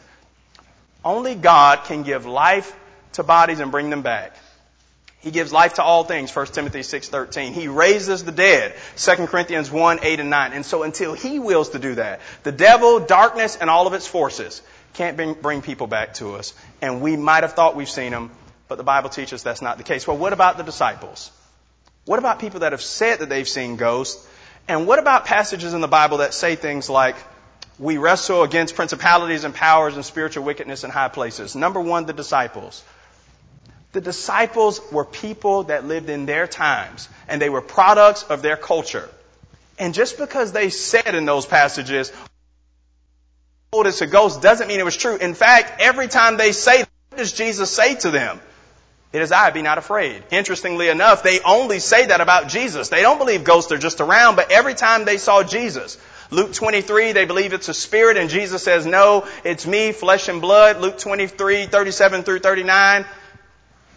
Only 1.04 1.34
God 1.34 1.84
can 1.84 2.02
give 2.02 2.26
life 2.26 2.74
to 3.12 3.22
bodies 3.22 3.60
and 3.60 3.70
bring 3.70 3.90
them 3.90 4.02
back. 4.02 4.36
He 5.20 5.30
gives 5.30 5.52
life 5.52 5.74
to 5.74 5.82
all 5.82 6.04
things, 6.04 6.34
1 6.34 6.46
Timothy 6.46 6.80
6.13. 6.80 7.52
He 7.52 7.68
raises 7.68 8.24
the 8.24 8.32
dead, 8.32 8.74
2 8.96 9.26
Corinthians 9.26 9.70
1, 9.70 10.00
8 10.02 10.20
and 10.20 10.30
9. 10.30 10.52
And 10.54 10.64
so 10.64 10.82
until 10.82 11.12
He 11.12 11.38
wills 11.38 11.70
to 11.70 11.78
do 11.78 11.96
that, 11.96 12.20
the 12.42 12.52
devil, 12.52 13.00
darkness, 13.00 13.56
and 13.56 13.68
all 13.68 13.86
of 13.86 13.92
its 13.92 14.06
forces 14.06 14.62
can't 14.94 15.16
bring, 15.16 15.34
bring 15.34 15.60
people 15.60 15.86
back 15.86 16.14
to 16.14 16.36
us. 16.36 16.54
And 16.80 17.02
we 17.02 17.16
might 17.16 17.44
have 17.44 17.52
thought 17.52 17.76
we've 17.76 17.90
seen 17.90 18.12
them, 18.12 18.30
but 18.66 18.78
the 18.78 18.84
Bible 18.84 19.10
teaches 19.10 19.42
that's 19.42 19.60
not 19.60 19.76
the 19.76 19.84
case. 19.84 20.06
Well, 20.06 20.16
what 20.16 20.32
about 20.32 20.56
the 20.56 20.64
disciples? 20.64 21.30
What 22.06 22.18
about 22.18 22.38
people 22.38 22.60
that 22.60 22.72
have 22.72 22.82
said 22.82 23.18
that 23.18 23.28
they've 23.28 23.48
seen 23.48 23.76
ghosts? 23.76 24.26
And 24.68 24.86
what 24.86 24.98
about 24.98 25.26
passages 25.26 25.74
in 25.74 25.82
the 25.82 25.88
Bible 25.88 26.18
that 26.18 26.32
say 26.32 26.56
things 26.56 26.88
like, 26.88 27.16
we 27.81 27.97
wrestle 27.97 28.43
against 28.43 28.77
principalities 28.77 29.45
and 29.45 29.55
powers 29.55 29.97
and 29.97 30.05
spiritual 30.05 30.45
wickedness 30.45 30.85
in 30.85 30.90
high 30.90 31.09
places? 31.09 31.57
Number 31.57 31.81
one, 31.81 32.05
the 32.05 32.12
disciples. 32.12 32.85
The 33.93 34.03
disciples 34.03 34.81
were 34.93 35.05
people 35.05 35.64
that 35.64 35.87
lived 35.87 36.11
in 36.11 36.27
their 36.27 36.47
times, 36.47 37.09
and 37.27 37.40
they 37.40 37.49
were 37.49 37.62
products 37.62 38.23
of 38.23 38.43
their 38.43 38.57
culture. 38.57 39.09
And 39.79 39.95
just 39.95 40.19
because 40.19 40.53
they 40.53 40.69
said 40.69 41.14
in 41.14 41.25
those 41.25 41.47
passages, 41.47 42.12
told 43.73 43.87
us 43.87 44.03
a 44.03 44.07
ghost 44.07 44.43
doesn't 44.43 44.69
mean 44.69 44.79
it 44.79 44.85
was 44.85 44.97
true. 44.97 45.16
In 45.16 45.35
fact, 45.35 45.81
every 45.81 46.07
time 46.07 46.37
they 46.37 46.53
say, 46.53 46.81
what 46.81 47.19
does 47.19 47.33
Jesus 47.33 47.71
say 47.71 47.95
to 47.97 48.11
them? 48.11 48.40
It 49.12 49.23
is 49.23 49.33
I, 49.33 49.51
be 49.51 49.62
not 49.62 49.79
afraid. 49.79 50.23
Interestingly 50.31 50.88
enough, 50.88 51.23
they 51.23 51.40
only 51.40 51.81
say 51.81 52.07
that 52.07 52.21
about 52.21 52.49
Jesus. 52.49 52.90
They 52.90 53.01
don't 53.01 53.19
believe 53.19 53.43
ghosts 53.43 53.73
are 53.73 53.79
just 53.79 54.01
around, 54.01 54.37
but 54.37 54.53
every 54.53 54.75
time 54.75 55.05
they 55.05 55.16
saw 55.16 55.43
Jesus, 55.43 55.99
Luke 56.31 56.53
23, 56.53 57.12
they 57.12 57.25
believe 57.25 57.53
it's 57.53 57.69
a 57.69 57.75
spirit, 57.75 58.16
and 58.16 58.31
Jesus 58.31 58.62
says, 58.62 58.87
no, 58.87 59.27
it's 59.45 59.66
me, 59.66 59.93
flesh 59.93 60.29
and 60.29 60.40
blood. 60.40 60.81
Luke 60.81 60.99
23, 60.99 61.66
37 61.66 62.23
through 62.23 62.38
39, 62.38 63.05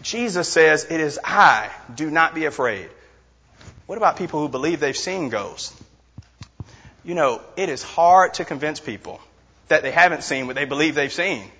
Jesus 0.04 0.48
says, 0.48 0.84
It 0.84 1.00
is 1.00 1.18
I. 1.24 1.70
Do 1.94 2.10
not 2.10 2.34
be 2.34 2.44
afraid. 2.44 2.90
What 3.86 3.96
about 3.96 4.18
people 4.18 4.38
who 4.40 4.48
believe 4.48 4.78
they've 4.78 4.96
seen 4.96 5.30
ghosts? 5.30 5.74
You 7.04 7.14
know, 7.14 7.40
it 7.56 7.70
is 7.70 7.82
hard 7.82 8.34
to 8.34 8.44
convince 8.44 8.80
people 8.80 9.20
that 9.68 9.82
they 9.82 9.90
haven't 9.90 10.22
seen 10.22 10.46
what 10.46 10.56
they 10.56 10.66
believe 10.66 10.94
they've 10.94 11.12
seen. 11.12 11.50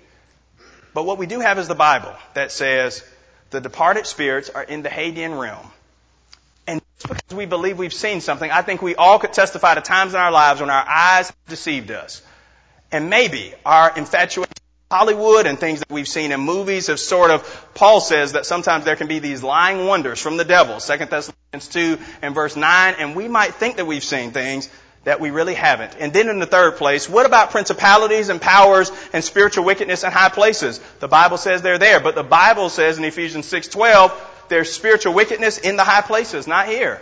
But 0.93 1.05
what 1.05 1.17
we 1.17 1.25
do 1.25 1.39
have 1.39 1.57
is 1.57 1.67
the 1.67 1.75
Bible 1.75 2.13
that 2.35 2.51
says 2.51 3.03
the 3.49 3.61
departed 3.61 4.05
spirits 4.05 4.49
are 4.49 4.63
in 4.63 4.83
the 4.83 4.89
Hadean 4.89 5.39
realm. 5.39 5.71
And 6.67 6.81
just 6.97 7.07
because 7.07 7.37
we 7.37 7.45
believe 7.45 7.77
we've 7.77 7.93
seen 7.93 8.21
something, 8.21 8.49
I 8.49 8.61
think 8.61 8.81
we 8.81 8.95
all 8.95 9.19
could 9.19 9.33
testify 9.33 9.75
to 9.75 9.81
times 9.81 10.13
in 10.13 10.19
our 10.19 10.31
lives 10.31 10.61
when 10.61 10.69
our 10.69 10.85
eyes 10.87 11.31
deceived 11.47 11.91
us. 11.91 12.21
And 12.91 13.09
maybe 13.09 13.53
our 13.65 13.95
infatuation 13.95 14.51
with 14.51 14.91
Hollywood 14.91 15.45
and 15.45 15.59
things 15.59 15.79
that 15.79 15.91
we've 15.91 16.07
seen 16.07 16.31
in 16.31 16.39
movies 16.39 16.87
have 16.87 16.99
sort 16.99 17.31
of, 17.31 17.67
Paul 17.73 17.99
says 18.01 18.33
that 18.33 18.45
sometimes 18.45 18.85
there 18.85 18.95
can 18.95 19.07
be 19.07 19.19
these 19.19 19.43
lying 19.43 19.85
wonders 19.85 20.19
from 20.19 20.37
the 20.37 20.45
devil, 20.45 20.79
2 20.79 20.97
Thessalonians 21.05 21.67
2 21.69 21.97
and 22.21 22.33
verse 22.33 22.55
9, 22.55 22.95
and 22.99 23.15
we 23.15 23.27
might 23.27 23.55
think 23.55 23.77
that 23.77 23.85
we've 23.85 24.03
seen 24.03 24.31
things 24.31 24.69
that 25.03 25.19
we 25.19 25.29
really 25.29 25.53
haven't. 25.53 25.95
And 25.99 26.11
then 26.13 26.29
in 26.29 26.39
the 26.39 26.45
third 26.45 26.77
place, 26.77 27.07
what 27.07 27.25
about 27.25 27.51
principalities 27.51 28.29
and 28.29 28.41
powers 28.41 28.91
and 29.13 29.23
spiritual 29.23 29.63
wickedness 29.63 30.03
in 30.03 30.11
high 30.11 30.29
places? 30.29 30.79
The 30.99 31.07
Bible 31.07 31.37
says 31.37 31.61
they're 31.61 31.77
there, 31.77 31.99
but 31.99 32.15
the 32.15 32.23
Bible 32.23 32.69
says 32.69 32.97
in 32.97 33.03
Ephesians 33.03 33.45
6:12, 33.45 34.11
there's 34.49 34.71
spiritual 34.71 35.13
wickedness 35.13 35.57
in 35.57 35.75
the 35.75 35.83
high 35.83 36.01
places, 36.01 36.47
not 36.47 36.67
here. 36.67 37.01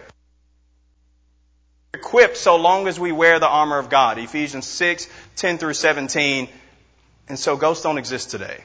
Equipped 1.94 2.38
so 2.38 2.56
long 2.56 2.88
as 2.88 3.00
we 3.00 3.12
wear 3.12 3.40
the 3.40 3.48
armor 3.48 3.78
of 3.78 3.90
God. 3.90 4.18
Ephesians 4.18 4.66
6, 4.66 5.08
10 5.36 5.58
through 5.58 5.74
17 5.74 6.50
and 7.28 7.40
so 7.40 7.56
ghosts 7.56 7.84
don't 7.84 7.98
exist 7.98 8.32
today. 8.32 8.64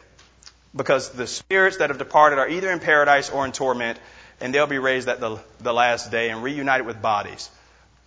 Because 0.75 1.11
the 1.11 1.27
spirits 1.27 1.79
that 1.79 1.91
have 1.91 1.99
departed 1.99 2.39
are 2.39 2.49
either 2.49 2.71
in 2.71 2.81
paradise 2.81 3.31
or 3.31 3.45
in 3.47 3.53
torment, 3.53 3.99
and 4.41 4.55
they'll 4.55 4.67
be 4.67 4.79
raised 4.79 5.09
at 5.09 5.21
the, 5.21 5.39
the 5.61 5.73
last 5.73 6.11
day 6.11 6.31
and 6.31 6.43
reunited 6.43 6.87
with 6.87 7.01
bodies. 7.01 7.51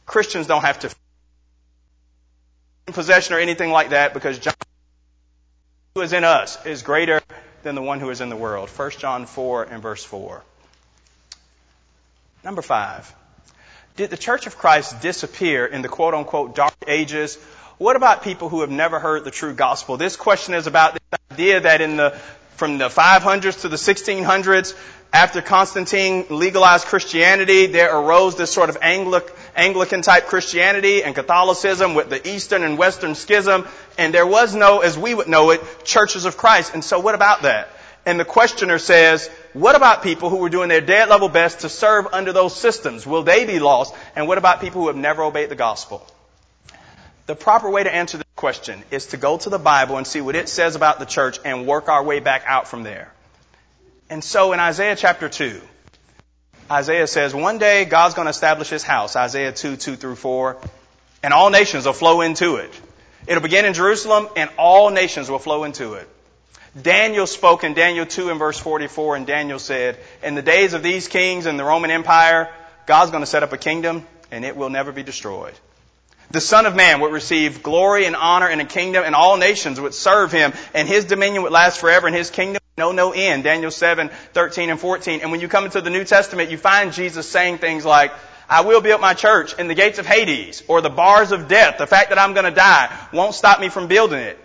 Christians 0.06 0.48
don't 0.48 0.62
have 0.62 0.80
to 0.80 0.94
in 2.88 2.94
possession 2.94 3.36
or 3.36 3.40
anything 3.40 3.72
like 3.72 3.92
that 3.92 4.14
because 4.14 4.40
John 4.40 4.54
who 5.96 6.02
is 6.02 6.14
in 6.14 6.24
us 6.24 6.66
is 6.66 6.84
greater 6.84 7.22
than 7.64 7.76
the 7.76 7.82
one 7.82 8.00
who 8.00 8.10
is 8.10 8.22
in 8.22 8.30
the 8.30 8.36
world. 8.36 8.70
1 8.70 8.92
John 8.92 9.26
4 9.26 9.64
and 9.64 9.82
verse 9.82 10.04
4. 10.04 10.42
Number 12.44 12.62
five. 12.62 13.14
Did 13.96 14.10
the 14.10 14.18
Church 14.18 14.48
of 14.48 14.58
Christ 14.58 15.02
disappear 15.02 15.66
in 15.66 15.82
the 15.82 15.90
quote 15.90 16.14
unquote 16.14 16.56
dark 16.56 16.74
ages 16.88 17.38
what 17.82 17.96
about 17.96 18.22
people 18.22 18.48
who 18.48 18.62
have 18.62 18.70
never 18.70 19.00
heard 19.00 19.24
the 19.24 19.32
true 19.32 19.56
gospel? 19.56 19.98
This 19.98 20.16
question 20.16 20.54
is 20.54 20.68
about 20.68 20.94
the 20.94 21.20
idea 21.32 21.62
that 21.62 21.82
in 21.82 21.98
the, 21.98 22.12
from 22.56 22.78
the 22.78 22.90
500s 22.90 23.62
to 23.62 23.70
the 23.70 23.76
1600s, 23.76 24.78
after 25.12 25.42
Constantine 25.42 26.28
legalized 26.30 26.86
Christianity, 26.86 27.66
there 27.66 27.98
arose 27.98 28.38
this 28.38 28.54
sort 28.54 28.70
of 28.70 28.80
Anglic, 28.82 29.28
Anglican 29.56 30.04
type 30.04 30.28
Christianity 30.28 31.04
and 31.04 31.16
Catholicism 31.16 31.96
with 31.96 32.12
the 32.12 32.30
Eastern 32.30 32.62
and 32.62 32.78
Western 32.78 33.16
schism, 33.16 33.68
and 33.98 34.14
there 34.14 34.28
was 34.28 34.54
no, 34.54 34.82
as 34.82 34.96
we 34.96 35.16
would 35.16 35.28
know 35.28 35.50
it, 35.50 35.62
churches 35.84 36.26
of 36.26 36.38
Christ. 36.38 36.76
And 36.76 36.84
so 36.84 37.00
what 37.00 37.16
about 37.16 37.42
that? 37.42 37.68
And 38.06 38.20
the 38.20 38.26
questioner 38.26 38.80
says, 38.80 39.28
what 39.54 39.76
about 39.76 40.02
people 40.02 40.30
who 40.30 40.38
were 40.38 40.50
doing 40.50 40.70
their 40.70 40.82
dead 40.82 41.10
level 41.10 41.30
best 41.30 41.60
to 41.60 41.70
serve 41.70 42.08
under 42.12 42.34
those 42.34 42.56
systems? 42.56 43.06
Will 43.06 43.24
they 43.24 43.46
be 43.46 43.60
lost? 43.60 43.94
And 44.16 44.28
what 44.28 44.40
about 44.40 44.60
people 44.60 44.82
who 44.82 44.88
have 44.88 44.96
never 44.96 45.22
obeyed 45.24 45.50
the 45.50 45.56
gospel? 45.56 46.06
The 47.28 47.36
proper 47.36 47.70
way 47.70 47.84
to 47.84 47.94
answer 47.94 48.18
this 48.18 48.26
question 48.36 48.84
is 48.90 49.08
to 49.08 49.18
go 49.18 49.38
to 49.38 49.50
the 49.50 49.60
Bible 49.60 49.98
and 49.98 50.08
see 50.08 50.20
what 50.20 50.36
it 50.36 50.50
says 50.50 50.76
about 50.76 50.98
the 50.98 51.06
church 51.06 51.40
and 51.46 51.68
work 51.68 51.90
our 51.90 52.04
way 52.04 52.20
back 52.20 52.44
out 52.48 52.68
from 52.68 52.82
there. 52.84 53.14
And 54.10 54.24
so 54.24 54.52
in 54.52 54.60
Isaiah 54.60 54.96
chapter 54.96 55.30
2, 55.30 55.62
Isaiah 56.72 57.08
says, 57.08 57.36
one 57.36 57.60
day 57.60 57.86
God's 57.86 58.16
going 58.16 58.26
to 58.26 58.32
establish 58.32 58.70
his 58.70 58.84
house, 58.84 59.16
Isaiah 59.16 59.52
2, 59.52 59.76
2 59.76 59.96
through 59.96 60.16
4, 60.16 60.58
and 61.22 61.34
all 61.34 61.52
nations 61.52 61.86
will 61.86 61.94
flow 61.94 62.22
into 62.22 62.56
it. 62.56 62.72
It'll 63.28 63.44
begin 63.44 63.66
in 63.66 63.74
Jerusalem 63.74 64.28
and 64.36 64.50
all 64.58 64.90
nations 64.90 65.30
will 65.30 65.40
flow 65.40 65.64
into 65.66 65.94
it. 65.94 66.10
Daniel 66.80 67.28
spoke 67.28 67.64
in 67.64 67.74
Daniel 67.74 68.06
2 68.06 68.30
and 68.30 68.40
verse 68.40 68.58
44 68.58 69.18
and 69.18 69.28
Daniel 69.28 69.60
said, 69.60 69.98
in 70.24 70.36
the 70.36 70.42
days 70.42 70.74
of 70.74 70.84
these 70.84 71.08
kings 71.08 71.46
and 71.46 71.60
the 71.60 71.66
Roman 71.66 71.92
Empire, 71.92 72.50
God's 72.86 73.12
going 73.12 73.24
to 73.24 73.28
set 73.28 73.44
up 73.44 73.52
a 73.52 73.58
kingdom 73.58 74.06
and 74.32 74.46
it 74.46 74.56
will 74.56 74.70
never 74.70 74.94
be 74.94 75.04
destroyed. 75.04 75.54
The 76.32 76.40
Son 76.40 76.66
of 76.66 76.76
Man 76.76 77.02
would 77.02 77.12
receive 77.12 77.62
glory 77.62 78.06
and 78.06 78.16
honor 78.16 78.48
and 78.48 78.62
a 78.62 78.66
kingdom 78.66 79.04
and 79.06 79.16
all 79.16 79.36
nations 79.36 79.82
would 79.82 79.94
serve 79.94 80.32
him 80.32 80.54
and 80.74 80.88
his 80.88 81.04
dominion 81.04 81.44
would 81.44 81.52
last 81.52 81.80
forever 81.80 82.08
and 82.08 82.16
his 82.16 82.30
kingdom 82.30 82.62
no 82.78 82.94
no 82.94 83.12
end. 83.12 83.44
Daniel 83.44 83.70
7, 83.70 84.10
13 84.32 84.70
and 84.70 84.80
14. 84.80 85.20
And 85.22 85.32
when 85.32 85.42
you 85.42 85.50
come 85.50 85.66
into 85.66 85.82
the 85.82 85.90
New 85.90 86.06
Testament, 86.06 86.52
you 86.52 86.58
find 86.58 86.94
Jesus 86.94 87.28
saying 87.30 87.58
things 87.58 87.84
like, 87.84 88.14
I 88.50 88.62
will 88.62 88.80
build 88.80 89.02
my 89.02 89.14
church 89.14 89.58
in 89.60 89.68
the 89.68 89.76
gates 89.76 90.00
of 90.00 90.06
Hades 90.06 90.64
or 90.70 90.80
the 90.80 90.90
bars 90.90 91.34
of 91.34 91.50
death. 91.50 91.78
The 91.78 91.88
fact 91.88 92.10
that 92.10 92.20
I'm 92.20 92.34
going 92.34 92.46
to 92.46 92.52
die 92.52 92.90
won't 93.12 93.36
stop 93.36 93.60
me 93.60 93.68
from 93.68 93.88
building 93.88 94.20
it. 94.20 94.40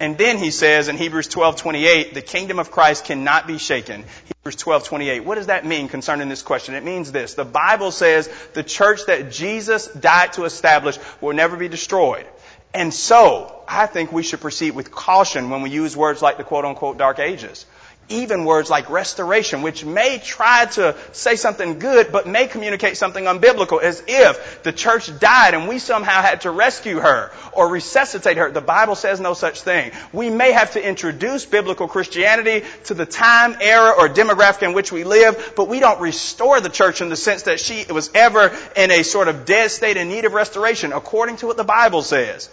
And 0.00 0.18
then 0.18 0.38
he 0.38 0.50
says 0.50 0.88
in 0.88 0.96
Hebrews 0.96 1.28
12:28, 1.28 2.14
the 2.14 2.22
kingdom 2.22 2.58
of 2.58 2.70
Christ 2.70 3.04
cannot 3.04 3.46
be 3.46 3.58
shaken. 3.58 4.04
Hebrews 4.24 4.56
12:28. 4.56 5.24
What 5.24 5.36
does 5.36 5.46
that 5.46 5.64
mean 5.64 5.88
concerning 5.88 6.28
this 6.28 6.42
question? 6.42 6.74
It 6.74 6.84
means 6.84 7.12
this. 7.12 7.34
The 7.34 7.44
Bible 7.44 7.92
says 7.92 8.28
the 8.54 8.64
church 8.64 9.06
that 9.06 9.30
Jesus 9.30 9.86
died 9.86 10.32
to 10.34 10.44
establish 10.44 10.98
will 11.20 11.34
never 11.34 11.56
be 11.56 11.68
destroyed. 11.68 12.26
And 12.74 12.92
so, 12.92 13.54
I 13.68 13.86
think 13.86 14.12
we 14.12 14.22
should 14.22 14.40
proceed 14.40 14.72
with 14.74 14.90
caution 14.90 15.50
when 15.50 15.62
we 15.62 15.70
use 15.70 15.96
words 15.96 16.22
like 16.22 16.36
the 16.36 16.44
quote 16.44 16.64
unquote 16.64 16.98
dark 16.98 17.18
ages 17.18 17.66
even 18.12 18.44
words 18.44 18.70
like 18.70 18.90
restoration, 18.90 19.62
which 19.62 19.84
may 19.84 20.18
try 20.18 20.66
to 20.66 20.96
say 21.12 21.36
something 21.36 21.78
good, 21.78 22.12
but 22.12 22.26
may 22.26 22.46
communicate 22.46 22.96
something 22.96 23.24
unbiblical, 23.24 23.82
as 23.82 24.02
if 24.06 24.62
the 24.62 24.72
church 24.72 25.18
died 25.18 25.54
and 25.54 25.68
we 25.68 25.78
somehow 25.78 26.22
had 26.22 26.42
to 26.42 26.50
rescue 26.50 26.98
her 26.98 27.32
or 27.52 27.68
resuscitate 27.68 28.36
her. 28.36 28.50
The 28.50 28.60
Bible 28.60 28.94
says 28.94 29.20
no 29.20 29.34
such 29.34 29.62
thing. 29.62 29.92
We 30.12 30.30
may 30.30 30.52
have 30.52 30.72
to 30.72 30.86
introduce 30.86 31.46
biblical 31.46 31.88
Christianity 31.88 32.64
to 32.84 32.94
the 32.94 33.06
time, 33.06 33.56
era, 33.60 33.92
or 33.98 34.08
demographic 34.08 34.62
in 34.62 34.74
which 34.74 34.92
we 34.92 35.04
live, 35.04 35.54
but 35.56 35.68
we 35.68 35.80
don't 35.80 36.00
restore 36.00 36.60
the 36.60 36.68
church 36.68 37.00
in 37.00 37.08
the 37.08 37.16
sense 37.16 37.42
that 37.42 37.60
she 37.60 37.84
was 37.90 38.10
ever 38.14 38.54
in 38.76 38.90
a 38.90 39.02
sort 39.02 39.28
of 39.28 39.44
dead 39.44 39.70
state 39.70 39.96
in 39.96 40.08
need 40.08 40.24
of 40.24 40.32
restoration, 40.32 40.92
according 40.92 41.36
to 41.38 41.46
what 41.46 41.56
the 41.56 41.64
Bible 41.64 42.02
says. 42.02 42.48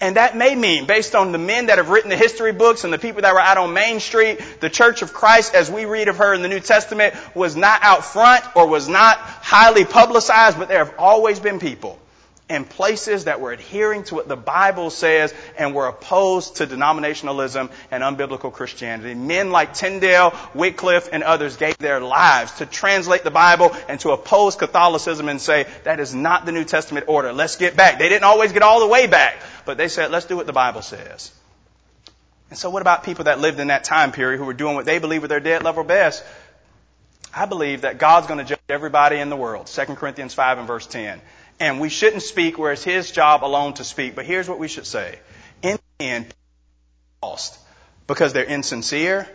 And 0.00 0.16
that 0.16 0.36
may 0.36 0.54
mean, 0.54 0.86
based 0.86 1.14
on 1.14 1.32
the 1.32 1.38
men 1.38 1.66
that 1.66 1.78
have 1.78 1.88
written 1.88 2.10
the 2.10 2.16
history 2.16 2.52
books 2.52 2.84
and 2.84 2.92
the 2.92 2.98
people 2.98 3.22
that 3.22 3.32
were 3.32 3.40
out 3.40 3.58
on 3.58 3.72
Main 3.72 4.00
Street, 4.00 4.40
the 4.60 4.68
Church 4.68 5.02
of 5.02 5.12
Christ, 5.12 5.54
as 5.54 5.70
we 5.70 5.84
read 5.84 6.08
of 6.08 6.16
her 6.18 6.34
in 6.34 6.42
the 6.42 6.48
New 6.48 6.60
Testament, 6.60 7.14
was 7.34 7.56
not 7.56 7.82
out 7.82 8.04
front 8.04 8.44
or 8.56 8.66
was 8.66 8.88
not 8.88 9.18
highly 9.18 9.84
publicized, 9.84 10.58
but 10.58 10.68
there 10.68 10.84
have 10.84 10.94
always 10.98 11.38
been 11.40 11.58
people 11.60 11.98
in 12.48 12.66
places 12.66 13.24
that 13.24 13.40
were 13.40 13.52
adhering 13.52 14.04
to 14.04 14.14
what 14.14 14.28
the 14.28 14.36
Bible 14.36 14.90
says 14.90 15.32
and 15.56 15.74
were 15.74 15.86
opposed 15.86 16.56
to 16.56 16.66
denominationalism 16.66 17.70
and 17.90 18.02
unbiblical 18.02 18.52
Christianity. 18.52 19.14
Men 19.14 19.50
like 19.50 19.72
Tyndale, 19.72 20.34
Wycliffe, 20.54 21.08
and 21.10 21.22
others 21.22 21.56
gave 21.56 21.78
their 21.78 22.00
lives 22.00 22.52
to 22.58 22.66
translate 22.66 23.24
the 23.24 23.30
Bible 23.30 23.74
and 23.88 23.98
to 24.00 24.10
oppose 24.10 24.56
Catholicism 24.56 25.30
and 25.30 25.40
say, 25.40 25.66
that 25.84 26.00
is 26.00 26.14
not 26.14 26.44
the 26.44 26.52
New 26.52 26.64
Testament 26.64 27.06
order. 27.08 27.32
Let's 27.32 27.56
get 27.56 27.76
back. 27.76 27.98
They 27.98 28.10
didn't 28.10 28.24
always 28.24 28.52
get 28.52 28.62
all 28.62 28.80
the 28.80 28.88
way 28.88 29.06
back, 29.06 29.36
but 29.64 29.78
they 29.78 29.88
said, 29.88 30.10
let's 30.10 30.26
do 30.26 30.36
what 30.36 30.46
the 30.46 30.52
Bible 30.52 30.82
says. 30.82 31.32
And 32.50 32.58
so 32.58 32.68
what 32.68 32.82
about 32.82 33.04
people 33.04 33.24
that 33.24 33.40
lived 33.40 33.58
in 33.58 33.68
that 33.68 33.84
time 33.84 34.12
period 34.12 34.36
who 34.38 34.44
were 34.44 34.52
doing 34.52 34.74
what 34.74 34.84
they 34.84 34.98
believe 34.98 35.22
were 35.22 35.28
their 35.28 35.40
dead 35.40 35.62
level 35.62 35.82
best? 35.82 36.22
I 37.34 37.46
believe 37.46 37.80
that 37.80 37.98
God's 37.98 38.26
going 38.26 38.38
to 38.38 38.44
judge 38.44 38.60
everybody 38.68 39.16
in 39.16 39.30
the 39.30 39.36
world. 39.36 39.66
2 39.66 39.84
Corinthians 39.96 40.34
5 40.34 40.58
and 40.58 40.66
verse 40.66 40.86
10. 40.86 41.20
And 41.60 41.80
we 41.80 41.88
shouldn't 41.88 42.22
speak 42.22 42.58
where 42.58 42.72
it's 42.72 42.84
his 42.84 43.10
job 43.10 43.44
alone 43.44 43.74
to 43.74 43.84
speak. 43.84 44.14
But 44.14 44.26
here's 44.26 44.48
what 44.48 44.58
we 44.58 44.68
should 44.68 44.86
say. 44.86 45.18
In 45.62 45.78
the 45.98 46.04
end, 46.04 46.34
lost 47.22 47.58
because 48.06 48.32
they're 48.32 48.44
insincere 48.44 49.28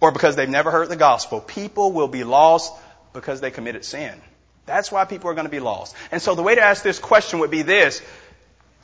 or 0.00 0.12
because 0.12 0.36
they've 0.36 0.48
never 0.48 0.70
heard 0.70 0.88
the 0.88 0.96
gospel. 0.96 1.40
People 1.40 1.92
will 1.92 2.08
be 2.08 2.24
lost 2.24 2.72
because 3.12 3.40
they 3.40 3.50
committed 3.50 3.84
sin. 3.84 4.14
That's 4.66 4.90
why 4.90 5.04
people 5.04 5.30
are 5.30 5.34
going 5.34 5.46
to 5.46 5.50
be 5.50 5.60
lost. 5.60 5.94
And 6.10 6.20
so 6.20 6.34
the 6.34 6.42
way 6.42 6.54
to 6.54 6.60
ask 6.60 6.82
this 6.82 6.98
question 6.98 7.38
would 7.40 7.50
be 7.50 7.62
this. 7.62 8.02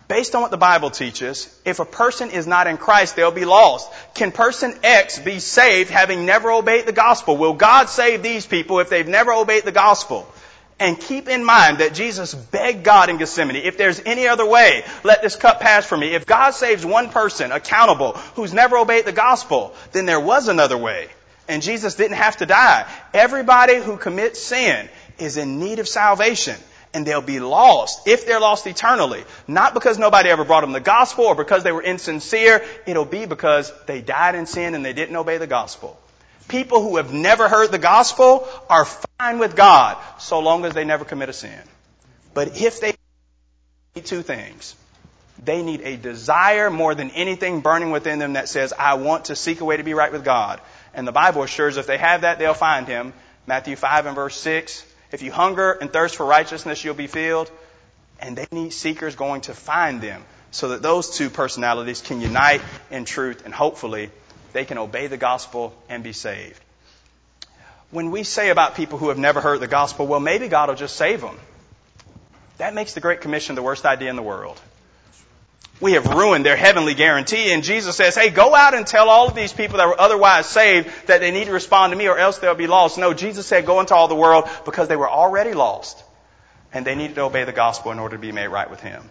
Based 0.08 0.34
on 0.34 0.42
what 0.42 0.50
the 0.50 0.58
Bible 0.58 0.90
teaches, 0.90 1.48
if 1.64 1.80
a 1.80 1.84
person 1.84 2.30
is 2.30 2.46
not 2.46 2.66
in 2.66 2.76
Christ, 2.76 3.16
they'll 3.16 3.30
be 3.30 3.44
lost. 3.44 3.90
Can 4.14 4.30
person 4.30 4.74
X 4.82 5.18
be 5.18 5.38
saved 5.38 5.90
having 5.90 6.26
never 6.26 6.50
obeyed 6.50 6.86
the 6.86 6.92
gospel? 6.92 7.36
Will 7.36 7.54
God 7.54 7.88
save 7.88 8.22
these 8.22 8.46
people 8.46 8.80
if 8.80 8.90
they've 8.90 9.08
never 9.08 9.32
obeyed 9.32 9.64
the 9.64 9.72
gospel? 9.72 10.26
And 10.82 10.98
keep 10.98 11.28
in 11.28 11.44
mind 11.44 11.78
that 11.78 11.94
Jesus 11.94 12.34
begged 12.34 12.82
God 12.82 13.08
in 13.08 13.16
Gethsemane, 13.16 13.54
if 13.54 13.78
there's 13.78 14.02
any 14.04 14.26
other 14.26 14.44
way, 14.44 14.84
let 15.04 15.22
this 15.22 15.36
cup 15.36 15.60
pass 15.60 15.86
from 15.86 16.00
me. 16.00 16.12
If 16.12 16.26
God 16.26 16.50
saves 16.54 16.84
one 16.84 17.08
person 17.08 17.52
accountable 17.52 18.14
who's 18.34 18.52
never 18.52 18.76
obeyed 18.76 19.04
the 19.04 19.12
gospel, 19.12 19.76
then 19.92 20.06
there 20.06 20.18
was 20.18 20.48
another 20.48 20.76
way. 20.76 21.08
And 21.46 21.62
Jesus 21.62 21.94
didn't 21.94 22.16
have 22.16 22.38
to 22.38 22.46
die. 22.46 22.92
Everybody 23.14 23.76
who 23.76 23.96
commits 23.96 24.42
sin 24.42 24.88
is 25.18 25.36
in 25.36 25.60
need 25.60 25.78
of 25.78 25.86
salvation. 25.86 26.56
And 26.92 27.06
they'll 27.06 27.22
be 27.22 27.38
lost, 27.38 28.08
if 28.08 28.26
they're 28.26 28.40
lost 28.40 28.66
eternally. 28.66 29.22
Not 29.46 29.74
because 29.74 30.00
nobody 30.00 30.30
ever 30.30 30.44
brought 30.44 30.62
them 30.62 30.72
the 30.72 30.80
gospel 30.80 31.26
or 31.26 31.36
because 31.36 31.62
they 31.62 31.70
were 31.70 31.82
insincere. 31.82 32.60
It'll 32.88 33.04
be 33.04 33.24
because 33.24 33.72
they 33.86 34.00
died 34.00 34.34
in 34.34 34.46
sin 34.46 34.74
and 34.74 34.84
they 34.84 34.94
didn't 34.94 35.14
obey 35.14 35.38
the 35.38 35.46
gospel. 35.46 35.96
People 36.52 36.82
who 36.82 36.98
have 36.98 37.14
never 37.14 37.48
heard 37.48 37.72
the 37.72 37.78
gospel 37.78 38.46
are 38.68 38.84
fine 38.84 39.38
with 39.38 39.56
God 39.56 39.96
so 40.18 40.38
long 40.40 40.66
as 40.66 40.74
they 40.74 40.84
never 40.84 41.02
commit 41.02 41.30
a 41.30 41.32
sin. 41.32 41.58
But 42.34 42.60
if 42.60 42.78
they 42.78 42.92
need 43.96 44.04
two 44.04 44.20
things, 44.20 44.76
they 45.42 45.62
need 45.62 45.80
a 45.80 45.96
desire 45.96 46.68
more 46.68 46.94
than 46.94 47.08
anything 47.12 47.62
burning 47.62 47.90
within 47.90 48.18
them 48.18 48.34
that 48.34 48.50
says, 48.50 48.74
I 48.78 48.94
want 48.94 49.24
to 49.26 49.34
seek 49.34 49.62
a 49.62 49.64
way 49.64 49.78
to 49.78 49.82
be 49.82 49.94
right 49.94 50.12
with 50.12 50.26
God. 50.26 50.60
And 50.92 51.08
the 51.08 51.12
Bible 51.12 51.42
assures 51.42 51.78
if 51.78 51.86
they 51.86 51.96
have 51.96 52.20
that, 52.20 52.38
they'll 52.38 52.52
find 52.52 52.86
Him. 52.86 53.14
Matthew 53.46 53.74
5 53.74 54.04
and 54.04 54.14
verse 54.14 54.36
6. 54.36 54.84
If 55.10 55.22
you 55.22 55.32
hunger 55.32 55.72
and 55.72 55.90
thirst 55.90 56.16
for 56.16 56.26
righteousness, 56.26 56.84
you'll 56.84 56.92
be 56.92 57.06
filled. 57.06 57.50
And 58.20 58.36
they 58.36 58.46
need 58.52 58.74
seekers 58.74 59.14
going 59.14 59.40
to 59.42 59.54
find 59.54 60.02
them 60.02 60.22
so 60.50 60.68
that 60.68 60.82
those 60.82 61.16
two 61.16 61.30
personalities 61.30 62.02
can 62.02 62.20
unite 62.20 62.60
in 62.90 63.06
truth 63.06 63.46
and 63.46 63.54
hopefully 63.54 64.10
they 64.52 64.64
can 64.64 64.78
obey 64.78 65.06
the 65.06 65.16
gospel 65.16 65.74
and 65.88 66.02
be 66.02 66.12
saved. 66.12 66.60
When 67.90 68.10
we 68.10 68.22
say 68.22 68.50
about 68.50 68.74
people 68.74 68.98
who 68.98 69.08
have 69.08 69.18
never 69.18 69.40
heard 69.40 69.60
the 69.60 69.66
gospel, 69.66 70.06
well, 70.06 70.20
maybe 70.20 70.48
God 70.48 70.68
will 70.68 70.76
just 70.76 70.96
save 70.96 71.20
them. 71.20 71.38
That 72.58 72.74
makes 72.74 72.94
the 72.94 73.00
Great 73.00 73.20
Commission 73.20 73.54
the 73.54 73.62
worst 73.62 73.84
idea 73.84 74.08
in 74.08 74.16
the 74.16 74.22
world. 74.22 74.60
We 75.80 75.92
have 75.94 76.06
ruined 76.06 76.46
their 76.46 76.56
heavenly 76.56 76.94
guarantee, 76.94 77.52
and 77.52 77.64
Jesus 77.64 77.96
says, 77.96 78.14
hey, 78.14 78.30
go 78.30 78.54
out 78.54 78.74
and 78.74 78.86
tell 78.86 79.08
all 79.08 79.28
of 79.28 79.34
these 79.34 79.52
people 79.52 79.78
that 79.78 79.88
were 79.88 80.00
otherwise 80.00 80.46
saved 80.46 80.88
that 81.08 81.20
they 81.20 81.32
need 81.32 81.46
to 81.46 81.52
respond 81.52 81.92
to 81.92 81.98
me 81.98 82.08
or 82.08 82.16
else 82.16 82.38
they'll 82.38 82.54
be 82.54 82.68
lost. 82.68 82.98
No, 82.98 83.14
Jesus 83.14 83.46
said, 83.46 83.66
go 83.66 83.80
into 83.80 83.94
all 83.94 84.06
the 84.06 84.14
world 84.14 84.48
because 84.64 84.86
they 84.86 84.96
were 84.96 85.10
already 85.10 85.54
lost, 85.54 86.02
and 86.72 86.86
they 86.86 86.94
needed 86.94 87.16
to 87.16 87.22
obey 87.22 87.44
the 87.44 87.52
gospel 87.52 87.90
in 87.90 87.98
order 87.98 88.16
to 88.16 88.22
be 88.22 88.32
made 88.32 88.48
right 88.48 88.70
with 88.70 88.80
Him 88.80 89.02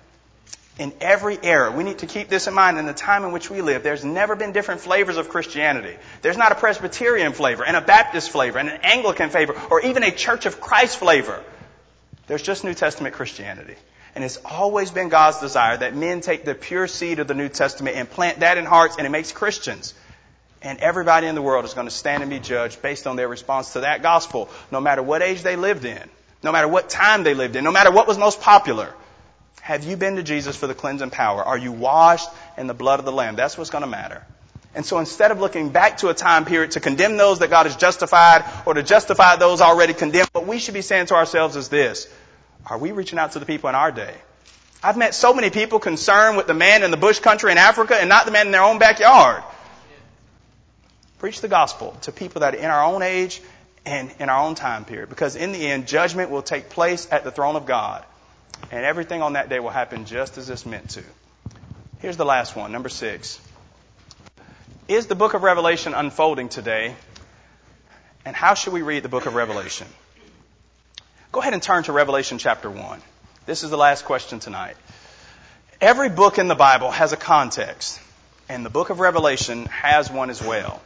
in 0.82 0.92
every 1.00 1.38
era. 1.44 1.72
We 1.72 1.84
need 1.84 2.00
to 2.00 2.08
keep 2.08 2.28
this 2.28 2.48
in 2.48 2.56
mind 2.56 2.80
in 2.80 2.88
the 2.88 2.94
time 2.94 3.24
in 3.24 3.32
which 3.32 3.52
we 3.52 3.62
live. 3.62 3.84
There's 3.84 4.04
never 4.04 4.36
been 4.36 4.52
different 4.52 4.82
flavors 4.82 5.18
of 5.18 5.30
Christianity. 5.30 5.96
There's 6.24 6.38
not 6.38 6.52
a 6.52 6.56
Presbyterian 6.56 7.34
flavor 7.34 7.64
and 7.64 7.78
a 7.78 7.82
Baptist 7.82 8.32
flavor 8.32 8.58
and 8.58 8.68
an 8.68 8.80
Anglican 8.82 9.30
flavor 9.30 9.54
or 9.70 9.82
even 9.82 10.02
a 10.02 10.10
Church 10.10 10.48
of 10.48 10.60
Christ 10.60 10.98
flavor. 10.98 11.44
There's 12.26 12.42
just 12.42 12.64
New 12.64 12.74
Testament 12.74 13.14
Christianity. 13.14 13.76
And 14.16 14.24
it's 14.24 14.38
always 14.44 14.90
been 14.90 15.10
God's 15.10 15.40
desire 15.40 15.78
that 15.78 15.96
men 15.96 16.20
take 16.20 16.46
the 16.46 16.56
pure 16.56 16.88
seed 16.88 17.20
of 17.20 17.28
the 17.28 17.36
New 17.36 17.48
Testament 17.48 17.96
and 17.96 18.10
plant 18.10 18.40
that 18.40 18.58
in 18.58 18.66
hearts 18.66 18.96
and 18.98 19.06
it 19.06 19.12
makes 19.12 19.32
Christians. 19.32 19.94
And 20.64 20.80
everybody 20.80 21.28
in 21.28 21.36
the 21.36 21.44
world 21.44 21.64
is 21.64 21.76
going 21.76 21.88
to 21.88 21.94
stand 21.94 22.24
and 22.24 22.32
be 22.32 22.40
judged 22.40 22.82
based 22.82 23.06
on 23.06 23.18
their 23.18 23.28
response 23.28 23.74
to 23.74 23.82
that 23.82 24.02
gospel, 24.02 24.50
no 24.72 24.82
matter 24.82 25.04
what 25.04 25.22
age 25.22 25.44
they 25.44 25.58
lived 25.58 25.86
in, 25.86 26.10
no 26.42 26.52
matter 26.52 26.68
what 26.68 26.90
time 26.90 27.22
they 27.22 27.36
lived 27.36 27.56
in, 27.56 27.64
no 27.64 27.72
matter 27.72 27.92
what 27.92 28.08
was 28.08 28.18
most 28.18 28.42
popular. 28.42 28.92
Have 29.60 29.84
you 29.84 29.98
been 29.98 30.16
to 30.16 30.24
Jesus 30.24 30.56
for 30.56 30.68
the 30.68 30.74
cleansing 30.74 31.12
power? 31.12 31.44
Are 31.44 31.58
you 31.58 31.72
washed 31.72 32.30
in 32.58 32.68
the 32.68 32.74
blood 32.74 33.00
of 33.00 33.06
the 33.06 33.12
Lamb? 33.12 33.36
That's 33.36 33.58
what's 33.58 33.70
going 33.70 33.84
to 33.84 33.90
matter. 33.90 34.24
And 34.74 34.86
so 34.86 35.00
instead 35.00 35.32
of 35.32 35.40
looking 35.40 35.70
back 35.70 35.98
to 35.98 36.10
a 36.10 36.14
time 36.14 36.46
period 36.46 36.72
to 36.72 36.80
condemn 36.80 37.18
those 37.18 37.40
that 37.40 37.50
God 37.50 37.66
has 37.66 37.76
justified 37.76 38.46
or 38.66 38.74
to 38.74 38.84
justify 38.84 39.36
those 39.36 39.60
already 39.60 39.94
condemned, 39.94 40.30
what 40.32 40.48
we 40.48 40.60
should 40.60 40.74
be 40.74 40.82
saying 40.82 41.08
to 41.08 41.16
ourselves 41.16 41.56
is 41.58 41.68
this. 41.68 42.08
Are 42.66 42.78
we 42.78 42.92
reaching 42.92 43.20
out 43.20 43.34
to 43.34 43.40
the 43.40 43.46
people 43.46 43.70
in 43.70 43.76
our 43.76 43.92
day? 43.92 44.16
I've 44.84 44.98
met 44.98 45.14
so 45.14 45.34
many 45.34 45.50
people 45.50 45.80
concerned 45.80 46.38
with 46.38 46.48
the 46.48 46.54
man 46.54 46.84
in 46.84 46.90
the 46.90 46.98
bush 46.98 47.20
country 47.20 47.52
in 47.52 47.58
Africa 47.58 47.96
and 48.00 48.10
not 48.10 48.26
the 48.26 48.32
man 48.32 48.48
in 48.48 48.52
their 48.52 48.64
own 48.64 48.80
backyard. 48.80 49.44
Preach 51.20 51.42
the 51.42 51.48
gospel 51.48 51.96
to 52.04 52.12
people 52.12 52.42
that 52.42 52.56
are 52.56 52.58
in 52.58 52.66
our 52.66 52.84
own 52.84 53.04
age 53.04 53.42
and 53.86 54.12
in 54.20 54.30
our 54.30 54.44
own 54.44 54.56
time 54.56 54.86
period 54.86 55.10
because 55.10 55.36
in 55.36 55.52
the 55.52 55.68
end, 55.68 55.88
judgment 55.88 56.32
will 56.32 56.42
take 56.42 56.70
place 56.70 57.08
at 57.12 57.24
the 57.24 57.32
throne 57.32 57.56
of 57.56 57.66
God. 57.66 58.04
And 58.70 58.86
everything 58.86 59.22
on 59.22 59.34
that 59.34 59.50
day 59.50 59.60
will 59.60 59.70
happen 59.70 60.06
just 60.06 60.38
as 60.38 60.50
it's 60.50 60.66
meant 60.66 60.92
to. 60.92 61.04
Here's 62.00 62.18
the 62.18 62.26
last 62.26 62.56
one, 62.56 62.72
number 62.72 62.90
six. 62.90 63.40
Is 64.88 65.08
the 65.08 65.16
book 65.16 65.34
of 65.34 65.44
Revelation 65.44 65.94
unfolding 65.94 66.50
today? 66.50 66.96
And 68.26 68.36
how 68.36 68.54
should 68.54 68.74
we 68.74 68.82
read 68.82 69.04
the 69.04 69.10
book 69.10 69.26
of 69.26 69.36
Revelation? 69.36 69.88
Go 71.32 71.40
ahead 71.40 71.54
and 71.54 71.64
turn 71.64 71.84
to 71.84 71.94
Revelation 71.94 72.38
chapter 72.38 72.70
1. 72.70 73.02
This 73.46 73.64
is 73.64 73.70
the 73.70 73.78
last 73.78 74.06
question 74.06 74.40
tonight. 74.40 74.76
Every 75.80 76.10
book 76.10 76.38
in 76.38 76.48
the 76.48 76.56
Bible 76.56 76.92
has 76.92 77.14
a 77.14 77.18
context, 77.18 78.00
and 78.50 78.66
the 78.66 78.70
book 78.70 78.90
of 78.90 79.00
Revelation 79.00 79.66
has 79.66 80.12
one 80.12 80.30
as 80.30 80.44
well. 80.44 80.82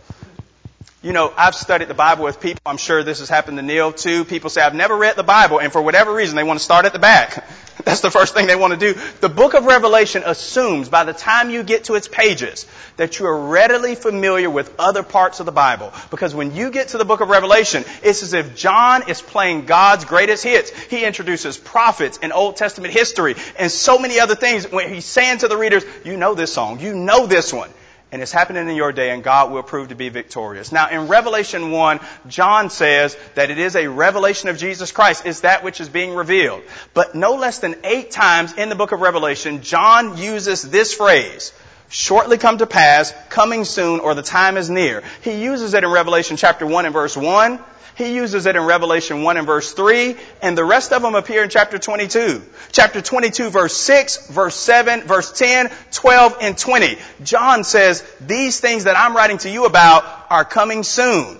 You 1.01 1.13
know, 1.13 1.33
I've 1.37 1.55
studied 1.55 1.87
the 1.87 1.93
Bible 1.93 2.23
with 2.23 2.39
people. 2.39 2.61
I'm 2.65 2.77
sure 2.77 3.03
this 3.03 3.19
has 3.19 3.29
happened 3.29 3.57
to 3.57 3.61
Neil 3.61 3.91
too. 3.91 4.23
People 4.23 4.49
say, 4.49 4.61
I've 4.61 4.73
never 4.73 4.95
read 4.95 5.15
the 5.15 5.23
Bible, 5.23 5.59
and 5.59 5.71
for 5.71 5.81
whatever 5.81 6.13
reason, 6.13 6.35
they 6.35 6.43
want 6.43 6.59
to 6.59 6.63
start 6.63 6.85
at 6.85 6.93
the 6.93 6.99
back. 6.99 7.45
That's 7.85 8.01
the 8.01 8.09
first 8.09 8.33
thing 8.33 8.47
they 8.47 8.55
want 8.55 8.73
to 8.73 8.79
do. 8.79 8.99
The 9.21 9.29
book 9.29 9.53
of 9.53 9.65
Revelation 9.65 10.23
assumes 10.25 10.89
by 10.89 11.03
the 11.03 11.13
time 11.13 11.51
you 11.51 11.61
get 11.61 11.85
to 11.85 11.93
its 11.93 12.07
pages 12.07 12.65
that 12.97 13.19
you 13.19 13.27
are 13.27 13.47
readily 13.47 13.93
familiar 13.93 14.49
with 14.49 14.73
other 14.79 15.03
parts 15.03 15.39
of 15.39 15.45
the 15.45 15.51
Bible. 15.51 15.93
Because 16.09 16.33
when 16.33 16.55
you 16.55 16.71
get 16.71 16.89
to 16.89 16.97
the 16.97 17.05
book 17.05 17.21
of 17.21 17.29
Revelation, 17.29 17.85
it's 18.01 18.23
as 18.23 18.33
if 18.33 18.55
John 18.55 19.07
is 19.07 19.21
playing 19.21 19.65
God's 19.65 20.03
greatest 20.03 20.43
hits. 20.43 20.71
He 20.71 21.05
introduces 21.05 21.57
prophets 21.57 22.17
and 22.23 22.33
Old 22.33 22.57
Testament 22.57 22.91
history 22.91 23.35
and 23.57 23.71
so 23.71 23.99
many 23.99 24.19
other 24.19 24.35
things 24.35 24.69
when 24.71 24.91
he's 24.91 25.05
saying 25.05 25.39
to 25.39 25.47
the 25.47 25.57
readers, 25.57 25.85
you 26.03 26.17
know 26.17 26.33
this 26.33 26.51
song, 26.51 26.79
you 26.79 26.95
know 26.95 27.27
this 27.27 27.53
one 27.53 27.69
and 28.11 28.21
it's 28.21 28.31
happening 28.31 28.69
in 28.69 28.75
your 28.75 28.91
day, 28.91 29.09
and 29.09 29.23
God 29.23 29.51
will 29.51 29.63
prove 29.63 29.89
to 29.89 29.95
be 29.95 30.09
victorious. 30.09 30.71
Now, 30.71 30.89
in 30.89 31.07
Revelation 31.07 31.71
1, 31.71 31.99
John 32.27 32.69
says 32.69 33.17
that 33.33 33.49
it 33.49 33.57
is 33.57 33.75
a 33.75 33.87
revelation 33.87 34.49
of 34.49 34.57
Jesus 34.57 34.91
Christ. 34.91 35.25
It's 35.25 35.41
that 35.41 35.63
which 35.63 35.81
is 35.81 35.89
being 35.89 36.13
revealed. 36.13 36.63
But 36.93 37.15
no 37.15 37.35
less 37.35 37.59
than 37.59 37.75
eight 37.83 38.11
times 38.11 38.53
in 38.53 38.69
the 38.69 38.75
book 38.75 38.91
of 38.91 39.01
Revelation, 39.01 39.63
John 39.63 40.17
uses 40.17 40.61
this 40.61 40.93
phrase, 40.93 41.51
shortly 41.89 42.37
come 42.37 42.57
to 42.57 42.67
pass, 42.67 43.13
coming 43.29 43.65
soon, 43.65 43.99
or 43.99 44.13
the 44.13 44.21
time 44.21 44.57
is 44.57 44.69
near. 44.69 45.03
He 45.21 45.43
uses 45.43 45.73
it 45.73 45.83
in 45.83 45.89
Revelation 45.89 46.37
chapter 46.37 46.65
1 46.65 46.85
and 46.85 46.93
verse 46.93 47.15
1, 47.15 47.59
he 47.95 48.13
uses 48.13 48.45
it 48.45 48.57
in 48.57 48.63
Revelation 48.63 49.23
1 49.23 49.37
and 49.37 49.47
verse 49.47 49.71
3, 49.71 50.17
and 50.41 50.57
the 50.57 50.65
rest 50.65 50.91
of 50.91 51.01
them 51.01 51.15
appear 51.15 51.43
in 51.43 51.49
chapter 51.49 51.79
22. 51.79 52.43
Chapter 52.71 53.01
22 53.01 53.49
verse 53.49 53.75
6, 53.75 54.27
verse 54.27 54.55
7, 54.55 55.03
verse 55.03 55.31
10, 55.31 55.71
12, 55.91 56.37
and 56.41 56.57
20. 56.57 56.97
John 57.23 57.63
says, 57.63 58.03
these 58.19 58.59
things 58.59 58.83
that 58.83 58.97
I'm 58.97 59.15
writing 59.15 59.37
to 59.39 59.49
you 59.49 59.65
about 59.65 60.03
are 60.29 60.43
coming 60.43 60.83
soon. 60.83 61.37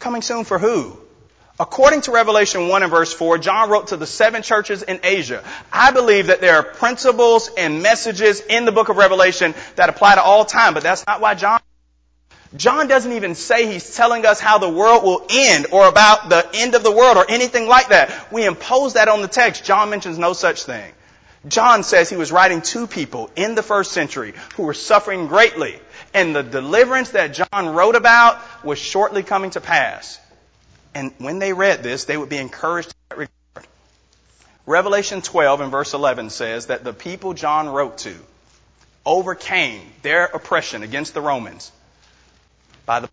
Coming 0.00 0.22
soon 0.22 0.44
for 0.44 0.58
who? 0.58 0.98
According 1.58 2.00
to 2.02 2.10
Revelation 2.10 2.66
1 2.68 2.82
and 2.82 2.90
verse 2.90 3.12
4, 3.12 3.38
John 3.38 3.70
wrote 3.70 3.88
to 3.88 3.96
the 3.96 4.08
seven 4.08 4.42
churches 4.42 4.82
in 4.82 4.98
Asia. 5.04 5.44
I 5.72 5.92
believe 5.92 6.26
that 6.26 6.40
there 6.40 6.56
are 6.56 6.64
principles 6.64 7.48
and 7.56 7.80
messages 7.80 8.40
in 8.40 8.64
the 8.64 8.72
book 8.72 8.88
of 8.88 8.96
Revelation 8.96 9.54
that 9.76 9.88
apply 9.88 10.16
to 10.16 10.22
all 10.22 10.44
time, 10.44 10.74
but 10.74 10.82
that's 10.82 11.06
not 11.06 11.20
why 11.20 11.34
John 11.34 11.60
John 12.56 12.86
doesn't 12.86 13.12
even 13.12 13.34
say 13.34 13.66
he's 13.66 13.96
telling 13.96 14.24
us 14.24 14.38
how 14.38 14.58
the 14.58 14.68
world 14.68 15.02
will 15.02 15.26
end 15.28 15.66
or 15.72 15.88
about 15.88 16.28
the 16.28 16.48
end 16.54 16.76
of 16.76 16.84
the 16.84 16.92
world 16.92 17.16
or 17.16 17.28
anything 17.28 17.66
like 17.66 17.88
that. 17.88 18.32
We 18.32 18.44
impose 18.44 18.94
that 18.94 19.08
on 19.08 19.22
the 19.22 19.28
text. 19.28 19.64
John 19.64 19.90
mentions 19.90 20.18
no 20.18 20.34
such 20.34 20.62
thing. 20.62 20.92
John 21.48 21.82
says 21.82 22.08
he 22.08 22.16
was 22.16 22.30
writing 22.30 22.62
to 22.62 22.86
people 22.86 23.28
in 23.34 23.56
the 23.56 23.62
first 23.62 23.90
century 23.90 24.34
who 24.56 24.62
were 24.62 24.74
suffering 24.74 25.26
greatly. 25.26 25.80
And 26.14 26.34
the 26.34 26.44
deliverance 26.44 27.10
that 27.10 27.34
John 27.34 27.74
wrote 27.74 27.96
about 27.96 28.40
was 28.64 28.78
shortly 28.78 29.24
coming 29.24 29.50
to 29.50 29.60
pass. 29.60 30.20
And 30.94 31.12
when 31.18 31.38
they 31.38 31.52
read 31.52 31.82
this, 31.82 32.04
they 32.04 32.16
would 32.16 32.28
be 32.28 32.38
encouraged 32.38 32.88
in 32.88 32.94
that 33.08 33.18
regard. 33.18 33.68
Revelation 34.66 35.20
12 35.20 35.60
and 35.60 35.70
verse 35.70 35.92
11 35.92 36.30
says 36.30 36.66
that 36.66 36.84
the 36.84 36.92
people 36.92 37.34
John 37.34 37.68
wrote 37.68 37.98
to 37.98 38.14
overcame 39.04 39.82
their 40.02 40.24
oppression 40.24 40.82
against 40.82 41.12
the 41.12 41.20
Romans 41.20 41.70
by 42.86 43.00
the 43.00 43.10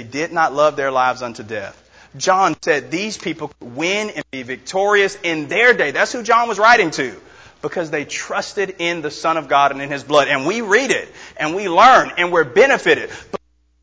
they 0.00 0.04
did 0.04 0.32
not 0.32 0.54
love 0.54 0.76
their 0.76 0.90
lives 0.90 1.20
unto 1.20 1.42
death. 1.42 1.76
John 2.16 2.56
said 2.62 2.90
these 2.90 3.18
people 3.18 3.48
could 3.48 3.76
win 3.76 4.08
and 4.08 4.24
be 4.30 4.42
victorious 4.42 5.16
in 5.22 5.48
their 5.48 5.74
day. 5.74 5.90
That's 5.90 6.10
who 6.10 6.22
John 6.22 6.48
was 6.48 6.58
writing 6.58 6.90
to. 6.92 7.14
Because 7.60 7.90
they 7.90 8.06
trusted 8.06 8.76
in 8.78 9.02
the 9.02 9.10
Son 9.10 9.36
of 9.36 9.46
God 9.46 9.72
and 9.72 9.82
in 9.82 9.90
His 9.90 10.02
blood. 10.02 10.28
And 10.28 10.46
we 10.46 10.62
read 10.62 10.90
it, 10.90 11.12
and 11.36 11.54
we 11.54 11.68
learn, 11.68 12.12
and 12.16 12.32
we're 12.32 12.44
benefited. 12.44 13.10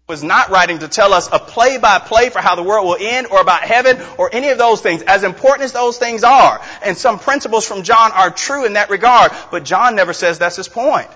Was 0.08 0.24
not 0.24 0.50
writing 0.50 0.80
to 0.80 0.88
tell 0.88 1.12
us 1.12 1.28
a 1.34 1.38
play 1.38 1.78
by 1.78 2.00
play 2.00 2.30
for 2.30 2.40
how 2.40 2.56
the 2.56 2.64
world 2.64 2.88
will 2.88 2.98
end 2.98 3.28
or 3.28 3.42
about 3.42 3.64
heaven 3.64 4.02
or 4.18 4.34
any 4.34 4.50
of 4.52 4.58
those 4.58 4.80
things. 4.80 5.02
As 5.02 5.24
important 5.24 5.66
as 5.66 5.74
those 5.74 5.98
things 5.98 6.24
are, 6.24 6.62
and 6.82 6.98
some 6.98 7.20
principles 7.20 7.68
from 7.68 7.84
John 7.84 8.14
are 8.14 8.32
true 8.32 8.64
in 8.66 8.74
that 8.74 8.90
regard, 8.90 9.34
but 9.52 9.66
John 9.66 9.98
never 9.98 10.14
says 10.14 10.40
that's 10.40 10.56
his 10.56 10.70
point. 10.70 11.10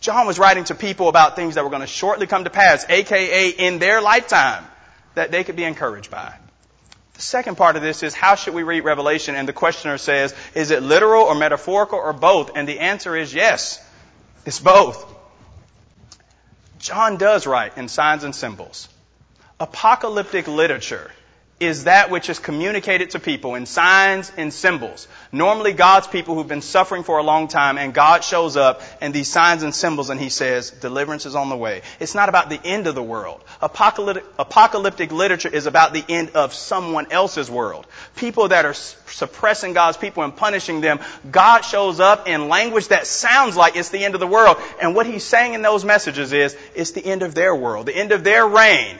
John 0.00 0.28
was 0.28 0.38
writing 0.38 0.62
to 0.64 0.76
people 0.76 1.08
about 1.08 1.34
things 1.34 1.56
that 1.56 1.64
were 1.64 1.70
going 1.70 1.80
to 1.80 1.88
shortly 1.88 2.28
come 2.28 2.44
to 2.44 2.50
pass, 2.50 2.86
aka 2.88 3.48
in 3.48 3.80
their 3.80 4.00
lifetime, 4.00 4.64
that 5.16 5.32
they 5.32 5.42
could 5.42 5.56
be 5.56 5.64
encouraged 5.64 6.12
by. 6.12 6.32
The 7.14 7.22
second 7.22 7.56
part 7.56 7.74
of 7.74 7.82
this 7.82 8.04
is 8.04 8.14
how 8.14 8.36
should 8.36 8.54
we 8.54 8.62
read 8.62 8.84
Revelation? 8.84 9.34
And 9.34 9.48
the 9.48 9.54
questioner 9.54 9.98
says, 9.98 10.32
is 10.54 10.70
it 10.70 10.84
literal 10.84 11.24
or 11.24 11.34
metaphorical 11.34 11.98
or 11.98 12.12
both? 12.12 12.52
And 12.54 12.68
the 12.68 12.78
answer 12.78 13.16
is 13.16 13.34
yes, 13.34 13.84
it's 14.44 14.60
both. 14.60 15.15
John 16.78 17.16
does 17.16 17.46
write 17.46 17.76
in 17.78 17.88
signs 17.88 18.24
and 18.24 18.34
symbols. 18.34 18.88
Apocalyptic 19.58 20.48
literature 20.48 21.10
is 21.58 21.84
that 21.84 22.10
which 22.10 22.28
is 22.28 22.38
communicated 22.38 23.10
to 23.10 23.18
people 23.18 23.54
in 23.54 23.64
signs 23.64 24.30
and 24.36 24.52
symbols. 24.52 25.08
Normally 25.32 25.72
God's 25.72 26.06
people 26.06 26.34
who've 26.34 26.46
been 26.46 26.60
suffering 26.60 27.02
for 27.02 27.16
a 27.16 27.22
long 27.22 27.48
time 27.48 27.78
and 27.78 27.94
God 27.94 28.22
shows 28.22 28.58
up 28.58 28.82
and 29.00 29.14
these 29.14 29.28
signs 29.32 29.62
and 29.62 29.74
symbols 29.74 30.10
and 30.10 30.20
he 30.20 30.28
says, 30.28 30.70
deliverance 30.70 31.24
is 31.24 31.34
on 31.34 31.48
the 31.48 31.56
way. 31.56 31.80
It's 31.98 32.14
not 32.14 32.28
about 32.28 32.50
the 32.50 32.60
end 32.62 32.86
of 32.86 32.94
the 32.94 33.02
world. 33.02 33.42
Apocalyptic, 33.62 34.24
apocalyptic 34.38 35.12
literature 35.12 35.48
is 35.48 35.64
about 35.64 35.94
the 35.94 36.04
end 36.06 36.30
of 36.34 36.52
someone 36.52 37.10
else's 37.10 37.50
world. 37.50 37.86
People 38.16 38.48
that 38.48 38.66
are 38.66 38.74
suppressing 39.16 39.72
God's 39.72 39.96
people 39.96 40.22
and 40.22 40.36
punishing 40.36 40.80
them, 40.80 41.00
God 41.30 41.62
shows 41.62 42.00
up 42.00 42.28
in 42.28 42.48
language 42.48 42.88
that 42.88 43.06
sounds 43.06 43.56
like 43.56 43.76
it's 43.76 43.88
the 43.88 44.04
end 44.04 44.14
of 44.14 44.20
the 44.20 44.26
world. 44.26 44.58
And 44.80 44.94
what 44.94 45.06
he's 45.06 45.24
saying 45.24 45.54
in 45.54 45.62
those 45.62 45.84
messages 45.84 46.32
is, 46.32 46.56
it's 46.74 46.92
the 46.92 47.04
end 47.04 47.22
of 47.22 47.34
their 47.34 47.54
world, 47.54 47.86
the 47.86 47.96
end 47.96 48.12
of 48.12 48.22
their 48.22 48.46
reign. 48.46 48.98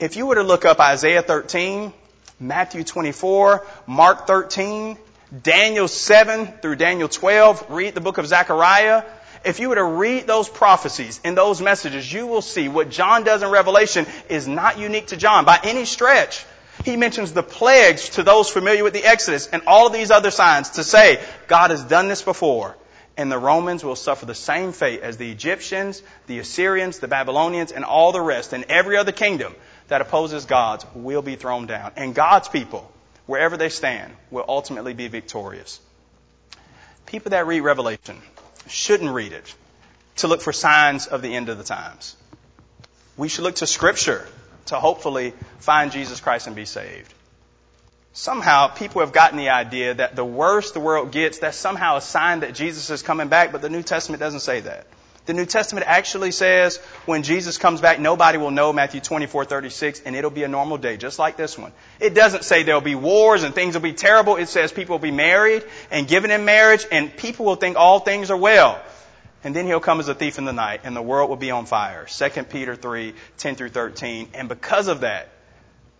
If 0.00 0.16
you 0.16 0.26
were 0.26 0.34
to 0.36 0.42
look 0.42 0.64
up 0.64 0.80
Isaiah 0.80 1.22
13, 1.22 1.92
Matthew 2.40 2.84
24, 2.84 3.66
Mark 3.86 4.26
13, 4.26 4.98
Daniel 5.42 5.88
7 5.88 6.46
through 6.60 6.76
Daniel 6.76 7.08
12, 7.08 7.66
read 7.70 7.94
the 7.94 8.00
book 8.00 8.18
of 8.18 8.26
Zechariah. 8.26 9.04
If 9.44 9.60
you 9.60 9.68
were 9.68 9.76
to 9.76 9.84
read 9.84 10.26
those 10.26 10.48
prophecies 10.48 11.20
and 11.24 11.36
those 11.36 11.60
messages, 11.60 12.12
you 12.12 12.26
will 12.26 12.42
see 12.42 12.68
what 12.68 12.90
John 12.90 13.22
does 13.24 13.42
in 13.42 13.50
Revelation 13.50 14.06
is 14.28 14.48
not 14.48 14.78
unique 14.78 15.08
to 15.08 15.16
John 15.16 15.44
by 15.44 15.60
any 15.62 15.84
stretch. 15.84 16.44
He 16.84 16.96
mentions 16.96 17.32
the 17.32 17.42
plagues 17.42 18.10
to 18.10 18.22
those 18.22 18.48
familiar 18.48 18.84
with 18.84 18.92
the 18.92 19.04
Exodus 19.04 19.46
and 19.46 19.62
all 19.66 19.86
of 19.86 19.92
these 19.92 20.10
other 20.10 20.30
signs 20.30 20.70
to 20.70 20.84
say 20.84 21.20
God 21.48 21.70
has 21.70 21.82
done 21.82 22.08
this 22.08 22.22
before. 22.22 22.76
And 23.18 23.32
the 23.32 23.38
Romans 23.38 23.82
will 23.82 23.96
suffer 23.96 24.26
the 24.26 24.34
same 24.34 24.72
fate 24.72 25.00
as 25.00 25.16
the 25.16 25.30
Egyptians, 25.30 26.02
the 26.26 26.38
Assyrians, 26.38 26.98
the 26.98 27.08
Babylonians, 27.08 27.72
and 27.72 27.82
all 27.82 28.12
the 28.12 28.20
rest, 28.20 28.52
and 28.52 28.64
every 28.64 28.98
other 28.98 29.12
kingdom 29.12 29.54
that 29.88 30.02
opposes 30.02 30.44
God's 30.44 30.84
will 30.94 31.22
be 31.22 31.36
thrown 31.36 31.66
down. 31.66 31.92
And 31.96 32.14
God's 32.14 32.48
people, 32.48 32.92
wherever 33.24 33.56
they 33.56 33.70
stand, 33.70 34.12
will 34.30 34.44
ultimately 34.46 34.92
be 34.92 35.08
victorious. 35.08 35.80
People 37.06 37.30
that 37.30 37.46
read 37.46 37.60
Revelation 37.60 38.20
shouldn't 38.68 39.10
read 39.10 39.32
it 39.32 39.54
to 40.16 40.28
look 40.28 40.42
for 40.42 40.52
signs 40.52 41.06
of 41.06 41.22
the 41.22 41.34
end 41.34 41.48
of 41.48 41.56
the 41.56 41.64
times. 41.64 42.16
We 43.16 43.28
should 43.28 43.44
look 43.44 43.56
to 43.56 43.66
Scripture 43.66 44.26
to 44.66 44.76
hopefully 44.76 45.32
find 45.58 45.92
Jesus 45.92 46.20
Christ 46.20 46.46
and 46.46 46.56
be 46.56 46.64
saved. 46.64 47.12
Somehow, 48.12 48.68
people 48.68 49.02
have 49.02 49.12
gotten 49.12 49.36
the 49.36 49.50
idea 49.50 49.92
that 49.94 50.16
the 50.16 50.24
worse 50.24 50.72
the 50.72 50.80
world 50.80 51.12
gets, 51.12 51.38
that's 51.38 51.58
somehow 51.58 51.96
a 51.96 52.00
sign 52.00 52.40
that 52.40 52.54
Jesus 52.54 52.88
is 52.88 53.02
coming 53.02 53.28
back, 53.28 53.52
but 53.52 53.60
the 53.60 53.68
New 53.68 53.82
Testament 53.82 54.20
doesn't 54.20 54.40
say 54.40 54.60
that. 54.60 54.86
The 55.26 55.34
New 55.34 55.44
Testament 55.44 55.86
actually 55.88 56.30
says 56.30 56.78
when 57.04 57.24
Jesus 57.24 57.58
comes 57.58 57.80
back, 57.80 57.98
nobody 57.98 58.38
will 58.38 58.52
know 58.52 58.72
Matthew 58.72 59.00
24, 59.00 59.44
36, 59.44 60.02
and 60.06 60.14
it'll 60.14 60.30
be 60.30 60.44
a 60.44 60.48
normal 60.48 60.78
day, 60.78 60.96
just 60.96 61.18
like 61.18 61.36
this 61.36 61.58
one. 61.58 61.72
It 61.98 62.14
doesn't 62.14 62.44
say 62.44 62.62
there'll 62.62 62.80
be 62.80 62.94
wars 62.94 63.42
and 63.42 63.52
things 63.52 63.74
will 63.74 63.82
be 63.82 63.92
terrible. 63.92 64.36
It 64.36 64.48
says 64.48 64.72
people 64.72 64.94
will 64.94 65.00
be 65.00 65.10
married 65.10 65.64
and 65.90 66.06
given 66.06 66.30
in 66.30 66.44
marriage, 66.44 66.86
and 66.92 67.14
people 67.14 67.44
will 67.44 67.56
think 67.56 67.76
all 67.76 67.98
things 67.98 68.30
are 68.30 68.36
well. 68.36 68.80
And 69.46 69.54
then 69.54 69.66
he'll 69.66 69.78
come 69.78 70.00
as 70.00 70.08
a 70.08 70.14
thief 70.14 70.38
in 70.38 70.44
the 70.44 70.52
night, 70.52 70.80
and 70.82 70.96
the 70.96 71.00
world 71.00 71.30
will 71.30 71.36
be 71.36 71.52
on 71.52 71.66
fire. 71.66 72.04
2 72.06 72.42
Peter 72.42 72.74
3, 72.74 73.14
10 73.36 73.54
through 73.54 73.68
13. 73.68 74.30
And 74.34 74.48
because 74.48 74.88
of 74.88 75.02
that, 75.02 75.28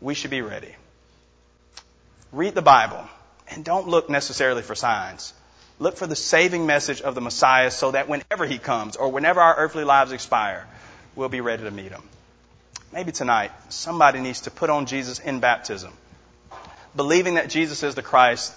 we 0.01 0.15
should 0.15 0.33
be 0.33 0.43
ready. 0.43 0.75
Read 2.33 2.57
the 2.57 2.63
Bible, 2.63 3.05
and 3.49 3.65
don't 3.65 3.87
look 3.87 4.11
necessarily 4.11 4.63
for 4.63 4.75
signs. 4.75 5.33
Look 5.79 5.97
for 5.97 6.09
the 6.09 6.17
saving 6.17 6.67
message 6.67 7.03
of 7.03 7.15
the 7.15 7.21
Messiah 7.21 7.71
so 7.71 7.93
that 7.93 8.09
whenever 8.09 8.47
he 8.47 8.59
comes 8.59 8.97
or 8.97 9.11
whenever 9.11 9.41
our 9.41 9.55
earthly 9.55 9.85
lives 9.85 10.11
expire, 10.11 10.67
we'll 11.15 11.29
be 11.29 11.41
ready 11.41 11.63
to 11.63 11.71
meet 11.71 11.93
him. 11.93 12.03
Maybe 12.93 13.13
tonight, 13.13 13.53
somebody 13.69 14.19
needs 14.19 14.41
to 14.41 14.51
put 14.51 14.71
on 14.71 14.87
Jesus 14.87 15.21
in 15.21 15.39
baptism. 15.39 15.93
Believing 16.97 17.35
that 17.35 17.49
Jesus 17.49 17.85
is 17.85 17.95
the 17.95 18.03
Christ, 18.03 18.53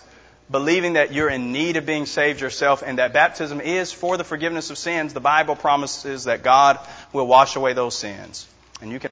believing 0.51 0.93
that 0.93 1.13
you're 1.13 1.29
in 1.29 1.51
need 1.51 1.77
of 1.77 1.85
being 1.85 2.05
saved 2.05 2.41
yourself, 2.41 2.83
and 2.85 2.97
that 2.97 3.13
baptism 3.13 3.61
is 3.61 3.91
for 3.91 4.17
the 4.17 4.23
forgiveness 4.23 4.69
of 4.69 4.77
sins. 4.77 5.13
The 5.13 5.19
Bible 5.19 5.55
promises 5.55 6.25
that 6.25 6.43
God 6.43 6.79
will 7.13 7.27
wash 7.27 7.55
away 7.55 7.73
those 7.73 7.95
sins. 7.95 8.47
And 8.81 8.91
you 8.91 8.99
can 8.99 9.07